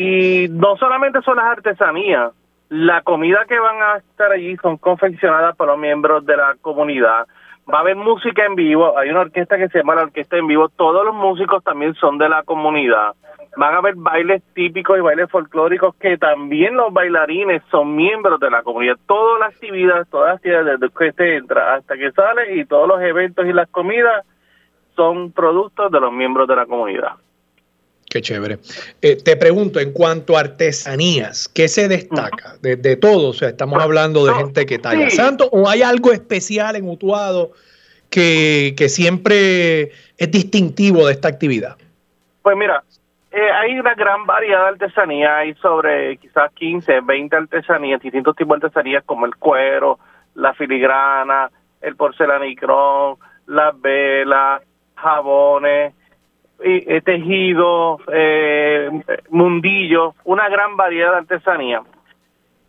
[0.00, 2.30] Y no solamente son las artesanías,
[2.68, 7.26] la comida que van a estar allí son confeccionadas por los miembros de la comunidad.
[7.68, 10.46] Va a haber música en vivo, hay una orquesta que se llama la Orquesta en
[10.46, 13.14] Vivo, todos los músicos también son de la comunidad.
[13.56, 18.50] Van a haber bailes típicos y bailes folclóricos que también los bailarines son miembros de
[18.50, 18.98] la comunidad.
[19.04, 22.86] Todas las actividades, todas las actividades desde que se entra hasta que sale y todos
[22.86, 24.24] los eventos y las comidas
[24.94, 27.16] son productos de los miembros de la comunidad.
[28.10, 28.58] Qué chévere.
[29.02, 33.28] Eh, te pregunto, en cuanto a artesanías, ¿qué se destaca de, todo?
[33.28, 37.52] O sea, estamos hablando de gente que talla santo o hay algo especial en Utuado
[38.08, 41.76] que, siempre es distintivo de esta actividad.
[42.40, 42.82] Pues mira,
[43.30, 48.58] eh, hay una gran variedad de artesanía, hay sobre quizás 15, 20 artesanías, distintos tipos
[48.58, 49.98] de artesanías como el cuero,
[50.34, 51.50] la filigrana,
[51.82, 53.16] el porcelanicrón,
[53.46, 54.62] las velas,
[54.94, 55.94] jabones,
[57.04, 58.90] tejidos, eh,
[59.30, 61.82] mundillos, una gran variedad de artesanía.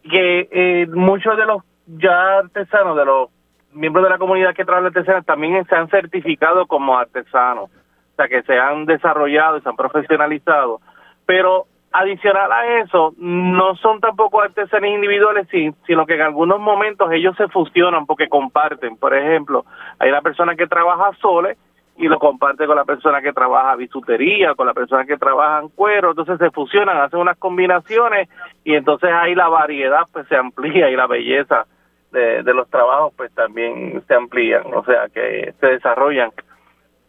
[0.03, 3.29] Que eh, muchos de los ya artesanos, de los
[3.73, 8.27] miembros de la comunidad que trabajan artesanos, también se han certificado como artesanos, o sea,
[8.27, 10.81] que se han desarrollado y se han profesionalizado.
[11.25, 15.47] Pero adicional a eso, no son tampoco artesanías individuales,
[15.87, 18.97] sino que en algunos momentos ellos se fusionan porque comparten.
[18.97, 19.65] Por ejemplo,
[19.97, 21.55] hay una persona que trabaja sola
[21.99, 25.67] y lo comparte con la persona que trabaja bisutería, con la persona que trabaja en
[25.67, 28.29] cuero, entonces se fusionan, hacen unas combinaciones
[28.63, 31.65] y entonces ahí la variedad pues se amplía y la belleza
[32.11, 36.31] de, los trabajos pues también se amplían, o sea que se desarrollan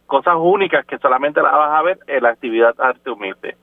[0.07, 3.57] cosas únicas que solamente las vas a ver en la actividad arte humilde.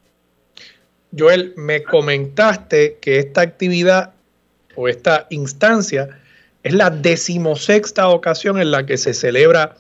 [1.15, 4.13] Joel, me comentaste que esta actividad
[4.77, 6.07] o esta instancia
[6.63, 9.75] es la decimosexta ocasión en la que se celebra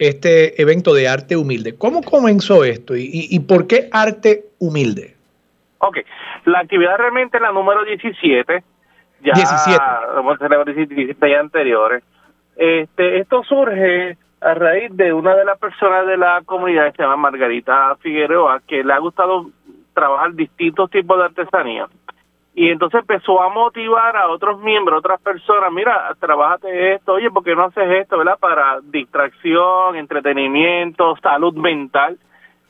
[0.00, 1.76] este evento de arte humilde.
[1.76, 5.14] ¿Cómo comenzó esto y, por qué arte humilde?
[5.78, 5.98] Ok,
[6.46, 8.64] la actividad realmente es la número 17.
[9.22, 9.78] Ya 17.
[10.18, 12.02] Hemos celebrado 17 anteriores.
[12.56, 17.02] Este, esto surge a raíz de una de las personas de la comunidad que se
[17.02, 19.50] llama Margarita Figueroa, que le ha gustado
[19.92, 21.86] trabajar distintos tipos de artesanía
[22.54, 27.44] y entonces empezó a motivar a otros miembros, otras personas, mira, trabajate esto, oye, ¿por
[27.44, 28.38] qué no haces esto, verdad?
[28.40, 32.18] Para distracción, entretenimiento, salud mental,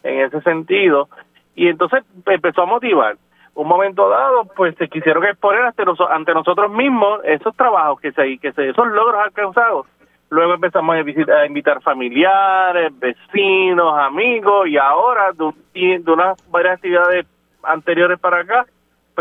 [0.03, 1.09] en ese sentido.
[1.55, 3.17] Y entonces empezó a motivar.
[3.55, 8.39] un momento dado, pues se quisieron exponer ante, ante nosotros mismos esos trabajos que se,
[8.39, 9.87] que se, esos logros alcanzados.
[10.29, 16.75] Luego empezamos a, visitar, a invitar familiares, vecinos, amigos, y ahora, de, de unas varias
[16.75, 17.27] actividades
[17.65, 18.67] anteriores para acá,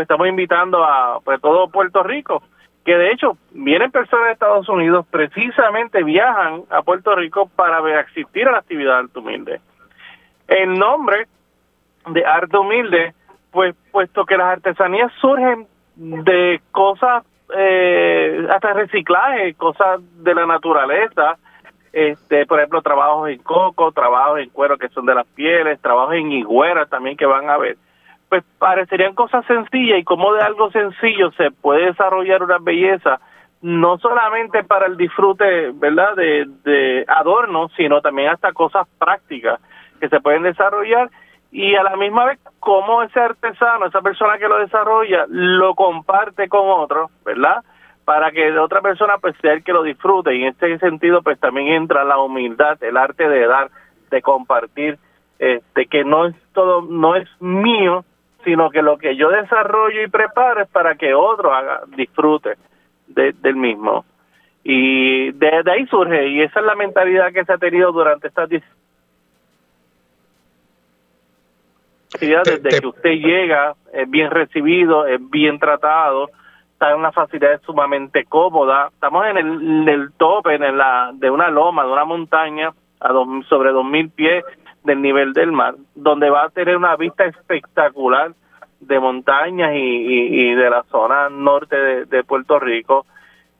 [0.00, 2.42] pues estamos invitando a pues, todo Puerto Rico,
[2.86, 8.48] que de hecho vienen personas de Estados Unidos, precisamente viajan a Puerto Rico para asistir
[8.48, 9.60] a la actividad Arte Humilde.
[10.48, 11.26] El nombre
[12.06, 13.12] de Arte Humilde,
[13.50, 15.66] pues puesto que las artesanías surgen
[15.96, 17.22] de cosas,
[17.54, 21.36] eh, hasta reciclaje, cosas de la naturaleza,
[21.92, 26.14] este, por ejemplo, trabajos en coco, trabajos en cuero que son de las pieles, trabajos
[26.14, 27.76] en higuera también que van a ver
[28.30, 33.20] pues parecerían cosas sencillas y como de algo sencillo se puede desarrollar una belleza
[33.60, 39.60] no solamente para el disfrute, ¿verdad?, de, de adornos, sino también hasta cosas prácticas
[40.00, 41.10] que se pueden desarrollar
[41.52, 46.48] y a la misma vez cómo ese artesano, esa persona que lo desarrolla, lo comparte
[46.48, 47.62] con otro, ¿verdad?
[48.04, 51.22] Para que de otra persona pues sea el que lo disfrute y en este sentido
[51.22, 53.70] pues también entra la humildad, el arte de dar,
[54.10, 54.98] de compartir,
[55.38, 58.04] este que no es todo, no es mío,
[58.44, 62.56] sino que lo que yo desarrollo y preparo es para que otro haga, disfrute
[63.06, 64.04] del mismo.
[64.62, 68.48] Y de, ahí surge, y esa es la mentalidad que se ha tenido durante estas
[72.18, 76.28] desde que usted llega, es bien recibido, es bien tratado,
[76.72, 78.88] está en una facilidad sumamente cómoda.
[78.92, 83.26] Estamos en el, el tope en la, de una loma, de una montaña, a dos,
[83.48, 84.44] sobre dos mil pies,
[84.84, 88.32] del nivel del mar, donde va a tener una vista espectacular
[88.80, 93.06] de montañas y, de la zona norte de, Puerto Rico.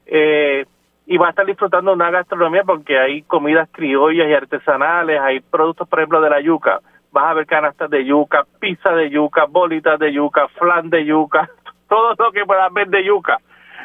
[0.05, 0.65] Eh,
[1.05, 5.87] y va a estar disfrutando una gastronomía porque hay comidas criollas y artesanales, hay productos,
[5.87, 6.79] por ejemplo, de la yuca.
[7.11, 11.49] Vas a ver canastas de yuca, pizza de yuca, bolitas de yuca, flan de yuca,
[11.89, 13.37] todo lo que puedas ver de yuca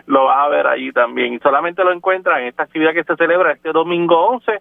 [0.06, 1.34] lo vas a ver allí también.
[1.34, 4.60] Y solamente lo encuentran en esta actividad que se celebra este domingo 11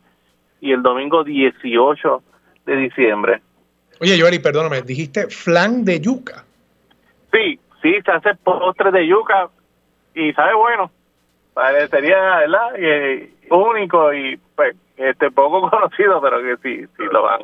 [0.62, 2.24] y el domingo 18
[2.66, 3.42] de diciembre.
[4.02, 6.44] Oye, Joari, perdóname, dijiste flan de yuca.
[7.32, 9.50] Sí, sí, se hace postre de yuca
[10.14, 10.92] y sabe bueno.
[11.54, 12.78] Parecería, ¿verdad?
[12.78, 17.42] Y, único y pues este poco conocido, pero que sí, sí lo van.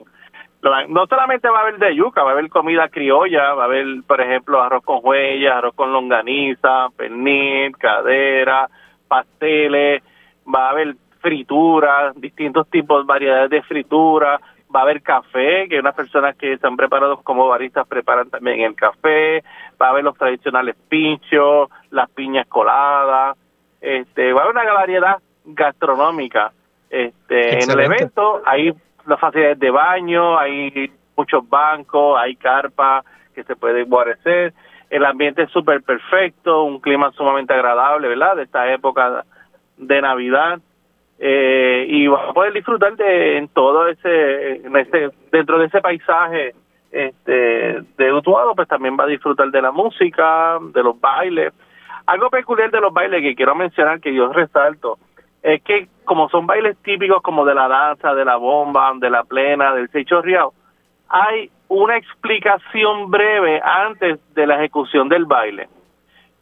[0.61, 0.91] Lo van.
[0.91, 3.85] No solamente va a haber de yuca, va a haber comida criolla, va a haber,
[4.06, 8.69] por ejemplo, arroz con huellas, arroz con longaniza, pernil, cadera,
[9.07, 10.03] pasteles,
[10.53, 14.41] va a haber frituras, distintos tipos, variedades de frituras,
[14.73, 18.76] va a haber café, que unas personas que están preparados como baristas preparan también el
[18.76, 19.43] café,
[19.81, 23.38] va a haber los tradicionales pinchos, las piñas coladas,
[23.81, 26.52] este, va a haber una variedad gastronómica.
[26.89, 28.73] Este, en el evento hay
[29.06, 34.53] las facilidades de baño, hay muchos bancos, hay carpas que se pueden guarecer,
[34.89, 38.35] el ambiente es súper perfecto, un clima sumamente agradable, ¿verdad?
[38.35, 39.26] De esta época
[39.77, 40.60] de Navidad
[41.23, 46.56] eh, y va a poder disfrutar de en todo ese, ese dentro de ese paisaje
[46.91, 51.53] este de Utuado pues también va a disfrutar de la música de los bailes.
[52.07, 54.98] Algo peculiar de los bailes que quiero mencionar que yo resalto
[55.43, 59.23] es que como son bailes típicos como de la danza de la bomba de la
[59.23, 60.53] plena del seichorriao
[61.07, 65.69] hay una explicación breve antes de la ejecución del baile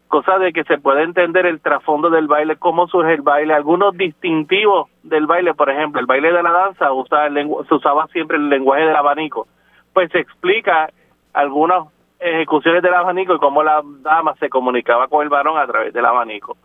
[0.09, 3.95] cosa de que se puede entender el trasfondo del baile, cómo surge el baile, algunos
[3.95, 8.37] distintivos del baile, por ejemplo, el baile de la danza usa el se usaba siempre
[8.37, 9.47] el lenguaje del abanico,
[9.93, 10.89] pues se explica
[11.31, 11.87] algunas
[12.19, 16.05] ejecuciones del abanico y cómo la dama se comunicaba con el varón a través del
[16.05, 16.57] abanico.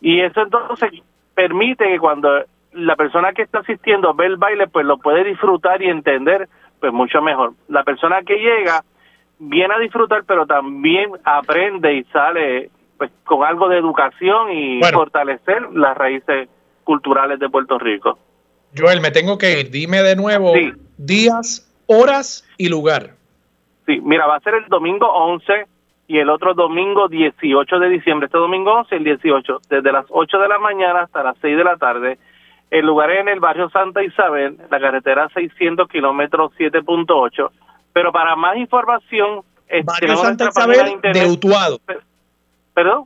[0.00, 0.90] Y eso entonces
[1.34, 5.80] permite que cuando la persona que está asistiendo ve el baile, pues lo puede disfrutar
[5.82, 6.48] y entender
[6.80, 7.52] pues mucho mejor.
[7.68, 8.82] La persona que llega
[9.48, 15.70] viene a disfrutar, pero también aprende y sale pues con algo de educación y fortalecer
[15.72, 16.48] las raíces
[16.84, 18.18] culturales de Puerto Rico.
[18.76, 19.70] Joel, me tengo que ir.
[19.70, 20.52] Dime de nuevo
[20.96, 23.14] días, horas y lugar.
[23.86, 25.66] Sí, mira, va a ser el domingo 11
[26.06, 28.26] y el otro domingo 18 de diciembre.
[28.26, 31.56] Este domingo 11 y el 18, desde las 8 de la mañana hasta las 6
[31.56, 32.18] de la tarde.
[32.70, 37.50] El lugar es en el barrio Santa Isabel, la carretera 600 kilómetros 7.8
[37.92, 39.42] pero para más información...
[39.84, 41.80] Barrio Santa Isabel de, Utuado.
[42.74, 43.04] ¿Perdón?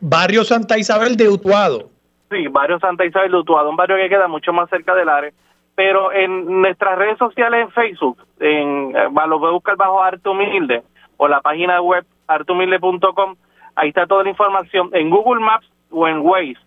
[0.00, 1.88] Barrio Santa Isabel de Utuado.
[2.30, 5.32] Sí, Barrio Santa Isabel de Utuado, un barrio que queda mucho más cerca del área.
[5.74, 10.28] Pero en nuestras redes sociales en Facebook, en, eh, lo voy a buscar bajo Arte
[10.28, 10.82] Humilde
[11.16, 13.36] o la página web artehumilde.com,
[13.76, 14.90] ahí está toda la información.
[14.92, 16.58] En Google Maps o en Waze,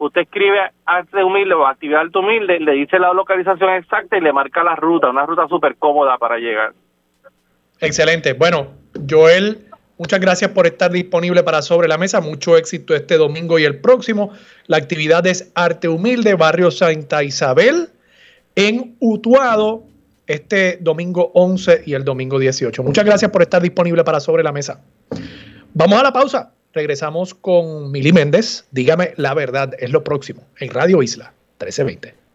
[0.00, 4.32] usted escribe Arte Humilde o Actividad Arte Humilde, le dice la localización exacta y le
[4.32, 6.72] marca la ruta, una ruta súper cómoda para llegar.
[7.80, 8.32] Excelente.
[8.32, 8.68] Bueno,
[9.08, 9.70] Joel
[10.00, 12.22] Muchas gracias por estar disponible para Sobre la Mesa.
[12.22, 14.30] Mucho éxito este domingo y el próximo.
[14.66, 17.90] La actividad es Arte Humilde, Barrio Santa Isabel,
[18.56, 19.82] en Utuado,
[20.26, 22.82] este domingo 11 y el domingo 18.
[22.82, 24.80] Muchas gracias por estar disponible para Sobre la Mesa.
[25.74, 26.50] Vamos a la pausa.
[26.72, 28.64] Regresamos con Mili Méndez.
[28.70, 32.19] Dígame la verdad, es lo próximo en Radio Isla 1320.